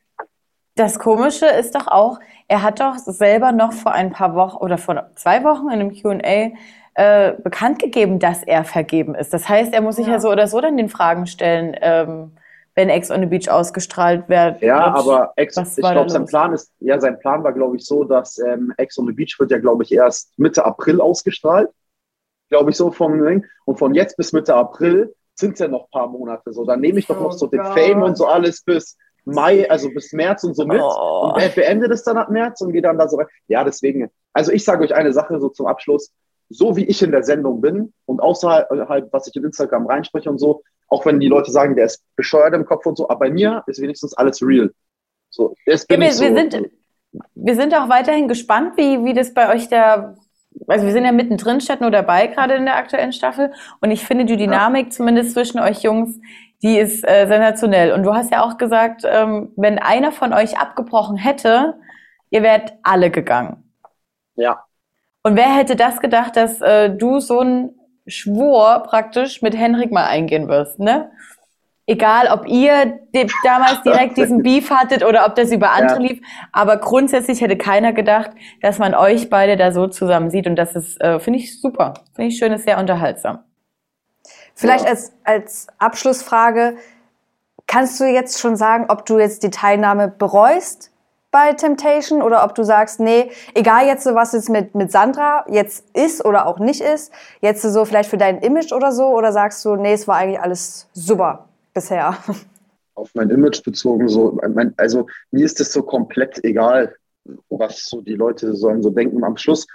Das 0.75 0.99
Komische 0.99 1.45
ist 1.45 1.75
doch 1.75 1.87
auch, 1.87 2.19
er 2.49 2.61
hat 2.61 2.81
doch 2.81 2.97
selber 2.97 3.53
noch 3.53 3.71
vor 3.71 3.93
ein 3.93 4.11
paar 4.11 4.35
Wochen 4.35 4.57
oder 4.57 4.77
vor 4.77 5.11
zwei 5.15 5.45
Wochen 5.45 5.67
in 5.67 5.79
einem 5.79 5.93
QA 5.93 6.51
äh, 6.95 7.33
bekannt 7.41 7.79
gegeben, 7.79 8.19
dass 8.19 8.43
er 8.43 8.65
vergeben 8.65 9.15
ist. 9.15 9.33
Das 9.33 9.47
heißt, 9.47 9.73
er 9.73 9.79
muss 9.79 9.95
sich 9.95 10.07
ja, 10.07 10.13
ja 10.13 10.19
so 10.19 10.29
oder 10.29 10.47
so 10.47 10.59
dann 10.59 10.75
den 10.75 10.89
Fragen 10.89 11.25
stellen, 11.25 11.75
ähm, 11.81 12.31
wenn 12.75 12.89
Ex 12.89 13.09
on 13.09 13.21
the 13.21 13.25
Beach 13.25 13.49
ausgestrahlt 13.49 14.27
wird. 14.27 14.61
Ja, 14.61 14.93
aber 14.93 15.31
Ex, 15.37 15.57
ich 15.57 15.75
glaube, 15.77 16.09
sein 16.09 16.25
Plan 16.25 16.53
ist, 16.53 16.71
ja, 16.79 16.99
sein 16.99 17.17
Plan 17.19 17.43
war, 17.43 17.53
glaube 17.53 17.77
ich, 17.77 17.85
so, 17.85 18.03
dass 18.03 18.37
ähm, 18.37 18.73
Ex 18.77 18.99
on 18.99 19.07
the 19.07 19.13
Beach 19.13 19.37
wird 19.39 19.51
ja, 19.51 19.59
glaube 19.59 19.83
ich, 19.83 19.91
erst 19.93 20.37
Mitte 20.37 20.65
April 20.65 20.99
ausgestrahlt. 20.99 21.69
Glaube 22.49 22.69
ich 22.69 22.77
so 22.77 22.91
vom 22.91 23.25
Ding. 23.25 23.45
Und 23.65 23.79
von 23.79 23.95
jetzt 23.95 24.17
bis 24.17 24.33
Mitte 24.33 24.53
April 24.53 25.15
sind 25.33 25.53
es 25.53 25.59
ja 25.59 25.67
noch 25.67 25.85
ein 25.85 25.91
paar 25.91 26.07
Monate 26.07 26.53
so. 26.53 26.65
Dann 26.65 26.81
nehme 26.81 26.99
ich 26.99 27.07
doch 27.07 27.19
oh 27.19 27.23
noch 27.23 27.31
so 27.31 27.49
Gott. 27.49 27.59
den 27.59 27.65
Fame 27.65 28.03
und 28.03 28.17
so 28.17 28.27
alles 28.27 28.63
bis 28.63 28.97
Mai, 29.23 29.69
also 29.69 29.89
bis 29.89 30.13
März 30.13 30.43
und 30.43 30.55
so 30.55 30.65
mit. 30.65 30.79
Oh. 30.79 31.31
Und 31.33 31.41
er 31.41 31.49
beendet 31.49 31.91
es 31.91 32.03
dann 32.03 32.17
ab 32.17 32.29
März 32.29 32.61
und 32.61 32.73
geht 32.73 32.85
dann 32.85 32.97
da 32.97 33.07
so 33.07 33.17
rein. 33.17 33.27
Ja, 33.47 33.63
deswegen. 33.63 34.11
Also 34.33 34.51
ich 34.51 34.63
sage 34.63 34.83
euch 34.83 34.93
eine 34.93 35.13
Sache 35.13 35.39
so 35.39 35.49
zum 35.49 35.65
Abschluss. 35.65 36.11
So 36.49 36.75
wie 36.75 36.85
ich 36.85 37.01
in 37.01 37.11
der 37.11 37.23
Sendung 37.23 37.61
bin 37.61 37.93
und 38.05 38.21
außerhalb, 38.21 39.11
was 39.11 39.27
ich 39.27 39.35
in 39.35 39.43
Instagram 39.43 39.87
reinspreche 39.87 40.29
und 40.29 40.37
so, 40.37 40.63
auch 40.87 41.05
wenn 41.05 41.19
die 41.19 41.27
Leute 41.27 41.51
sagen, 41.51 41.75
der 41.75 41.85
ist 41.85 42.03
bescheuert 42.15 42.53
im 42.53 42.65
Kopf 42.65 42.85
und 42.85 42.97
so, 42.97 43.09
aber 43.09 43.21
bei 43.21 43.31
mir 43.31 43.63
ist 43.67 43.81
wenigstens 43.81 44.13
alles 44.13 44.41
real. 44.41 44.71
So, 45.29 45.55
das 45.65 45.85
bin 45.85 46.01
ja, 46.01 46.07
wir, 46.07 46.13
so. 46.13 46.23
wir, 46.23 46.35
sind, 46.35 46.69
wir 47.33 47.55
sind 47.55 47.73
auch 47.73 47.89
weiterhin 47.89 48.27
gespannt, 48.27 48.73
wie, 48.77 49.03
wie 49.03 49.13
das 49.13 49.33
bei 49.33 49.53
euch 49.53 49.67
da 49.69 50.15
also 50.67 50.85
wir 50.85 50.93
sind 50.93 51.03
ja 51.03 51.11
mittendrin, 51.11 51.59
statt 51.59 51.81
nur 51.81 51.91
dabei, 51.91 52.27
gerade 52.27 52.53
in 52.53 52.63
der 52.63 52.77
aktuellen 52.77 53.11
Staffel. 53.11 53.51
Und 53.81 53.91
ich 53.91 54.05
finde 54.05 54.23
die 54.23 54.37
Dynamik 54.37 54.85
ja. 54.85 54.89
zumindest 54.89 55.33
zwischen 55.33 55.59
euch 55.59 55.81
Jungs 55.81 56.17
die 56.65 56.79
ist 56.79 57.07
äh, 57.07 57.27
sensationell. 57.27 57.91
Und 57.91 58.03
du 58.03 58.13
hast 58.13 58.31
ja 58.31 58.43
auch 58.43 58.57
gesagt, 58.57 59.03
ähm, 59.05 59.51
wenn 59.55 59.77
einer 59.77 60.11
von 60.11 60.33
euch 60.33 60.57
abgebrochen 60.57 61.15
hätte, 61.15 61.75
ihr 62.31 62.41
wärt 62.41 62.73
alle 62.81 63.11
gegangen. 63.11 63.71
Ja. 64.35 64.63
Und 65.25 65.35
wer 65.35 65.55
hätte 65.55 65.75
das 65.75 66.01
gedacht, 66.01 66.35
dass 66.35 66.61
äh, 66.61 66.91
du 66.91 67.19
so 67.19 67.39
einen 67.39 67.71
Schwur 68.05 68.83
praktisch 68.85 69.41
mit 69.41 69.57
Henrik 69.57 69.91
mal 69.91 70.05
eingehen 70.05 70.47
wirst, 70.47 70.77
ne? 70.77 71.09
Egal, 71.87 72.27
ob 72.31 72.47
ihr 72.47 72.99
damals 73.43 73.81
direkt 73.81 74.17
diesen 74.17 74.43
Beef 74.43 74.69
hattet 74.69 75.03
oder 75.03 75.25
ob 75.25 75.33
das 75.33 75.51
über 75.51 75.71
andere 75.71 75.95
ja. 75.99 76.09
lief, 76.09 76.21
aber 76.51 76.77
grundsätzlich 76.77 77.41
hätte 77.41 77.57
keiner 77.57 77.91
gedacht, 77.91 78.29
dass 78.61 78.77
man 78.77 78.93
euch 78.93 79.31
beide 79.31 79.57
da 79.57 79.71
so 79.71 79.87
zusammen 79.87 80.29
sieht 80.29 80.45
und 80.45 80.57
das 80.57 80.75
ist, 80.75 81.01
äh, 81.01 81.19
finde 81.19 81.39
ich 81.39 81.59
super, 81.59 81.95
finde 82.13 82.27
ich 82.27 82.37
schön, 82.37 82.51
ist 82.51 82.65
sehr 82.65 82.77
unterhaltsam. 82.77 83.39
Vielleicht 84.53 84.83
ja. 84.83 84.91
als, 84.91 85.11
als 85.23 85.67
Abschlussfrage, 85.79 86.77
kannst 87.65 87.99
du 87.99 88.03
jetzt 88.03 88.39
schon 88.39 88.57
sagen, 88.57 88.85
ob 88.89 89.07
du 89.07 89.17
jetzt 89.17 89.41
die 89.41 89.49
Teilnahme 89.49 90.07
bereust 90.07 90.91
bei 91.35 91.51
Temptation 91.51 92.21
oder 92.21 92.45
ob 92.45 92.55
du 92.55 92.63
sagst, 92.63 93.01
nee, 93.01 93.29
egal 93.55 93.85
jetzt 93.85 94.05
so, 94.05 94.15
was 94.15 94.33
es 94.33 94.47
mit, 94.47 94.73
mit 94.73 94.89
Sandra 94.89 95.45
jetzt 95.49 95.83
ist 95.93 96.23
oder 96.23 96.47
auch 96.47 96.59
nicht 96.59 96.79
ist, 96.79 97.11
jetzt 97.41 97.61
so 97.61 97.83
vielleicht 97.83 98.09
für 98.09 98.15
dein 98.15 98.39
Image 98.39 98.71
oder 98.71 98.93
so, 98.93 99.07
oder 99.07 99.33
sagst 99.33 99.65
du, 99.65 99.75
nee, 99.75 99.91
es 99.91 100.07
war 100.07 100.15
eigentlich 100.15 100.39
alles 100.39 100.87
super 100.93 101.49
bisher? 101.73 102.15
auf 102.95 103.09
mein 103.15 103.29
Image 103.31 103.63
bezogen, 103.65 104.07
so, 104.07 104.39
mein, 104.47 104.73
also 104.77 105.07
mir 105.31 105.43
ist 105.43 105.59
es 105.59 105.73
so 105.73 105.83
komplett 105.83 106.41
egal, 106.45 106.95
was 107.49 107.83
so 107.83 107.99
die 107.99 108.13
Leute 108.13 108.55
sollen 108.55 108.81
so 108.81 108.89
denken. 108.89 109.21
Am 109.25 109.35
Schluss, 109.35 109.67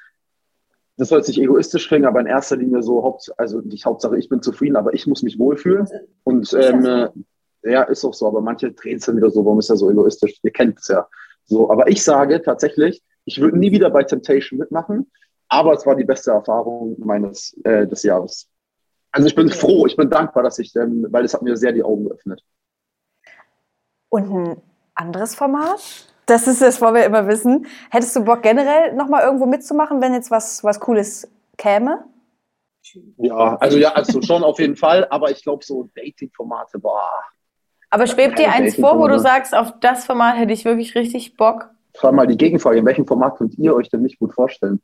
das 0.97 1.11
soll 1.11 1.23
sich 1.23 1.39
egoistisch 1.39 1.89
klingen, 1.89 2.07
aber 2.07 2.21
in 2.21 2.27
erster 2.27 2.57
Linie 2.57 2.83
so, 2.83 3.03
Haupt, 3.03 3.35
also 3.37 3.61
nicht 3.61 3.85
Hauptsache, 3.85 4.17
ich 4.17 4.31
bin 4.31 4.41
zufrieden, 4.41 4.77
aber 4.77 4.95
ich 4.95 5.07
muss 5.07 5.23
mich 5.23 5.39
wohlfühlen. 5.39 5.87
Und 6.25 6.55
ähm, 6.55 7.11
ja, 7.63 7.83
ist 7.83 8.03
auch 8.07 8.15
so, 8.15 8.27
aber 8.27 8.41
manche 8.41 8.73
drehen 8.73 8.97
es 8.97 9.05
dann 9.05 9.19
wieder 9.19 9.31
so, 9.31 9.45
warum 9.45 9.59
ist 9.59 9.69
er 9.69 9.77
so 9.77 9.91
egoistisch? 9.91 10.41
Ihr 10.43 10.53
kennt 10.53 10.79
es 10.79 10.89
ja. 10.89 11.07
So, 11.51 11.69
aber 11.69 11.89
ich 11.89 12.05
sage 12.05 12.41
tatsächlich, 12.41 13.03
ich 13.25 13.41
würde 13.41 13.59
nie 13.59 13.73
wieder 13.73 13.91
bei 13.91 14.05
Temptation 14.05 14.61
mitmachen, 14.61 15.11
aber 15.49 15.73
es 15.73 15.85
war 15.85 15.97
die 15.97 16.05
beste 16.05 16.31
Erfahrung 16.31 16.95
meines 17.01 17.59
äh, 17.65 17.89
des 17.89 18.05
Jahres. 18.05 18.49
Also 19.11 19.27
ich 19.27 19.35
bin 19.35 19.49
froh, 19.49 19.85
ich 19.87 19.97
bin 19.97 20.09
dankbar, 20.09 20.45
dass 20.45 20.61
ich, 20.61 20.75
ähm, 20.77 21.09
weil 21.11 21.25
es 21.25 21.35
hat 21.35 21.43
mir 21.43 21.57
sehr 21.57 21.73
die 21.73 21.83
Augen 21.83 22.05
geöffnet. 22.05 22.41
Und 24.11 24.33
ein 24.33 24.63
anderes 24.95 25.35
Format? 25.35 25.81
Das 26.27 26.47
ist 26.47 26.63
das, 26.63 26.81
was 26.81 26.95
wir 26.95 27.05
immer 27.05 27.27
wissen. 27.27 27.67
Hättest 27.91 28.15
du 28.15 28.25
Bock 28.25 28.43
generell 28.43 28.95
nochmal 28.95 29.25
irgendwo 29.25 29.47
mitzumachen, 29.47 30.01
wenn 30.01 30.15
jetzt 30.15 30.31
was, 30.31 30.63
was 30.63 30.79
Cooles 30.79 31.29
käme? 31.57 32.05
Ja, 33.17 33.57
also 33.57 33.77
ja, 33.77 33.91
also 33.93 34.23
schon 34.23 34.45
auf 34.45 34.61
jeden 34.61 34.77
Fall, 34.77 35.05
aber 35.11 35.33
ich 35.33 35.43
glaube 35.43 35.65
so 35.65 35.89
Dating-Formate, 35.97 36.79
boah. 36.79 37.11
Aber 37.91 38.07
schwebt 38.07 38.39
dir 38.39 38.53
eins 38.53 38.77
vor, 38.77 38.99
wo 38.99 39.09
du 39.09 39.19
sagst, 39.19 39.55
auf 39.55 39.75
das 39.81 40.07
Format 40.07 40.37
hätte 40.37 40.53
ich 40.53 40.65
wirklich 40.65 40.95
richtig 40.95 41.37
Bock? 41.37 41.71
Frag 41.95 42.15
mal 42.15 42.27
die 42.27 42.37
Gegenfrage, 42.37 42.79
in 42.79 42.87
welchem 42.87 43.07
Format 43.07 43.37
könnt 43.37 43.59
ihr 43.59 43.75
euch 43.75 43.89
denn 43.89 44.03
nicht 44.03 44.19
gut 44.19 44.33
vorstellen? 44.33 44.81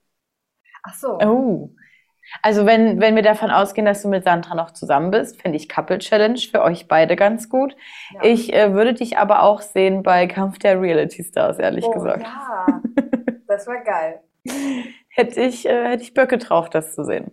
Ach 0.83 0.95
so. 0.95 1.19
Oh. 1.21 1.71
Also 2.42 2.66
wenn, 2.66 3.01
wenn 3.01 3.14
wir 3.14 3.23
davon 3.23 3.51
ausgehen, 3.51 3.87
dass 3.87 4.03
du 4.03 4.09
mit 4.09 4.25
Sandra 4.25 4.57
noch 4.57 4.73
zusammen 4.73 5.12
bist, 5.12 5.40
finde 5.40 5.57
ich 5.57 5.69
Couple 5.69 5.99
Challenge 5.99 6.38
für 6.38 6.62
euch 6.62 6.88
beide 6.88 7.14
ganz 7.14 7.49
gut. 7.49 7.77
Ja. 8.14 8.25
Ich 8.25 8.53
äh, 8.53 8.73
würde 8.75 8.95
dich 8.95 9.19
aber 9.19 9.42
auch 9.42 9.62
sehen 9.62 10.03
bei 10.03 10.27
Kampf 10.27 10.59
der 10.59 10.81
Reality 10.81 11.23
Stars, 11.23 11.59
ehrlich 11.59 11.85
oh, 11.85 11.92
gesagt. 11.92 12.25
Ja, 12.25 12.83
das 13.47 13.66
war 13.69 13.83
geil. 13.85 14.21
Hätte 15.09 15.40
ich, 15.40 15.66
äh, 15.66 15.88
hätte 15.88 16.03
ich 16.03 16.12
Böcke 16.12 16.37
drauf, 16.37 16.69
das 16.69 16.95
zu 16.95 17.03
sehen. 17.03 17.33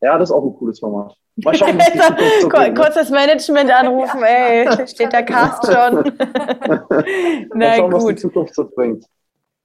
Ja, 0.00 0.16
das 0.18 0.30
ist 0.30 0.34
auch 0.34 0.44
ein 0.44 0.54
cooles 0.56 0.78
Format. 0.80 1.14
Mal 1.36 1.54
schauen, 1.54 1.78
so 2.40 2.48
Kur- 2.48 2.60
ne? 2.68 2.74
Kurz 2.74 2.94
das 2.94 3.10
Management 3.10 3.70
anrufen, 3.70 4.22
ey, 4.22 4.86
steht 4.88 5.12
der 5.12 5.24
Cast 5.24 5.64
schon. 5.66 5.94
Mal 5.94 6.86
Na 7.54 7.74
schauen, 7.74 7.92
was 7.92 8.02
die 8.04 8.10
gut. 8.12 8.20
Zukunft 8.20 8.54
so 8.54 8.68
bringt. 8.68 9.04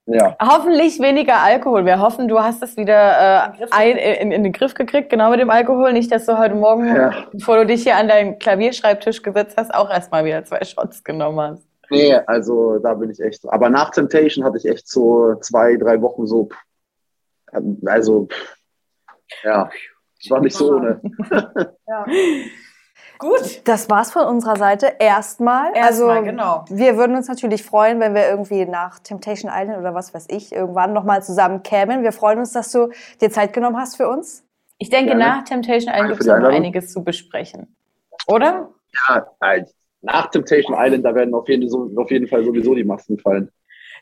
Ja. 0.05 0.35
Hoffentlich 0.41 0.99
weniger 0.99 1.37
Alkohol. 1.41 1.85
Wir 1.85 1.99
hoffen, 1.99 2.27
du 2.27 2.37
hast 2.39 2.61
es 2.61 2.75
wieder 2.75 3.47
In 3.47 3.53
den 3.53 3.53
äh, 3.53 3.57
Griff 3.57 3.69
ein, 3.71 3.97
in, 3.97 4.31
in 4.33 4.43
den 4.43 4.51
Griff 4.51 4.73
gekriegt, 4.73 5.09
genau 5.09 5.29
mit 5.29 5.39
dem 5.39 5.49
Alkohol. 5.49 5.93
Nicht, 5.93 6.11
dass 6.11 6.25
du 6.25 6.37
heute 6.37 6.55
Morgen, 6.55 6.93
Ja. 6.93 7.27
bevor 7.31 7.57
du 7.57 7.65
dich 7.65 7.83
hier 7.83 7.95
an 7.95 8.07
deinen 8.09 8.37
Klavierschreibtisch 8.37 9.21
gesetzt 9.21 9.55
hast, 9.57 9.73
auch 9.73 9.89
erstmal 9.89 10.25
wieder 10.25 10.43
zwei 10.43 10.63
Shots 10.65 11.03
genommen 11.05 11.39
hast. 11.39 11.65
Nee, 11.89 12.15
also 12.27 12.79
da 12.79 12.95
bin 12.95 13.11
ich 13.11 13.19
echt. 13.21 13.47
Aber 13.47 13.69
nach 13.69 13.91
Temptation 13.91 14.43
hatte 14.43 14.57
ich 14.57 14.65
echt 14.65 14.89
so 14.89 15.35
zwei, 15.35 15.77
drei 15.77 16.01
Wochen 16.01 16.27
so. 16.27 16.49
pff, 16.49 16.57
Also, 17.85 18.27
ja, 19.43 19.69
es 20.23 20.29
war 20.29 20.41
nicht 20.41 20.55
so 20.55 20.75
ohne. 20.75 21.01
Ja. 21.87 22.05
Gut. 23.19 23.61
Das 23.65 23.89
war's 23.89 24.11
von 24.11 24.25
unserer 24.25 24.57
Seite 24.57 24.93
erstmal. 24.99 25.75
Erstmal, 25.75 26.17
also 26.17 26.25
genau. 26.25 26.65
wir 26.69 26.97
würden 26.97 27.15
uns 27.15 27.27
natürlich 27.27 27.63
freuen, 27.63 27.99
wenn 27.99 28.15
wir 28.15 28.27
irgendwie 28.27 28.65
nach 28.65 28.99
Temptation 28.99 29.51
Island 29.53 29.79
oder 29.79 29.93
was 29.93 30.13
weiß 30.13 30.27
ich 30.29 30.51
irgendwann 30.51 30.93
nochmal 30.93 31.23
zusammen 31.23 31.63
kämen. 31.63 32.03
Wir 32.03 32.11
freuen 32.11 32.39
uns, 32.39 32.51
dass 32.51 32.71
du 32.71 32.89
dir 33.21 33.29
Zeit 33.29 33.53
genommen 33.53 33.77
hast 33.77 33.95
für 33.95 34.09
uns. 34.09 34.43
Ich 34.77 34.89
denke, 34.89 35.11
Gerne. 35.11 35.23
nach 35.23 35.43
Temptation 35.45 35.93
Island 35.93 36.09
gibt 36.09 36.21
es 36.21 36.27
noch 36.27 36.49
einiges 36.49 36.91
zu 36.91 37.03
besprechen. 37.03 37.75
Oder? 38.27 38.69
Ja, 39.07 39.27
nach 40.01 40.29
Temptation 40.29 40.75
Island, 40.77 41.05
da 41.05 41.15
werden 41.15 41.33
auf 41.33 41.47
jeden, 41.47 41.69
so, 41.69 41.89
auf 41.95 42.11
jeden 42.11 42.27
Fall 42.27 42.43
sowieso 42.43 42.75
die 42.75 42.83
Masken 42.83 43.17
fallen. 43.19 43.49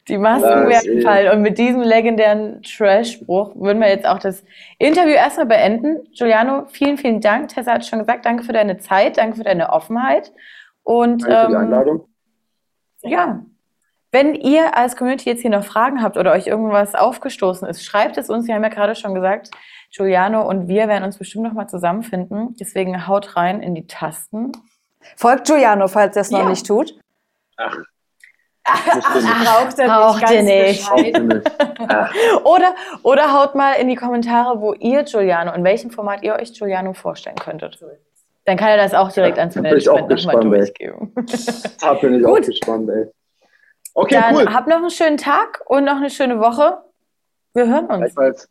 Die 0.07 0.17
Masken 0.17 0.67
werden 0.67 1.01
fallen. 1.03 1.31
Und 1.31 1.41
mit 1.43 1.57
diesem 1.57 1.81
legendären 1.81 2.61
Trash-Spruch 2.63 3.55
würden 3.55 3.79
wir 3.79 3.89
jetzt 3.89 4.05
auch 4.07 4.17
das 4.19 4.43
Interview 4.79 5.13
erstmal 5.13 5.45
beenden. 5.45 6.07
Giuliano, 6.13 6.65
vielen, 6.69 6.97
vielen 6.97 7.21
Dank. 7.21 7.49
Tessa 7.49 7.73
hat 7.73 7.85
schon 7.85 7.99
gesagt, 7.99 8.25
danke 8.25 8.43
für 8.43 8.53
deine 8.53 8.77
Zeit, 8.79 9.17
danke 9.17 9.37
für 9.37 9.43
deine 9.43 9.69
Offenheit. 9.71 10.31
Und 10.83 11.21
Danke 11.23 11.35
für 11.41 11.47
die 11.47 11.53
ähm, 11.53 11.59
Einladung. 11.61 12.07
ja, 13.03 13.45
wenn 14.11 14.33
ihr 14.35 14.75
als 14.75 14.95
Community 14.97 15.29
jetzt 15.29 15.41
hier 15.41 15.51
noch 15.51 15.63
Fragen 15.63 16.01
habt 16.01 16.17
oder 16.17 16.31
euch 16.33 16.47
irgendwas 16.47 16.95
aufgestoßen 16.95 17.67
ist, 17.67 17.85
schreibt 17.85 18.17
es 18.17 18.29
uns. 18.29 18.47
Wir 18.47 18.55
haben 18.55 18.63
ja 18.63 18.69
gerade 18.69 18.95
schon 18.95 19.13
gesagt, 19.13 19.51
Giuliano 19.95 20.41
und 20.49 20.67
wir 20.67 20.87
werden 20.87 21.03
uns 21.03 21.17
bestimmt 21.17 21.45
nochmal 21.45 21.69
zusammenfinden. 21.69 22.55
Deswegen 22.59 23.07
haut 23.07 23.37
rein 23.37 23.61
in 23.61 23.75
die 23.75 23.87
Tasten. 23.87 24.51
Folgt 25.15 25.45
Giuliano, 25.47 25.87
falls 25.87 26.15
er 26.17 26.21
es 26.23 26.31
noch 26.31 26.39
Ja. 26.39 26.49
nicht 26.49 26.65
tut. 26.65 26.95
Nicht. 27.57 27.77
Braucht 28.63 29.79
er 29.79 29.87
Braucht 29.87 30.29
ihr 30.31 30.43
nicht. 30.43 30.89
Oder, 32.43 32.75
oder 33.03 33.33
haut 33.33 33.55
mal 33.55 33.73
in 33.73 33.87
die 33.87 33.95
Kommentare, 33.95 34.59
wo 34.61 34.73
ihr 34.73 35.03
Giuliano, 35.03 35.51
in 35.53 35.63
welchem 35.63 35.89
Format 35.91 36.23
ihr 36.23 36.35
euch 36.35 36.53
Giuliano 36.53 36.93
vorstellen 36.93 37.35
könntet. 37.37 37.79
Dann 38.45 38.57
kann 38.57 38.69
er 38.69 38.77
das 38.77 38.93
auch 38.93 39.11
direkt 39.11 39.37
Ja, 39.37 39.41
ans 39.43 39.55
da 39.55 39.61
bin 39.61 39.77
ich 39.77 39.89
auch 39.89 39.95
Management 39.95 40.43
nochmal 40.43 40.57
durchgeben. 40.59 41.13
da 41.81 41.93
bin 41.95 42.19
ich 42.19 42.25
auch 42.25 42.35
Gut. 42.35 42.45
gespannt, 42.45 42.89
ey. 42.89 43.05
Okay, 43.93 44.15
Dann 44.15 44.35
cool. 44.35 44.53
habt 44.53 44.67
noch 44.67 44.77
einen 44.77 44.89
schönen 44.89 45.17
Tag 45.17 45.61
und 45.65 45.83
noch 45.83 45.97
eine 45.97 46.09
schöne 46.09 46.39
Woche. 46.39 46.81
Wir 47.53 47.67
hören 47.67 47.85
uns. 47.87 47.99
Gleichfalls. 48.15 48.49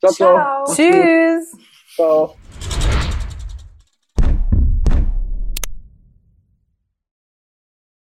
Ciao, 0.00 0.12
ciao. 0.12 0.64
Ciao. 0.66 0.74
Tschüss. 0.74 1.56
Ciao. 1.94 2.34